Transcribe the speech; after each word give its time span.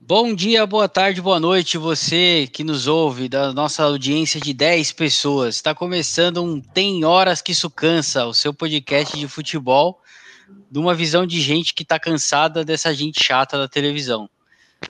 Bom 0.00 0.34
dia, 0.34 0.66
boa 0.66 0.88
tarde, 0.88 1.20
boa 1.20 1.40
noite, 1.40 1.76
você 1.76 2.48
que 2.52 2.62
nos 2.62 2.86
ouve, 2.86 3.28
da 3.28 3.52
nossa 3.52 3.82
audiência 3.82 4.40
de 4.40 4.52
10 4.52 4.92
pessoas. 4.92 5.56
Está 5.56 5.74
começando 5.74 6.42
um 6.42 6.60
Tem 6.60 7.04
Horas 7.04 7.42
que 7.42 7.52
Isso 7.52 7.68
Cansa, 7.70 8.26
o 8.26 8.32
seu 8.32 8.54
podcast 8.54 9.18
de 9.18 9.26
futebol, 9.26 10.00
de 10.70 10.78
uma 10.78 10.94
visão 10.94 11.26
de 11.26 11.40
gente 11.40 11.74
que 11.74 11.82
está 11.82 11.98
cansada 11.98 12.64
dessa 12.64 12.92
gente 12.94 13.22
chata 13.22 13.58
da 13.58 13.68
televisão. 13.68 14.28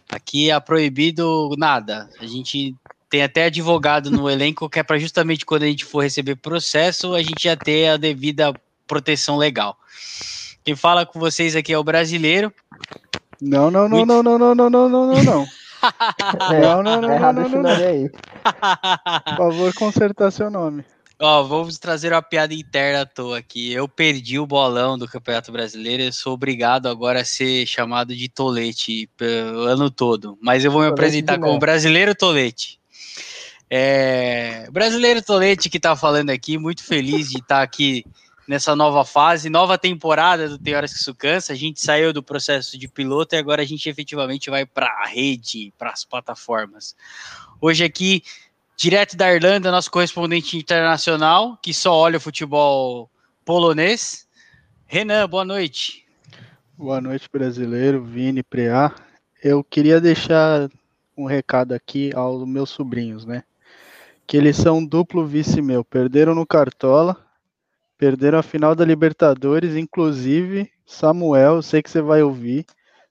Aqui 0.09 0.51
é 0.51 0.59
proibido 0.61 1.51
nada. 1.57 2.09
A 2.21 2.27
gente 2.27 2.75
tem 3.09 3.23
até 3.23 3.45
advogado 3.45 4.11
no 4.11 4.29
elenco 4.31 4.69
que 4.69 4.79
é 4.79 4.83
para 4.83 4.99
justamente 4.99 5.45
quando 5.47 5.63
a 5.63 5.67
gente 5.67 5.85
for 5.85 6.01
receber 6.03 6.37
processo, 6.37 7.15
a 7.15 7.23
gente 7.23 7.43
já 7.45 7.57
ter 7.57 7.89
a 7.89 7.97
devida 7.97 8.53
proteção 8.87 9.37
legal. 9.37 9.77
Quem 10.65 10.75
fala 10.75 11.05
com 11.05 11.21
vocês 11.21 11.55
aqui 11.55 11.73
é 11.73 11.79
o 11.79 11.85
brasileiro. 11.85 12.53
Não, 13.41 13.71
não, 13.71 13.89
não, 13.89 13.99
Muito- 13.99 14.07
não, 14.09 14.23
não, 14.23 14.39
não, 14.39 14.55
não, 14.55 14.71
não, 14.71 14.89
não, 14.89 15.07
não, 15.15 15.23
não. 15.25 15.47
É, 16.51 16.61
Não, 16.63 16.83
não, 16.83 16.99
não, 16.99 17.19
tá 17.21 17.31
não, 17.31 17.47
não, 17.47 17.63
não, 17.63 17.71
aí. 17.71 18.09
Por 18.09 19.37
favor, 19.37 19.75
consertar 19.75 20.31
seu 20.31 20.51
nome. 20.51 20.83
Ó, 21.27 21.43
vamos 21.43 21.79
trazer 21.79 22.13
uma 22.13 22.21
piada 22.21 22.53
interna 22.53 23.01
à 23.01 23.07
toa 23.07 23.39
aqui. 23.39 23.73
Eu 23.73 23.89
perdi 23.89 24.39
o 24.39 24.47
bolão 24.47 24.99
do 24.99 25.09
Campeonato 25.09 25.51
Brasileiro, 25.51 26.03
eu 26.03 26.13
sou 26.13 26.35
obrigado 26.35 26.87
agora 26.87 27.23
a 27.23 27.25
ser 27.25 27.65
chamado 27.65 28.15
de 28.15 28.29
Tolete 28.29 29.09
pelo 29.17 29.63
ano 29.63 29.91
todo. 29.91 30.37
Mas 30.43 30.67
eu 30.67 30.71
vou 30.71 30.83
me 30.83 30.89
Tolete 30.89 31.01
apresentar 31.01 31.39
como. 31.39 31.59
Brasileiro 31.59 32.15
Tolete. 32.15 32.79
É, 33.71 34.69
Brasileiro 34.71 35.23
Tolete 35.23 35.71
que 35.71 35.81
tá 35.81 35.97
falando 35.97 36.29
aqui, 36.29 36.59
muito 36.59 36.85
feliz 36.85 37.31
de 37.31 37.39
estar 37.39 37.63
aqui 37.63 38.05
nessa 38.47 38.77
nova 38.77 39.03
fase, 39.03 39.49
nova 39.49 39.79
temporada 39.79 40.47
do 40.47 40.59
Tem 40.59 40.75
Horas 40.75 40.93
que 40.93 41.01
Isso 41.01 41.15
Cansa. 41.15 41.55
A 41.55 41.57
gente 41.57 41.81
saiu 41.81 42.13
do 42.13 42.23
processo 42.23 42.77
de 42.77 42.87
piloto 42.87 43.35
e 43.35 43.39
agora 43.39 43.63
a 43.63 43.67
gente 43.67 43.89
efetivamente 43.89 44.51
vai 44.51 44.67
para 44.67 44.89
a 44.89 45.07
rede, 45.07 45.73
para 45.79 45.89
as 45.89 46.05
plataformas. 46.05 46.95
Hoje 47.63 47.83
aqui 47.83 48.23
direto 48.77 49.17
da 49.17 49.33
Irlanda, 49.33 49.71
nosso 49.71 49.91
correspondente 49.91 50.57
internacional, 50.57 51.59
que 51.63 51.73
só 51.73 51.95
olha 51.95 52.19
o 52.19 52.21
futebol 52.21 53.11
polonês. 53.45 54.27
Renan, 54.87 55.29
boa 55.29 55.45
noite. 55.45 56.05
Boa 56.77 57.01
noite, 57.01 57.29
brasileiro, 57.33 58.03
Vini, 58.03 58.43
Preá. 58.43 58.95
Eu 59.43 59.63
queria 59.63 60.01
deixar 60.01 60.69
um 61.17 61.27
recado 61.27 61.73
aqui 61.73 62.13
aos 62.15 62.47
meus 62.47 62.71
sobrinhos, 62.71 63.25
né? 63.25 63.45
Que 64.27 64.37
eles 64.37 64.57
são 64.57 64.85
duplo 64.85 65.27
vice 65.27 65.61
meu. 65.63 65.85
Perderam 65.85 66.35
no 66.35 66.47
Cartola, 66.47 67.17
perderam 67.97 68.39
a 68.39 68.43
final 68.43 68.75
da 68.75 68.85
Libertadores, 68.85 69.77
inclusive, 69.77 70.71
Samuel, 70.87 71.57
eu 71.57 71.63
sei 71.63 71.83
que 71.83 71.91
você 71.91 72.03
vai 72.03 72.23
ouvir. 72.23 72.67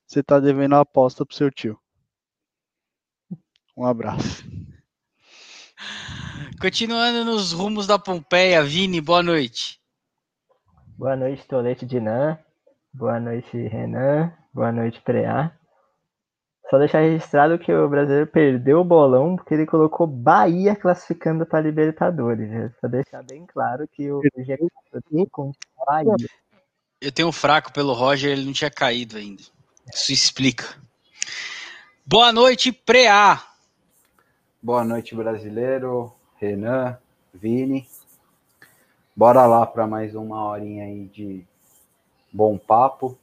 Você 0.05 0.21
tá 0.21 0.39
devendo 0.39 0.75
a 0.75 0.81
aposta 0.81 1.25
pro 1.25 1.35
seu 1.35 1.49
tio. 1.49 1.79
Um 3.75 3.85
abraço. 3.85 4.43
Continuando 6.59 7.25
nos 7.25 7.51
rumos 7.51 7.87
da 7.87 7.99
Pompeia, 7.99 8.63
Vini, 8.63 9.01
boa 9.01 9.21
noite. 9.21 9.79
Boa 10.97 11.15
noite, 11.15 11.45
Tolete 11.47 11.85
Dinan. 11.85 12.37
Boa 12.93 13.19
noite, 13.19 13.57
Renan. 13.57 14.31
Boa 14.53 14.71
noite, 14.71 15.01
Preá. 15.01 15.51
Só 16.69 16.77
deixar 16.77 17.01
registrado 17.01 17.59
que 17.59 17.71
o 17.71 17.89
brasileiro 17.89 18.27
perdeu 18.27 18.79
o 18.79 18.85
bolão 18.85 19.35
porque 19.35 19.53
ele 19.53 19.65
colocou 19.65 20.07
Bahia 20.07 20.75
classificando 20.75 21.45
para 21.45 21.61
Libertadores. 21.61 22.49
né? 22.49 22.71
Só 22.79 22.87
deixar 22.87 23.23
bem 23.23 23.45
claro 23.45 23.87
que 23.87 24.11
o 24.11 24.21
G4 24.21 24.69
tem 25.09 25.25
com 25.25 25.51
Bahia. 25.85 26.15
Eu 27.01 27.11
tenho 27.11 27.27
um 27.27 27.33
fraco 27.33 27.73
pelo 27.73 27.93
Roger, 27.93 28.31
ele 28.31 28.45
não 28.45 28.53
tinha 28.53 28.71
caído 28.71 29.17
ainda. 29.17 29.43
Isso 29.93 30.13
explica. 30.13 30.65
Boa 32.05 32.31
noite, 32.31 32.71
Preá. 32.71 33.43
Boa 34.61 34.83
noite, 34.83 35.13
brasileiro, 35.13 36.13
Renan, 36.43 36.97
Vini. 37.33 37.87
Bora 39.15 39.45
lá 39.45 39.65
para 39.65 39.87
mais 39.87 40.13
uma 40.13 40.43
horinha 40.45 40.83
aí 40.83 41.05
de 41.05 41.45
bom 42.31 42.57
papo. 42.57 43.17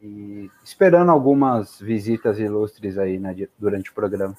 E 0.00 0.48
esperando 0.62 1.10
algumas 1.10 1.80
visitas 1.80 2.38
ilustres 2.38 2.96
aí 2.96 3.18
né, 3.18 3.34
durante 3.58 3.90
o 3.90 3.94
programa. 3.94 4.36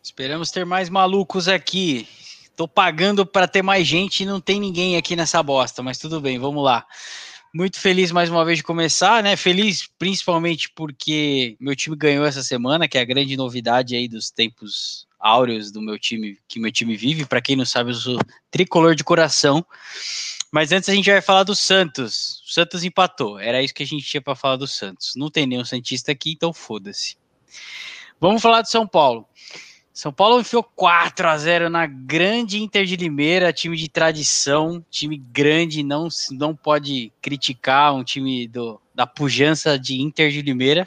Esperamos 0.00 0.52
ter 0.52 0.64
mais 0.64 0.88
malucos 0.88 1.48
aqui. 1.48 2.06
Tô 2.54 2.68
pagando 2.68 3.26
para 3.26 3.48
ter 3.48 3.62
mais 3.62 3.84
gente 3.84 4.22
e 4.22 4.26
não 4.26 4.40
tem 4.40 4.60
ninguém 4.60 4.96
aqui 4.96 5.16
nessa 5.16 5.42
bosta, 5.42 5.82
mas 5.82 5.98
tudo 5.98 6.20
bem, 6.20 6.38
vamos 6.38 6.62
lá. 6.62 6.86
Muito 7.52 7.80
feliz 7.80 8.12
mais 8.12 8.30
uma 8.30 8.44
vez 8.44 8.58
de 8.58 8.64
começar, 8.64 9.22
né? 9.24 9.36
Feliz 9.36 9.88
principalmente 9.98 10.70
porque 10.70 11.56
meu 11.58 11.74
time 11.74 11.96
ganhou 11.96 12.24
essa 12.24 12.42
semana, 12.42 12.86
que 12.86 12.98
é 12.98 13.00
a 13.00 13.04
grande 13.04 13.36
novidade 13.36 13.96
aí 13.96 14.06
dos 14.06 14.30
tempos 14.30 15.08
áureos 15.24 15.72
do 15.72 15.80
meu 15.80 15.98
time, 15.98 16.38
que 16.46 16.60
meu 16.60 16.70
time 16.70 16.94
vive. 16.94 17.24
Para 17.24 17.40
quem 17.40 17.56
não 17.56 17.64
sabe, 17.64 17.90
eu 17.90 17.94
sou 17.94 18.18
tricolor 18.50 18.94
de 18.94 19.02
coração. 19.02 19.64
Mas 20.52 20.70
antes 20.70 20.88
a 20.90 20.94
gente 20.94 21.10
vai 21.10 21.22
falar 21.22 21.44
do 21.44 21.54
Santos. 21.54 22.42
O 22.46 22.52
Santos 22.52 22.84
empatou. 22.84 23.40
Era 23.40 23.62
isso 23.62 23.72
que 23.72 23.82
a 23.82 23.86
gente 23.86 24.04
tinha 24.04 24.20
para 24.20 24.34
falar 24.34 24.56
do 24.56 24.66
Santos. 24.66 25.14
Não 25.16 25.30
tem 25.30 25.46
nenhum 25.46 25.64
Santista 25.64 26.12
aqui, 26.12 26.32
então 26.32 26.52
foda-se. 26.52 27.16
Vamos 28.20 28.42
falar 28.42 28.60
do 28.60 28.68
São 28.68 28.86
Paulo. 28.86 29.26
São 29.94 30.12
Paulo 30.12 30.40
enfiou 30.40 30.62
4 30.62 31.28
a 31.28 31.38
0 31.38 31.70
na 31.70 31.86
grande 31.86 32.60
Inter 32.60 32.84
de 32.84 32.96
Limeira, 32.96 33.52
time 33.52 33.76
de 33.76 33.88
tradição, 33.88 34.84
time 34.90 35.16
grande, 35.16 35.84
não, 35.84 36.08
não 36.32 36.54
pode 36.54 37.12
criticar 37.22 37.94
um 37.94 38.02
time 38.02 38.48
do, 38.48 38.80
da 38.92 39.06
pujança 39.06 39.78
de 39.78 40.02
Inter 40.02 40.32
de 40.32 40.42
Limeira, 40.42 40.84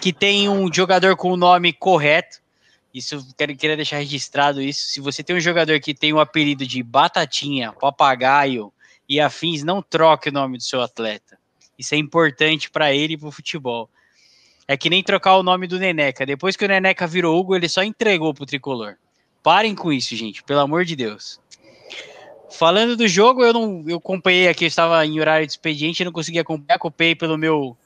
que 0.00 0.14
tem 0.14 0.48
um 0.48 0.72
jogador 0.72 1.14
com 1.14 1.30
o 1.30 1.36
nome 1.36 1.74
correto. 1.74 2.41
Isso 2.92 3.26
quero, 3.36 3.56
queria 3.56 3.76
deixar 3.76 3.98
registrado 3.98 4.60
isso. 4.60 4.86
Se 4.88 5.00
você 5.00 5.22
tem 5.22 5.34
um 5.34 5.40
jogador 5.40 5.80
que 5.80 5.94
tem 5.94 6.12
o 6.12 6.20
apelido 6.20 6.66
de 6.66 6.82
Batatinha, 6.82 7.72
Papagaio 7.72 8.72
e 9.08 9.20
afins, 9.20 9.62
não 9.62 9.82
troque 9.82 10.28
o 10.28 10.32
nome 10.32 10.58
do 10.58 10.62
seu 10.62 10.82
atleta. 10.82 11.38
Isso 11.78 11.94
é 11.94 11.98
importante 11.98 12.70
para 12.70 12.92
ele 12.92 13.14
e 13.14 13.16
para 13.16 13.28
o 13.28 13.32
futebol. 13.32 13.88
É 14.68 14.76
que 14.76 14.90
nem 14.90 15.02
trocar 15.02 15.36
o 15.36 15.42
nome 15.42 15.66
do 15.66 15.78
Neneca. 15.78 16.24
Depois 16.24 16.56
que 16.56 16.64
o 16.64 16.68
Neneca 16.68 17.06
virou 17.06 17.38
Hugo, 17.38 17.56
ele 17.56 17.68
só 17.68 17.82
entregou 17.82 18.32
pro 18.32 18.46
tricolor. 18.46 18.96
Parem 19.42 19.74
com 19.74 19.92
isso, 19.92 20.14
gente, 20.14 20.42
pelo 20.42 20.60
amor 20.60 20.84
de 20.84 20.94
Deus. 20.94 21.40
Falando 22.50 22.96
do 22.96 23.08
jogo, 23.08 23.42
eu 23.42 23.52
não 23.52 23.84
eu 23.88 23.96
acompanhei 23.96 24.46
aqui, 24.46 24.64
eu 24.64 24.68
estava 24.68 25.04
em 25.04 25.18
horário 25.18 25.46
de 25.46 25.52
expediente, 25.52 26.02
eu 26.02 26.04
não 26.04 26.12
consegui 26.12 26.38
acompanhar, 26.38 26.76
acompanhei 26.76 27.14
pelo 27.14 27.38
meu 27.38 27.76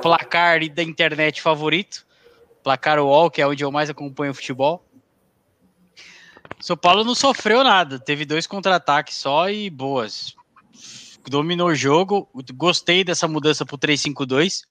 placar 0.00 0.66
da 0.70 0.82
internet 0.82 1.42
favorito, 1.42 2.06
placar 2.64 2.98
UOL, 2.98 3.30
que 3.30 3.42
é 3.42 3.46
onde 3.46 3.62
eu 3.62 3.70
mais 3.70 3.90
acompanho 3.90 4.32
o 4.32 4.34
futebol. 4.34 4.84
São 6.60 6.76
Paulo 6.76 7.04
não 7.04 7.14
sofreu 7.14 7.62
nada, 7.62 7.98
teve 7.98 8.24
dois 8.24 8.46
contra-ataques 8.46 9.16
só 9.16 9.50
e 9.50 9.68
boas. 9.68 10.34
Dominou 11.28 11.68
o 11.68 11.74
jogo, 11.74 12.28
gostei 12.54 13.04
dessa 13.04 13.28
mudança 13.28 13.66
pro 13.66 13.78
3-5-2. 13.78 14.62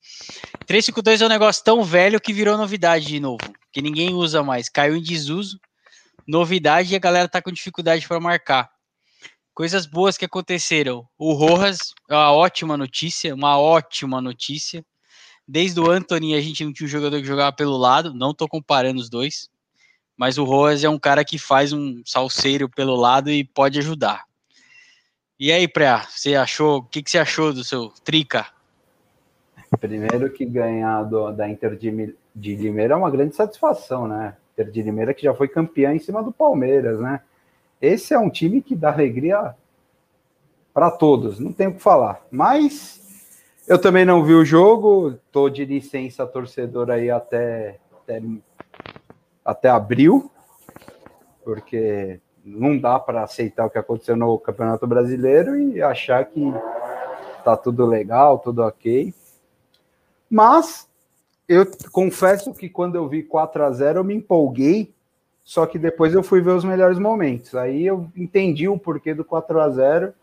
352 0.65 1.21
é 1.21 1.25
um 1.25 1.29
negócio 1.29 1.63
tão 1.63 1.83
velho 1.83 2.19
que 2.19 2.33
virou 2.33 2.57
novidade 2.57 3.05
de 3.05 3.19
novo, 3.19 3.43
que 3.71 3.81
ninguém 3.81 4.13
usa 4.13 4.43
mais. 4.43 4.69
Caiu 4.69 4.95
em 4.95 5.01
desuso, 5.01 5.59
novidade 6.27 6.93
e 6.93 6.95
a 6.95 6.99
galera 6.99 7.27
tá 7.27 7.41
com 7.41 7.51
dificuldade 7.51 8.07
para 8.07 8.19
marcar. 8.19 8.69
Coisas 9.53 9.85
boas 9.85 10.17
que 10.17 10.25
aconteceram. 10.25 11.07
O 11.17 11.33
Rojas, 11.33 11.93
uma 12.09 12.31
ótima 12.31 12.75
notícia, 12.75 13.35
uma 13.35 13.59
ótima 13.59 14.19
notícia. 14.19 14.83
Desde 15.47 15.79
o 15.79 15.89
Anthony 15.89 16.35
a 16.35 16.41
gente 16.41 16.63
não 16.63 16.71
tinha 16.71 16.85
um 16.85 16.89
jogador 16.89 17.19
que 17.19 17.27
jogava 17.27 17.51
pelo 17.51 17.77
lado, 17.77 18.13
não 18.13 18.33
tô 18.33 18.47
comparando 18.47 18.99
os 18.99 19.09
dois, 19.09 19.49
mas 20.15 20.37
o 20.37 20.43
Rojas 20.43 20.83
é 20.83 20.89
um 20.89 20.99
cara 20.99 21.25
que 21.25 21.37
faz 21.37 21.73
um 21.73 22.01
salseiro 22.05 22.69
pelo 22.69 22.95
lado 22.95 23.29
e 23.29 23.43
pode 23.43 23.79
ajudar. 23.79 24.23
E 25.39 25.51
aí, 25.51 25.67
Preá, 25.67 26.05
você 26.07 26.35
achou, 26.35 26.77
o 26.77 26.83
que, 26.83 27.03
que 27.03 27.11
você 27.11 27.17
achou 27.17 27.51
do 27.51 27.63
seu 27.63 27.89
Trica? 28.03 28.47
Primeiro 29.79 30.31
que 30.31 30.45
ganhar 30.45 31.03
do- 31.03 31.31
da 31.31 31.49
Inter 31.49 31.75
de, 31.75 32.15
de 32.33 32.55
Limeira 32.55 32.93
é 32.93 32.97
uma 32.97 33.09
grande 33.11 33.35
satisfação, 33.35 34.07
né? 34.07 34.37
Inter 34.53 34.71
de 34.71 34.81
Limeira 34.83 35.13
que 35.13 35.23
já 35.23 35.33
foi 35.33 35.47
campeã 35.47 35.93
em 35.93 35.99
cima 35.99 36.23
do 36.23 36.31
Palmeiras, 36.31 36.99
né? 36.99 37.21
Esse 37.81 38.13
é 38.13 38.19
um 38.19 38.29
time 38.29 38.61
que 38.61 38.75
dá 38.75 38.93
alegria 38.93 39.55
para 40.73 40.89
todos, 40.89 41.39
não 41.39 41.51
tem 41.51 41.67
o 41.67 41.73
que 41.73 41.81
falar. 41.81 42.21
Mas 42.31 43.02
eu 43.67 43.79
também 43.79 44.05
não 44.05 44.23
vi 44.23 44.33
o 44.33 44.45
jogo, 44.45 45.17
tô 45.31 45.49
de 45.49 45.65
licença 45.65 46.25
torcedor 46.27 46.89
aí 46.89 47.09
até, 47.09 47.79
até, 48.01 48.21
até 49.43 49.69
abril, 49.69 50.29
porque 51.43 52.19
não 52.43 52.77
dá 52.77 52.99
para 52.99 53.23
aceitar 53.23 53.65
o 53.65 53.69
que 53.69 53.77
aconteceu 53.77 54.17
no 54.17 54.37
Campeonato 54.37 54.85
Brasileiro 54.85 55.55
e 55.55 55.81
achar 55.81 56.25
que 56.25 56.41
tá 57.43 57.55
tudo 57.55 57.85
legal, 57.85 58.39
tudo 58.39 58.61
ok. 58.63 59.13
Mas 60.29 60.89
eu 61.47 61.65
confesso 61.91 62.53
que 62.53 62.67
quando 62.67 62.95
eu 62.95 63.07
vi 63.07 63.23
4 63.23 63.63
a 63.63 63.71
0 63.71 63.99
eu 63.99 64.03
me 64.03 64.15
empolguei, 64.15 64.93
só 65.43 65.65
que 65.65 65.77
depois 65.77 66.13
eu 66.13 66.23
fui 66.23 66.41
ver 66.41 66.51
os 66.51 66.63
melhores 66.63 66.97
momentos. 66.97 67.55
Aí 67.55 67.85
eu 67.85 68.09
entendi 68.15 68.67
o 68.67 68.77
porquê 68.77 69.13
do 69.13 69.23
4 69.23 69.59
a 69.59 69.69
0 69.69 70.13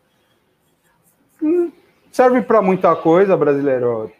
hum, 1.41 1.71
Serve 2.11 2.41
para 2.41 2.61
muita 2.61 2.93
coisa, 2.93 3.37
brasileiro. 3.37 4.11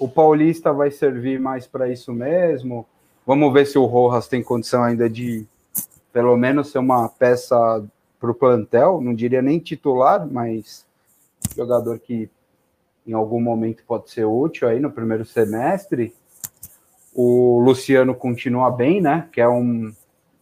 O 0.00 0.08
Paulista 0.08 0.72
vai 0.72 0.90
servir 0.90 1.38
mais 1.38 1.64
para 1.64 1.88
isso 1.88 2.12
mesmo. 2.12 2.84
Vamos 3.24 3.52
ver 3.52 3.66
se 3.66 3.78
o 3.78 3.84
Rojas 3.84 4.26
tem 4.26 4.42
condição 4.42 4.82
ainda 4.82 5.08
de, 5.08 5.46
pelo 6.12 6.36
menos, 6.36 6.72
ser 6.72 6.80
uma 6.80 7.08
peça 7.08 7.56
para 8.18 8.30
o 8.32 8.34
plantel. 8.34 9.00
Não 9.00 9.14
diria 9.14 9.40
nem 9.40 9.60
titular, 9.60 10.26
mas 10.26 10.84
jogador 11.54 12.00
que 12.00 12.28
em 13.06 13.12
algum 13.12 13.40
momento 13.40 13.84
pode 13.86 14.10
ser 14.10 14.24
útil 14.24 14.66
aí 14.66 14.80
no 14.80 14.90
primeiro 14.90 15.24
semestre. 15.24 16.12
O 17.14 17.60
Luciano 17.60 18.12
continua 18.12 18.72
bem, 18.72 19.00
né? 19.00 19.28
Que 19.30 19.40
é 19.40 19.48
um, 19.48 19.94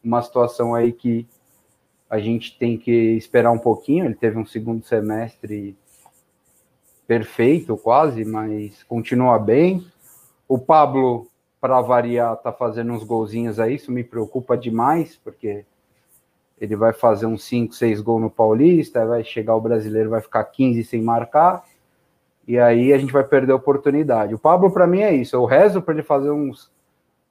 uma 0.03 0.23
situação 0.23 0.75
aí 0.75 0.91
que 0.91 1.29
a 2.09 2.19
gente 2.19 2.59
tem 2.59 2.79
que 2.79 3.15
esperar 3.15 3.50
um 3.50 3.59
pouquinho. 3.59 4.07
Ele 4.07 4.15
teve 4.15 4.39
um 4.39 4.47
segundo 4.47 4.83
semestre 4.87 5.77
perfeito, 7.06 7.77
quase, 7.77 8.25
mas 8.25 8.83
continua 8.85 9.39
bem. 9.39 9.87
O 10.49 10.59
Pablo, 10.59 11.27
para 11.61 11.81
variar, 11.81 12.37
tá 12.37 12.53
fazendo 12.53 12.93
uns 12.93 13.05
golzinhos 13.05 13.59
aí. 13.59 13.77
Isso 13.77 13.91
me 13.93 14.05
preocupa 14.05 14.56
demais, 14.56 15.19
porque 15.23 15.65
ele 16.61 16.77
vai 16.77 16.93
fazer 16.93 17.27
uns 17.27 17.45
5, 17.45 17.75
6 17.75 18.01
gols 18.01 18.23
no 18.23 18.31
Paulista, 18.31 19.06
vai 19.06 19.25
chegar 19.25 19.56
o 19.56 19.61
brasileiro, 19.61 20.11
vai 20.11 20.21
ficar 20.21 20.45
15 20.45 20.85
sem 20.85 21.03
marcar 21.03 21.65
e 22.47 22.59
aí 22.59 22.93
a 22.93 22.99
gente 22.99 23.12
vai 23.12 23.25
perder 23.25 23.53
a 23.53 23.57
oportunidade. 23.57 24.35
O 24.35 24.39
Pablo, 24.39 24.71
para 24.71 24.87
mim, 24.87 25.00
é 25.00 25.15
isso. 25.15 25.35
Eu 25.35 25.45
rezo 25.45 25.81
para 25.81 25.95
ele 25.95 26.03
fazer 26.03 26.31
uns, 26.31 26.71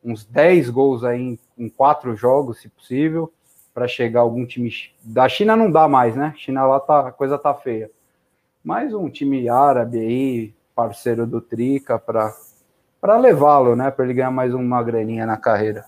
uns 0.04 0.26
10 0.26 0.70
gols 0.70 1.04
aí 1.04 1.22
em, 1.22 1.40
em 1.58 1.70
quatro 1.70 2.16
jogos, 2.16 2.60
se 2.60 2.70
possível, 2.70 3.32
para 3.74 3.88
chegar 3.88 4.22
algum 4.22 4.46
time. 4.46 4.72
Da 5.04 5.30
China 5.30 5.56
não 5.56 5.72
dá 5.72 5.88
mais, 5.88 6.16
né? 6.16 6.34
China 6.38 6.66
lá 6.66 6.80
tá, 6.80 7.08
a 7.08 7.12
coisa 7.12 7.38
tá 7.38 7.54
feia. 7.54 7.92
Mas 8.64 8.94
um 8.94 9.10
time 9.10 9.50
árabe 9.50 10.00
aí, 10.00 10.54
parceiro 10.74 11.28
do 11.28 11.42
Trica, 11.42 12.00
para 12.00 13.18
levá-lo, 13.18 13.76
né? 13.76 13.92
Para 13.92 14.06
ele 14.06 14.14
ganhar 14.14 14.32
mais 14.32 14.54
uma 14.54 14.82
graninha 14.82 15.26
na 15.26 15.36
carreira. 15.36 15.84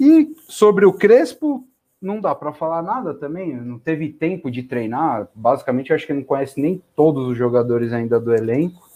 E 0.00 0.34
sobre 0.48 0.86
o 0.86 0.92
Crespo, 0.92 1.66
não 2.00 2.20
dá 2.20 2.34
para 2.34 2.52
falar 2.52 2.82
nada 2.82 3.12
também, 3.12 3.54
não 3.56 3.78
teve 3.78 4.10
tempo 4.10 4.50
de 4.50 4.62
treinar. 4.62 5.28
Basicamente, 5.34 5.92
acho 5.92 6.06
que 6.06 6.14
não 6.14 6.22
conhece 6.22 6.60
nem 6.60 6.82
todos 6.94 7.26
os 7.28 7.36
jogadores 7.36 7.92
ainda 7.92 8.18
do 8.18 8.34
elenco. 8.34 8.86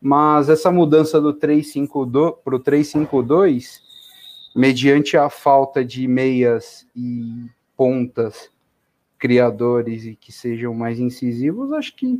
Mas 0.00 0.48
essa 0.48 0.70
mudança 0.70 1.20
do 1.20 1.34
3-5-2 1.34 2.36
para 2.42 2.56
o 2.56 2.60
3-5-2, 2.60 3.80
mediante 4.54 5.16
a 5.16 5.28
falta 5.28 5.84
de 5.84 6.08
meias 6.08 6.86
e 6.96 7.46
pontas 7.76 8.50
criadores 9.20 10.06
e 10.06 10.16
que 10.16 10.32
sejam 10.32 10.74
mais 10.74 10.98
incisivos, 10.98 11.72
acho 11.74 11.94
que 11.94 12.18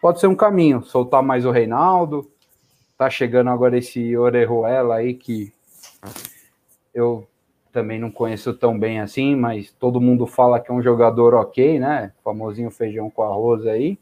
pode 0.00 0.20
ser 0.20 0.28
um 0.28 0.34
caminho. 0.34 0.82
Soltar 0.82 1.22
mais 1.22 1.44
o 1.44 1.50
Reinaldo. 1.50 2.30
Tá 2.96 3.10
chegando 3.10 3.50
agora 3.50 3.76
esse 3.76 4.16
Orejuela 4.16 4.96
aí 4.96 5.14
que 5.14 5.52
eu 6.94 7.26
também 7.72 7.98
não 7.98 8.10
conheço 8.10 8.54
tão 8.54 8.78
bem 8.78 9.00
assim, 9.00 9.34
mas 9.34 9.72
todo 9.72 10.00
mundo 10.00 10.26
fala 10.26 10.60
que 10.60 10.70
é 10.70 10.74
um 10.74 10.82
jogador 10.82 11.34
ok, 11.34 11.78
né? 11.78 12.12
Famosinho 12.24 12.70
feijão 12.70 13.10
com 13.10 13.22
arroz 13.22 13.66
aí. 13.66 13.98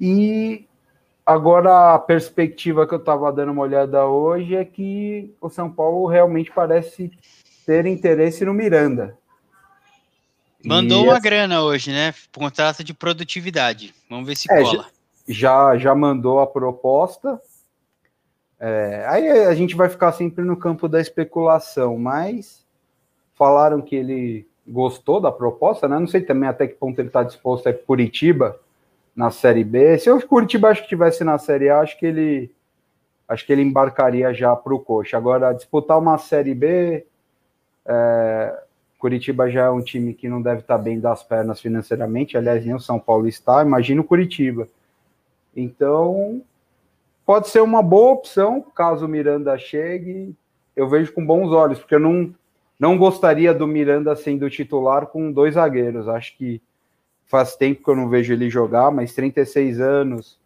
E 0.00 0.66
agora 1.24 1.94
a 1.94 1.98
perspectiva 1.98 2.86
que 2.86 2.94
eu 2.94 2.98
estava 2.98 3.32
dando 3.32 3.52
uma 3.52 3.62
olhada 3.62 4.06
hoje 4.06 4.54
é 4.54 4.64
que 4.64 5.34
o 5.40 5.48
São 5.48 5.70
Paulo 5.70 6.06
realmente 6.06 6.50
parece 6.50 7.10
ter 7.66 7.84
interesse 7.86 8.44
no 8.44 8.54
Miranda. 8.54 9.17
Mandou 10.64 11.04
e 11.04 11.04
uma 11.04 11.12
essa... 11.12 11.22
grana 11.22 11.62
hoje, 11.62 11.92
né? 11.92 12.14
Contrato 12.34 12.82
de 12.82 12.92
produtividade. 12.92 13.94
Vamos 14.10 14.26
ver 14.26 14.36
se 14.36 14.50
é, 14.52 14.62
cola. 14.62 14.86
Já, 15.26 15.76
já 15.76 15.94
mandou 15.94 16.40
a 16.40 16.46
proposta. 16.46 17.40
É, 18.58 19.04
aí 19.08 19.28
a 19.28 19.54
gente 19.54 19.76
vai 19.76 19.88
ficar 19.88 20.12
sempre 20.12 20.44
no 20.44 20.56
campo 20.56 20.88
da 20.88 21.00
especulação, 21.00 21.96
mas 21.96 22.66
falaram 23.34 23.80
que 23.80 23.94
ele 23.94 24.48
gostou 24.66 25.20
da 25.20 25.30
proposta, 25.30 25.86
né? 25.86 25.98
Não 25.98 26.08
sei 26.08 26.20
também 26.22 26.48
até 26.48 26.66
que 26.66 26.74
ponto 26.74 26.98
ele 26.98 27.08
está 27.08 27.22
disposto 27.22 27.68
a 27.68 27.70
ir 27.70 27.84
Curitiba 27.84 28.58
na 29.14 29.30
Série 29.30 29.64
B. 29.64 29.98
Se 29.98 30.10
o 30.10 30.26
Curitiba 30.26 30.68
acho 30.68 30.82
que 30.82 30.88
tivesse 30.88 31.22
na 31.22 31.38
Série 31.38 31.70
A, 31.70 31.80
acho 31.80 31.98
que 31.98 32.06
ele 32.06 32.52
acho 33.28 33.44
que 33.44 33.52
ele 33.52 33.62
embarcaria 33.62 34.32
já 34.32 34.56
para 34.56 34.74
o 34.74 34.80
Coxa. 34.80 35.16
Agora, 35.16 35.52
disputar 35.52 35.98
uma 35.98 36.16
Série 36.18 36.54
B, 36.54 37.06
é, 37.86 38.62
Curitiba 38.98 39.48
já 39.48 39.66
é 39.66 39.70
um 39.70 39.80
time 39.80 40.12
que 40.12 40.28
não 40.28 40.42
deve 40.42 40.60
estar 40.60 40.76
bem 40.76 40.98
das 40.98 41.22
pernas 41.22 41.60
financeiramente, 41.60 42.36
aliás, 42.36 42.64
nem 42.64 42.74
o 42.74 42.80
São 42.80 42.98
Paulo 42.98 43.28
está, 43.28 43.62
imagina 43.62 44.00
o 44.00 44.04
Curitiba. 44.04 44.68
Então, 45.56 46.42
pode 47.24 47.48
ser 47.48 47.60
uma 47.60 47.82
boa 47.82 48.12
opção, 48.12 48.60
caso 48.74 49.06
o 49.06 49.08
Miranda 49.08 49.56
chegue. 49.56 50.34
Eu 50.74 50.88
vejo 50.88 51.12
com 51.12 51.24
bons 51.24 51.50
olhos, 51.52 51.78
porque 51.78 51.94
eu 51.94 52.00
não, 52.00 52.34
não 52.78 52.98
gostaria 52.98 53.54
do 53.54 53.66
Miranda 53.66 54.14
sendo 54.16 54.50
titular 54.50 55.06
com 55.06 55.30
dois 55.30 55.54
zagueiros. 55.54 56.08
Acho 56.08 56.36
que 56.36 56.60
faz 57.26 57.54
tempo 57.54 57.84
que 57.84 57.90
eu 57.90 57.96
não 57.96 58.08
vejo 58.08 58.32
ele 58.32 58.50
jogar, 58.50 58.90
mas 58.90 59.14
36 59.14 59.80
anos, 59.80 60.38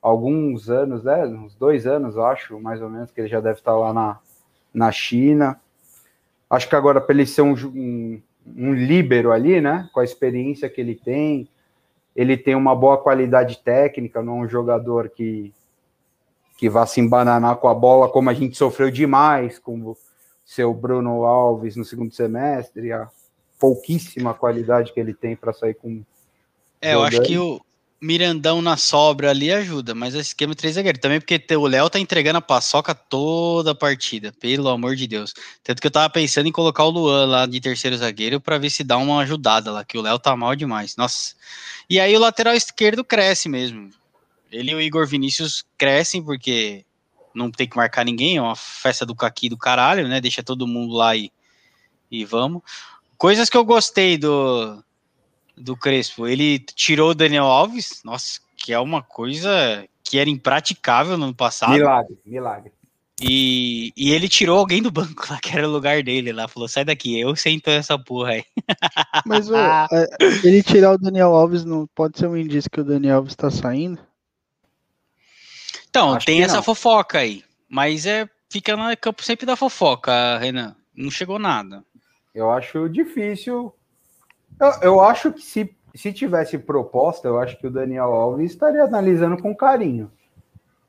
alguns 0.00 0.70
anos, 0.70 1.04
né? 1.04 1.26
Uns 1.26 1.54
dois 1.54 1.86
anos, 1.86 2.16
acho, 2.16 2.58
mais 2.60 2.80
ou 2.80 2.88
menos, 2.88 3.10
que 3.10 3.20
ele 3.20 3.28
já 3.28 3.40
deve 3.40 3.58
estar 3.58 3.76
lá 3.76 3.92
na, 3.92 4.18
na 4.72 4.90
China. 4.90 5.60
Acho 6.50 6.68
que 6.68 6.74
agora, 6.74 7.00
para 7.00 7.14
ele 7.14 7.26
ser 7.26 7.42
um, 7.42 7.54
um, 7.54 8.20
um 8.44 8.74
líbero 8.74 9.30
ali, 9.30 9.60
né? 9.60 9.88
Com 9.92 10.00
a 10.00 10.04
experiência 10.04 10.68
que 10.68 10.80
ele 10.80 10.96
tem, 10.96 11.48
ele 12.14 12.36
tem 12.36 12.56
uma 12.56 12.74
boa 12.74 12.98
qualidade 12.98 13.58
técnica, 13.58 14.20
não 14.20 14.40
é 14.40 14.44
um 14.44 14.48
jogador 14.48 15.08
que 15.08 15.54
que 16.60 16.68
vá 16.68 16.84
se 16.84 17.00
embananar 17.00 17.56
com 17.56 17.68
a 17.68 17.74
bola, 17.74 18.06
como 18.06 18.28
a 18.28 18.34
gente 18.34 18.54
sofreu 18.54 18.90
demais 18.90 19.58
com 19.58 19.80
o 19.80 19.96
seu 20.44 20.74
Bruno 20.74 21.24
Alves 21.24 21.74
no 21.74 21.86
segundo 21.86 22.12
semestre, 22.12 22.92
a 22.92 23.08
pouquíssima 23.58 24.34
qualidade 24.34 24.92
que 24.92 25.00
ele 25.00 25.14
tem 25.14 25.34
para 25.34 25.54
sair 25.54 25.72
com. 25.72 26.02
É, 26.78 26.92
eu 26.92 27.02
acho 27.02 27.22
que 27.22 27.38
o 27.38 27.58
Mirandão 28.02 28.62
na 28.62 28.78
sobra 28.78 29.28
ali 29.28 29.52
ajuda, 29.52 29.94
mas 29.94 30.14
esse 30.14 30.28
esquema 30.28 30.54
3 30.54 30.76
zagueiro 30.76 30.98
também, 30.98 31.20
porque 31.20 31.38
o 31.54 31.66
Léo 31.66 31.90
tá 31.90 31.98
entregando 31.98 32.38
a 32.38 32.42
paçoca 32.42 32.94
toda 32.94 33.72
a 33.72 33.74
partida, 33.74 34.32
pelo 34.40 34.70
amor 34.70 34.96
de 34.96 35.06
Deus. 35.06 35.34
Tanto 35.62 35.82
que 35.82 35.86
eu 35.86 35.90
tava 35.90 36.08
pensando 36.08 36.46
em 36.46 36.52
colocar 36.52 36.84
o 36.84 36.90
Luan 36.90 37.26
lá 37.26 37.44
de 37.44 37.60
terceiro 37.60 37.94
zagueiro 37.98 38.40
para 38.40 38.56
ver 38.56 38.70
se 38.70 38.82
dá 38.82 38.96
uma 38.96 39.20
ajudada 39.20 39.70
lá, 39.70 39.84
que 39.84 39.98
o 39.98 40.00
Léo 40.00 40.18
tá 40.18 40.34
mal 40.34 40.56
demais. 40.56 40.96
Nossa. 40.96 41.34
E 41.90 42.00
aí 42.00 42.16
o 42.16 42.20
lateral 42.20 42.54
esquerdo 42.54 43.04
cresce 43.04 43.50
mesmo. 43.50 43.90
Ele 44.50 44.70
e 44.70 44.74
o 44.74 44.80
Igor 44.80 45.06
Vinícius 45.06 45.62
crescem 45.76 46.22
porque 46.22 46.86
não 47.34 47.50
tem 47.50 47.68
que 47.68 47.76
marcar 47.76 48.04
ninguém, 48.04 48.38
é 48.38 48.42
uma 48.42 48.56
festa 48.56 49.04
do 49.04 49.14
caqui 49.14 49.50
do 49.50 49.58
caralho, 49.58 50.08
né? 50.08 50.22
Deixa 50.22 50.42
todo 50.42 50.66
mundo 50.66 50.94
lá 50.94 51.14
e, 51.14 51.30
e 52.10 52.24
vamos. 52.24 52.62
Coisas 53.18 53.50
que 53.50 53.56
eu 53.58 53.64
gostei 53.64 54.16
do, 54.16 54.82
do 55.60 55.76
Crespo. 55.76 56.26
Ele 56.26 56.58
tirou 56.58 57.10
o 57.10 57.14
Daniel 57.14 57.44
Alves, 57.44 58.00
nossa, 58.04 58.40
que 58.56 58.72
é 58.72 58.78
uma 58.78 59.02
coisa 59.02 59.86
que 60.02 60.18
era 60.18 60.28
impraticável 60.28 61.16
no 61.16 61.24
ano 61.26 61.34
passado. 61.34 61.72
Milagre, 61.72 62.18
milagre. 62.24 62.72
E, 63.22 63.92
e 63.94 64.12
ele 64.12 64.28
tirou 64.28 64.58
alguém 64.58 64.80
do 64.82 64.90
banco 64.90 65.26
lá, 65.28 65.38
que 65.42 65.56
era 65.56 65.68
o 65.68 65.72
lugar 65.72 66.02
dele 66.02 66.32
lá. 66.32 66.48
Falou: 66.48 66.68
sai 66.68 66.84
daqui, 66.84 67.20
eu 67.20 67.36
sento 67.36 67.68
essa 67.68 67.98
porra 67.98 68.30
aí. 68.30 68.44
Mas 69.26 69.50
o, 69.50 69.54
é, 69.54 69.86
ele 70.42 70.62
tirar 70.62 70.92
o 70.92 70.98
Daniel 70.98 71.34
Alves 71.34 71.64
não 71.64 71.86
pode 71.94 72.18
ser 72.18 72.26
um 72.26 72.36
indício 72.36 72.70
que 72.70 72.80
o 72.80 72.84
Daniel 72.84 73.18
Alves 73.18 73.32
está 73.32 73.50
saindo? 73.50 74.00
Então, 75.88 76.14
Acho 76.14 76.26
tem 76.26 76.42
essa 76.42 76.56
não. 76.56 76.62
fofoca 76.62 77.18
aí. 77.18 77.44
Mas 77.68 78.06
é 78.06 78.28
fica 78.48 78.76
no 78.76 78.96
campo 78.96 79.22
sempre 79.22 79.46
da 79.46 79.56
fofoca, 79.56 80.38
Renan. 80.38 80.74
Não 80.94 81.10
chegou 81.10 81.38
nada. 81.38 81.84
Eu 82.34 82.50
acho 82.50 82.88
difícil. 82.88 83.74
Eu, 84.60 84.72
eu 84.82 85.00
acho 85.00 85.32
que 85.32 85.42
se, 85.42 85.74
se 85.94 86.12
tivesse 86.12 86.58
proposta, 86.58 87.26
eu 87.26 87.38
acho 87.38 87.58
que 87.58 87.66
o 87.66 87.70
Daniel 87.70 88.12
Alves 88.12 88.52
estaria 88.52 88.84
analisando 88.84 89.40
com 89.40 89.56
carinho. 89.56 90.10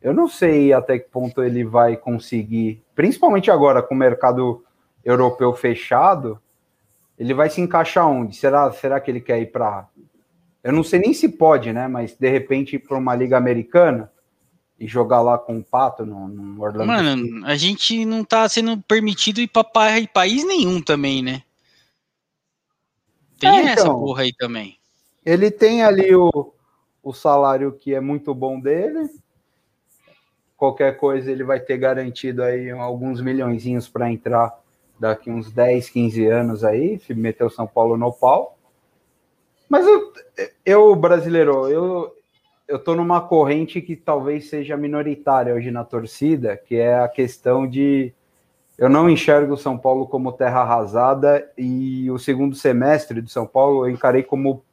Eu 0.01 0.13
não 0.13 0.27
sei 0.27 0.73
até 0.73 0.99
que 0.99 1.09
ponto 1.09 1.43
ele 1.43 1.63
vai 1.63 1.95
conseguir, 1.95 2.83
principalmente 2.93 3.49
agora 3.49 3.81
com 3.81 3.93
o 3.93 3.97
mercado 3.97 4.63
europeu 5.05 5.53
fechado, 5.53 6.39
ele 7.17 7.33
vai 7.33 7.49
se 7.49 7.61
encaixar 7.61 8.07
onde? 8.07 8.35
Será, 8.35 8.71
será 8.71 8.99
que 8.99 9.11
ele 9.11 9.21
quer 9.21 9.39
ir 9.39 9.51
para. 9.51 9.87
Eu 10.63 10.73
não 10.73 10.83
sei 10.83 10.99
nem 10.99 11.13
se 11.13 11.29
pode, 11.29 11.71
né? 11.71 11.87
Mas 11.87 12.15
de 12.15 12.29
repente 12.29 12.75
ir 12.75 12.79
para 12.79 12.97
uma 12.97 13.15
liga 13.15 13.37
americana 13.37 14.11
e 14.79 14.87
jogar 14.87 15.21
lá 15.21 15.37
com 15.37 15.59
o 15.59 15.63
Pato 15.63 16.03
no, 16.03 16.27
no 16.27 16.63
Orlando. 16.63 16.87
Mano, 16.87 17.45
a 17.45 17.55
gente 17.55 18.03
não 18.03 18.23
tá 18.23 18.49
sendo 18.49 18.77
permitido 18.79 19.39
ir 19.39 19.47
pra 19.47 19.63
país 19.63 20.43
nenhum 20.43 20.81
também, 20.81 21.21
né? 21.21 21.43
Tem 23.41 23.67
é, 23.67 23.71
essa 23.71 23.81
então, 23.81 23.99
porra 23.99 24.21
aí 24.21 24.31
também. 24.31 24.77
Ele 25.25 25.49
tem 25.49 25.83
ali 25.83 26.15
o, 26.15 26.53
o 27.01 27.11
salário 27.11 27.73
que 27.73 27.93
é 27.93 27.99
muito 27.99 28.35
bom 28.35 28.59
dele. 28.59 29.09
qualquer 30.55 30.95
coisa 30.97 31.31
ele 31.31 31.43
vai 31.43 31.59
ter 31.59 31.77
garantido 31.79 32.43
aí 32.43 32.69
alguns 32.69 33.19
milhões 33.19 33.87
para 33.87 34.11
entrar 34.11 34.55
daqui 34.99 35.31
uns 35.31 35.51
10, 35.51 35.89
15 35.89 36.27
anos 36.27 36.63
aí, 36.63 36.99
se 36.99 37.15
meter 37.15 37.43
o 37.43 37.49
São 37.49 37.65
Paulo 37.65 37.97
no 37.97 38.13
pau. 38.13 38.55
Mas 39.67 39.87
eu, 39.87 40.13
eu 40.63 40.95
brasileiro, 40.95 41.67
eu, 41.67 42.15
eu 42.67 42.77
tô 42.77 42.93
numa 42.93 43.21
corrente 43.21 43.81
que 43.81 43.95
talvez 43.95 44.49
seja 44.49 44.77
minoritária 44.77 45.55
hoje 45.55 45.71
na 45.71 45.83
torcida, 45.83 46.55
que 46.55 46.75
é 46.75 46.99
a 46.99 47.07
questão 47.07 47.67
de 47.67 48.13
eu 48.81 48.89
não 48.89 49.07
enxergo 49.07 49.53
o 49.53 49.57
São 49.57 49.77
Paulo 49.77 50.07
como 50.07 50.31
terra 50.31 50.61
arrasada 50.61 51.47
e 51.55 52.09
o 52.09 52.17
segundo 52.17 52.55
semestre 52.55 53.21
do 53.21 53.29
São 53.29 53.45
Paulo 53.45 53.85
eu 53.85 53.91
encarei 53.91 54.23
como 54.23 54.63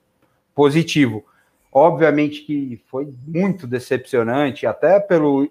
positivo. 0.54 1.26
Obviamente 1.70 2.40
que 2.40 2.82
foi 2.86 3.12
muito 3.26 3.66
decepcionante, 3.66 4.66
até 4.66 4.98
pelo, 4.98 5.46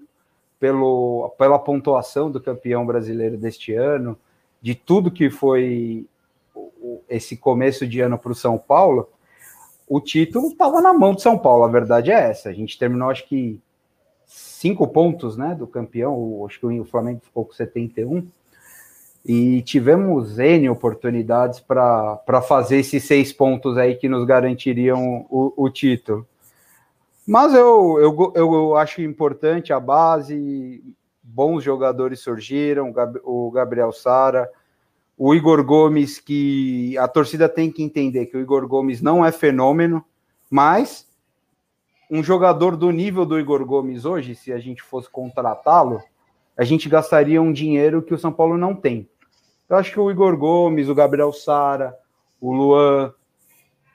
pelo, 0.60 1.36
pela 1.38 1.60
pontuação 1.60 2.32
do 2.32 2.42
campeão 2.42 2.84
brasileiro 2.84 3.38
deste 3.38 3.76
ano, 3.76 4.18
de 4.60 4.74
tudo 4.74 5.12
que 5.12 5.30
foi 5.30 6.08
esse 7.08 7.38
começo 7.38 7.86
de 7.86 8.00
ano 8.02 8.18
para 8.18 8.32
o 8.32 8.36
São 8.36 8.58
Paulo, 8.58 9.08
o 9.88 10.02
título 10.02 10.48
estava 10.48 10.82
na 10.82 10.94
mão 10.94 11.14
de 11.14 11.22
São 11.22 11.38
Paulo, 11.38 11.64
a 11.64 11.68
verdade 11.68 12.10
é 12.12 12.32
essa. 12.32 12.50
A 12.50 12.54
gente 12.54 12.80
terminou, 12.80 13.12
acho 13.12 13.28
que, 13.28 13.62
cinco 14.26 14.88
pontos 14.88 15.38
né, 15.38 15.54
do 15.54 15.68
campeão, 15.68 16.44
acho 16.44 16.60
que 16.60 16.66
o 16.66 16.86
Flamengo 16.86 17.22
ficou 17.24 17.46
com 17.46 17.54
71, 17.54 18.28
e 19.28 19.62
tivemos 19.62 20.40
N 20.40 20.70
oportunidades 20.70 21.60
para 21.60 22.42
fazer 22.48 22.78
esses 22.78 23.04
seis 23.04 23.34
pontos 23.34 23.78
aí 23.78 23.96
que 23.96 24.08
nos 24.08 24.26
garantiriam 24.26 25.28
o, 25.30 25.54
o 25.58 25.70
título. 25.70 26.26
Mas 27.28 27.54
eu, 27.54 28.00
eu, 28.00 28.34
eu 28.34 28.78
acho 28.78 29.02
importante 29.02 29.74
a 29.74 29.82
base, 29.82 30.82
bons 31.22 31.62
jogadores 31.62 32.22
surgiram, 32.22 32.94
o 33.22 33.52
Gabriel 33.52 33.92
Sara, 33.92 34.50
o 35.18 35.36
Igor 35.36 35.62
Gomes, 35.62 36.20
que 36.20 36.98
a 36.98 37.06
torcida 37.06 37.50
tem 37.50 37.70
que 37.70 37.84
entender 37.84 38.28
que 38.28 38.38
o 38.38 38.40
Igor 38.40 38.66
Gomes 38.66 39.02
não 39.02 39.26
é 39.26 39.32
fenômeno, 39.34 40.06
mas 40.50 41.06
um 42.10 42.24
jogador 42.24 42.78
do 42.78 42.92
nível 42.92 43.26
do 43.26 43.38
Igor 43.38 43.66
Gomes 43.66 44.06
hoje, 44.06 44.36
se 44.36 44.54
a 44.54 44.58
gente 44.58 44.82
fosse 44.82 45.10
contratá-lo, 45.10 46.02
a 46.58 46.64
gente 46.64 46.88
gastaria 46.88 47.42
um 47.42 47.52
dinheiro 47.52 48.02
que 48.02 48.14
o 48.14 48.18
São 48.18 48.32
Paulo 48.32 48.58
não 48.58 48.74
tem. 48.74 49.10
Eu 49.70 49.78
acho 49.78 49.92
que 49.92 50.00
o 50.00 50.10
Igor 50.10 50.38
Gomes, 50.38 50.90
o 50.90 50.96
Gabriel 50.96 51.34
Sara, 51.34 51.96
o 52.40 52.54
Luan, 52.54 53.14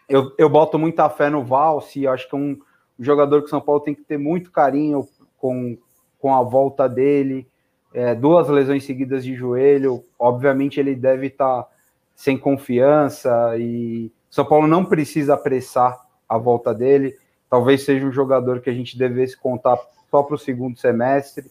eu, 0.08 0.32
eu 0.36 0.48
boto 0.48 0.78
muita 0.78 1.08
fé 1.08 1.30
no 1.30 1.44
Valse, 1.44 2.06
acho 2.06 2.28
que 2.28 2.36
é 2.36 2.38
um 2.38 2.58
jogador 2.98 3.40
que 3.40 3.46
o 3.46 3.50
São 3.50 3.60
Paulo 3.60 3.80
tem 3.80 3.94
que 3.94 4.02
ter 4.02 4.18
muito 4.18 4.50
carinho 4.50 5.08
com, 5.38 5.78
com 6.18 6.34
a 6.34 6.42
volta 6.42 6.88
dele 6.88 7.46
é, 7.94 8.14
duas 8.14 8.48
lesões 8.48 8.84
seguidas 8.84 9.24
de 9.24 9.34
joelho, 9.34 10.04
obviamente 10.18 10.80
ele 10.80 10.94
deve 10.94 11.26
estar 11.26 11.62
tá 11.62 11.68
sem 12.14 12.38
confiança 12.38 13.56
e 13.58 14.10
São 14.30 14.44
Paulo 14.44 14.66
não 14.66 14.84
precisa 14.84 15.34
apressar 15.34 16.00
a 16.28 16.38
volta 16.38 16.74
dele. 16.74 17.16
Talvez 17.50 17.84
seja 17.84 18.06
um 18.06 18.12
jogador 18.12 18.60
que 18.60 18.70
a 18.70 18.72
gente 18.72 18.96
devesse 18.96 19.36
contar 19.36 19.78
só 20.10 20.22
para 20.22 20.34
o 20.34 20.38
segundo 20.38 20.78
semestre, 20.78 21.50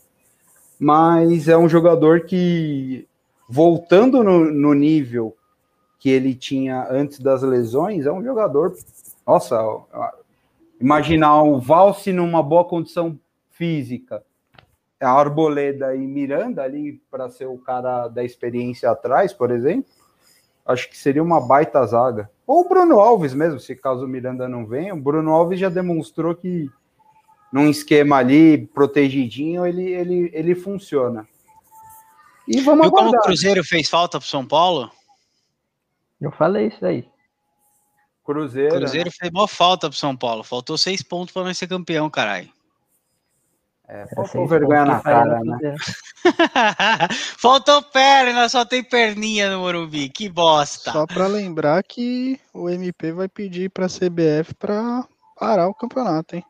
mas 0.79 1.47
é 1.47 1.57
um 1.57 1.69
jogador 1.69 2.21
que, 2.21 3.07
voltando 3.51 4.23
no, 4.23 4.49
no 4.49 4.73
nível 4.73 5.35
que 5.99 6.09
ele 6.09 6.33
tinha 6.33 6.87
antes 6.89 7.19
das 7.19 7.43
lesões, 7.43 8.05
é 8.05 8.11
um 8.11 8.23
jogador. 8.23 8.73
Nossa, 9.27 9.59
imaginar 10.79 11.43
o 11.43 11.59
Valse 11.59 12.13
numa 12.13 12.41
boa 12.41 12.63
condição 12.63 13.19
física, 13.49 14.23
a 15.01 15.11
Arboleda 15.11 15.93
e 15.93 15.99
Miranda 15.99 16.63
ali 16.63 17.01
para 17.11 17.29
ser 17.29 17.47
o 17.47 17.57
cara 17.57 18.07
da 18.07 18.23
experiência 18.23 18.89
atrás, 18.89 19.33
por 19.33 19.51
exemplo, 19.51 19.91
acho 20.65 20.89
que 20.89 20.97
seria 20.97 21.21
uma 21.21 21.41
baita 21.41 21.85
zaga. 21.85 22.31
Ou 22.47 22.61
o 22.61 22.69
Bruno 22.69 22.99
Alves 22.99 23.33
mesmo, 23.33 23.59
se 23.59 23.75
caso 23.75 24.05
o 24.05 24.07
Miranda 24.07 24.47
não 24.47 24.65
venha, 24.65 24.93
o 24.93 25.01
Bruno 25.01 25.31
Alves 25.31 25.59
já 25.59 25.69
demonstrou 25.69 26.33
que 26.33 26.69
num 27.51 27.69
esquema 27.69 28.17
ali 28.17 28.65
protegidinho 28.67 29.65
ele, 29.65 29.91
ele, 29.91 30.31
ele 30.33 30.55
funciona. 30.55 31.27
E 32.51 32.59
vamos 32.59 32.83
Viu 32.83 32.91
como 32.91 33.09
o 33.09 33.21
Cruzeiro 33.21 33.63
fez 33.63 33.89
falta 33.89 34.19
para 34.19 34.27
São 34.27 34.45
Paulo? 34.45 34.91
Eu 36.19 36.31
falei 36.31 36.67
isso 36.67 36.85
aí. 36.85 37.09
Cruzeiro. 38.25 38.75
Cruzeiro 38.75 39.09
né? 39.09 39.15
fez 39.17 39.31
boa 39.31 39.47
falta 39.47 39.89
para 39.89 39.97
São 39.97 40.15
Paulo. 40.15 40.43
Faltou 40.43 40.77
seis 40.77 41.01
pontos 41.01 41.33
para 41.33 41.43
nós 41.43 41.57
ser 41.57 41.67
campeão, 41.67 42.09
caralho. 42.09 42.49
É, 43.87 44.05
faltou 44.15 44.47
vergonha 44.47 44.85
na 44.85 45.01
cara, 45.01 45.39
né? 45.43 45.75
Faltou 47.37 47.81
perna, 47.81 48.47
só 48.47 48.63
tem 48.63 48.81
perninha 48.81 49.49
no 49.49 49.59
Morumbi, 49.59 50.07
que 50.07 50.29
bosta. 50.29 50.93
Só 50.93 51.05
para 51.05 51.27
lembrar 51.27 51.83
que 51.83 52.39
o 52.53 52.69
MP 52.69 53.11
vai 53.11 53.27
pedir 53.27 53.69
para 53.69 53.87
a 53.87 53.89
CBF 53.89 54.53
para 54.57 55.05
parar 55.37 55.67
o 55.67 55.73
campeonato, 55.73 56.37
hein? 56.37 56.45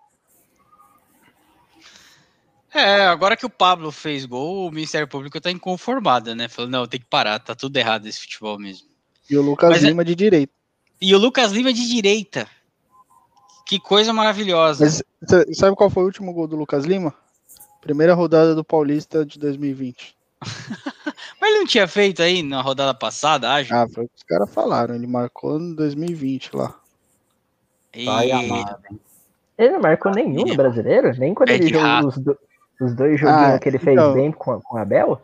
É, 2.73 3.05
agora 3.07 3.35
que 3.35 3.45
o 3.45 3.49
Pablo 3.49 3.91
fez 3.91 4.25
gol, 4.25 4.67
o 4.67 4.71
Ministério 4.71 5.07
Público 5.07 5.41
tá 5.41 5.51
inconformado, 5.51 6.33
né? 6.33 6.47
Falou, 6.47 6.71
não, 6.71 6.87
tem 6.87 6.99
que 6.99 7.05
parar, 7.05 7.37
tá 7.39 7.53
tudo 7.53 7.75
errado 7.75 8.07
esse 8.07 8.21
futebol 8.21 8.57
mesmo. 8.57 8.87
E 9.29 9.37
o 9.37 9.41
Lucas 9.41 9.69
Mas 9.69 9.83
é 9.83 9.87
Lima 9.87 10.03
é... 10.03 10.05
de 10.05 10.15
direita. 10.15 10.53
E 11.01 11.13
o 11.13 11.17
Lucas 11.17 11.51
Lima 11.51 11.73
de 11.73 11.87
direita. 11.87 12.47
Que 13.65 13.79
coisa 13.79 14.13
maravilhosa. 14.13 14.85
Mas, 14.85 15.03
sabe 15.57 15.75
qual 15.75 15.89
foi 15.89 16.03
o 16.03 16.05
último 16.05 16.33
gol 16.33 16.47
do 16.47 16.55
Lucas 16.55 16.85
Lima? 16.85 17.13
Primeira 17.81 18.13
rodada 18.13 18.55
do 18.55 18.63
Paulista 18.63 19.25
de 19.25 19.37
2020. 19.39 20.15
Mas 21.39 21.49
ele 21.49 21.59
não 21.59 21.65
tinha 21.65 21.87
feito 21.87 22.21
aí 22.21 22.41
na 22.41 22.61
rodada 22.61 22.93
passada, 22.93 23.51
acho? 23.51 23.73
Ah, 23.73 23.87
foi 23.87 24.05
o 24.05 24.07
que 24.07 24.15
os 24.15 24.23
caras 24.23 24.53
falaram. 24.53 24.95
Ele 24.95 25.07
marcou 25.07 25.59
em 25.59 25.73
2020 25.73 26.55
lá. 26.55 26.75
E... 27.93 28.05
Ele 29.57 29.71
não 29.71 29.81
marcou 29.81 30.11
nenhum 30.11 30.45
no 30.45 30.55
brasileiro? 30.55 31.13
Nem 31.17 31.33
quando 31.33 31.49
é 31.49 31.55
ele 31.55 31.69
jogou 31.69 32.07
os, 32.07 32.17
do, 32.17 32.37
os, 32.81 32.93
dois 32.93 33.19
joguinhos 33.19 33.55
ah, 33.55 33.59
que 33.59 33.69
ele 33.69 33.79
fez 33.79 33.97
então, 33.97 34.13
bem 34.13 34.31
com, 34.31 34.59
com 34.61 34.77
a 34.77 34.81
Abel? 34.81 35.21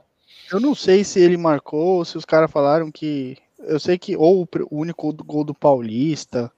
Eu 0.51 0.59
não 0.59 0.73
sei 0.73 1.03
se 1.03 1.19
ele 1.19 1.37
marcou 1.37 1.97
ou 1.97 2.05
se 2.05 2.17
os 2.17 2.25
caras 2.25 2.51
falaram 2.51 2.91
que. 2.91 3.37
Eu 3.59 3.79
sei 3.79 3.97
que 3.97 4.15
ou 4.15 4.47
o 4.69 4.79
único 4.79 5.11
gol 5.13 5.43
do 5.43 5.53
Paulista, 5.53 6.51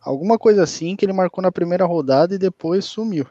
alguma 0.00 0.38
coisa 0.38 0.62
assim 0.62 0.94
que 0.94 1.04
ele 1.04 1.12
marcou 1.12 1.42
na 1.42 1.52
primeira 1.52 1.84
rodada 1.84 2.34
e 2.34 2.38
depois 2.38 2.84
sumiu. 2.84 3.26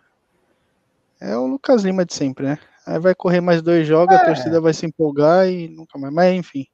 É 1.20 1.36
o 1.36 1.48
Lucas 1.48 1.84
Lima 1.84 2.06
de 2.06 2.14
sempre, 2.14 2.46
né? 2.46 2.60
Aí 2.86 3.00
vai 3.00 3.16
correr 3.16 3.42
mais 3.42 3.62
dois 3.62 3.88
jogos, 3.88 4.16
é. 4.16 4.18
a 4.18 4.26
torcida 4.26 4.62
vai 4.62 4.74
se 4.74 4.86
empolgar 4.86 5.48
e 5.48 5.68
nunca 5.68 5.98
mais. 5.98 6.14
Mas 6.14 6.34
enfim, 6.34 6.68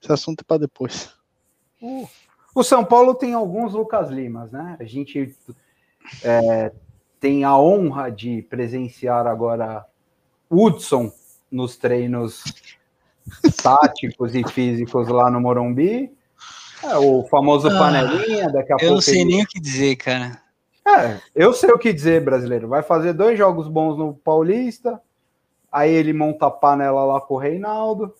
esse 0.00 0.12
assunto 0.12 0.42
é 0.42 0.44
para 0.44 0.58
depois. 0.58 1.12
O 2.54 2.62
São 2.62 2.84
Paulo 2.84 3.14
tem 3.14 3.34
alguns 3.34 3.72
Lucas 3.72 4.10
Limas, 4.10 4.52
né? 4.52 4.76
A 4.78 4.84
gente 4.84 5.34
é, 6.22 6.72
tem 7.20 7.44
a 7.44 7.56
honra 7.56 8.10
de 8.10 8.42
presenciar 8.42 9.26
agora 9.26 9.84
Hudson 10.50 11.12
nos 11.50 11.76
treinos 11.76 12.42
táticos 13.62 14.34
e 14.34 14.42
físicos 14.48 15.08
lá 15.08 15.30
no 15.30 15.40
Morumbi. 15.40 16.10
É, 16.82 16.96
o 16.96 17.24
famoso 17.28 17.68
ah, 17.68 17.78
panelinha, 17.78 18.50
daqui 18.50 18.72
a 18.72 18.76
eu 18.76 18.78
pouco. 18.78 18.84
Eu 18.84 18.90
não 18.92 19.00
sei 19.02 19.20
ele... 19.20 19.32
nem 19.32 19.42
o 19.42 19.46
que 19.46 19.60
dizer, 19.60 19.96
cara. 19.96 20.40
É, 20.86 21.20
eu 21.34 21.52
sei 21.52 21.70
o 21.70 21.78
que 21.78 21.92
dizer, 21.92 22.24
brasileiro. 22.24 22.68
Vai 22.68 22.82
fazer 22.82 23.12
dois 23.12 23.36
jogos 23.36 23.68
bons 23.68 23.98
no 23.98 24.14
Paulista, 24.14 25.00
aí 25.70 25.92
ele 25.92 26.14
monta 26.14 26.46
a 26.46 26.50
panela 26.50 27.04
lá 27.04 27.20
com 27.20 27.34
o 27.34 27.38
Reinaldo. 27.38 28.14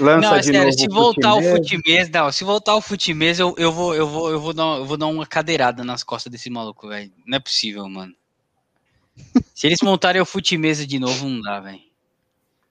Lança 0.00 0.28
não, 0.28 0.36
é 0.36 0.42
sério, 0.42 0.72
se 0.72 0.88
voltar 0.88 1.34
o 1.34 1.42
futimês, 1.42 2.10
não, 2.10 2.32
se 2.32 2.44
voltar 2.44 2.74
o 2.74 2.80
futimês, 2.80 3.38
eu, 3.38 3.54
eu, 3.56 3.70
vou, 3.70 3.94
eu, 3.94 4.06
vou, 4.06 4.30
eu, 4.30 4.40
vou 4.40 4.52
dar, 4.52 4.78
eu 4.78 4.84
vou 4.84 4.96
dar 4.96 5.06
uma 5.06 5.26
cadeirada 5.26 5.84
nas 5.84 6.02
costas 6.02 6.30
desse 6.30 6.50
maluco, 6.50 6.88
velho. 6.88 7.12
Não 7.26 7.36
é 7.36 7.40
possível, 7.40 7.88
mano. 7.88 8.14
se 9.54 9.66
eles 9.66 9.78
montarem 9.82 10.20
o 10.20 10.26
futimesa 10.26 10.86
de 10.86 10.98
novo, 10.98 11.28
não 11.28 11.40
dá, 11.40 11.60
velho. 11.60 11.80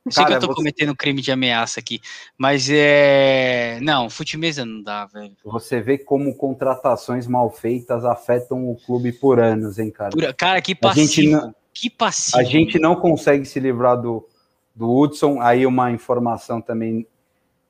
Sei 0.09 0.21
Cara, 0.21 0.27
que 0.27 0.35
eu 0.35 0.39
tô 0.41 0.47
você... 0.47 0.55
cometendo 0.55 0.95
crime 0.95 1.21
de 1.21 1.31
ameaça 1.31 1.79
aqui, 1.79 2.01
mas 2.37 2.69
é. 2.69 3.79
Não, 3.81 4.09
futimesa 4.09 4.65
não 4.65 4.83
dá, 4.83 5.05
velho. 5.05 5.33
Você 5.45 5.79
vê 5.79 5.97
como 5.97 6.35
contratações 6.35 7.25
mal 7.25 7.49
feitas 7.49 8.03
afetam 8.03 8.69
o 8.69 8.75
clube 8.75 9.13
por 9.13 9.39
anos, 9.39 9.79
hein, 9.79 9.89
cara? 9.89 10.09
Por... 10.09 10.33
Cara, 10.33 10.61
que 10.61 10.75
passivo. 10.75 11.31
Não... 11.31 11.55
Que 11.73 11.89
passivo. 11.89 12.37
A 12.37 12.43
gente 12.43 12.77
não 12.77 12.97
consegue 12.97 13.45
se 13.45 13.61
livrar 13.61 13.99
do, 13.99 14.27
do 14.75 14.93
Hudson. 14.93 15.41
Aí, 15.41 15.65
uma 15.65 15.89
informação 15.89 16.61
também 16.61 17.07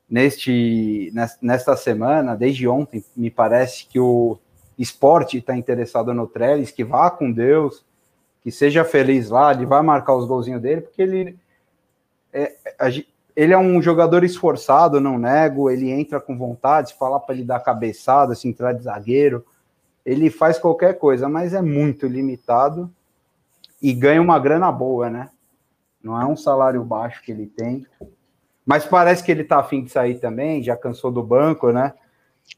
neste, 0.08 1.12
nesta 1.40 1.76
semana, 1.76 2.36
desde 2.36 2.68
ontem, 2.68 3.04
me 3.16 3.30
parece 3.30 3.86
que 3.86 3.98
o 3.98 4.38
esporte 4.78 5.38
está 5.38 5.56
interessado 5.56 6.12
no 6.12 6.26
Trellis, 6.26 6.70
que 6.70 6.84
vá 6.84 7.10
com 7.10 7.30
Deus, 7.32 7.84
que 8.42 8.50
seja 8.50 8.84
feliz 8.84 9.30
lá, 9.30 9.52
ele 9.52 9.66
vai 9.66 9.82
marcar 9.82 10.14
os 10.14 10.26
golzinhos 10.26 10.60
dele, 10.60 10.82
porque 10.82 11.02
ele 11.02 11.38
é, 12.32 12.52
ele 13.36 13.52
é 13.52 13.58
um 13.58 13.80
jogador 13.80 14.24
esforçado, 14.24 15.00
não 15.00 15.18
nego, 15.18 15.70
ele 15.70 15.90
entra 15.90 16.20
com 16.20 16.36
vontade, 16.36 16.94
falar 16.94 17.20
para 17.20 17.34
ele 17.34 17.44
dar 17.44 17.60
cabeçada, 17.60 18.34
se 18.34 18.48
entrar 18.48 18.72
de 18.72 18.82
zagueiro, 18.82 19.44
ele 20.04 20.28
faz 20.30 20.58
qualquer 20.58 20.98
coisa, 20.98 21.28
mas 21.28 21.54
é 21.54 21.62
muito 21.62 22.06
limitado. 22.06 22.92
e 23.80 23.92
ganha 23.92 24.22
uma 24.22 24.38
grana 24.38 24.70
boa, 24.72 25.10
né? 25.10 25.30
Não 26.02 26.20
é 26.20 26.24
um 26.24 26.36
salário 26.36 26.82
baixo 26.82 27.22
que 27.22 27.32
ele 27.32 27.46
tem. 27.46 27.86
Mas 28.64 28.84
parece 28.84 29.22
que 29.22 29.30
ele 29.30 29.44
tá 29.44 29.58
afim 29.60 29.84
de 29.84 29.90
sair 29.90 30.18
também, 30.18 30.62
já 30.62 30.76
cansou 30.76 31.10
do 31.10 31.22
banco, 31.22 31.70
né? 31.70 31.92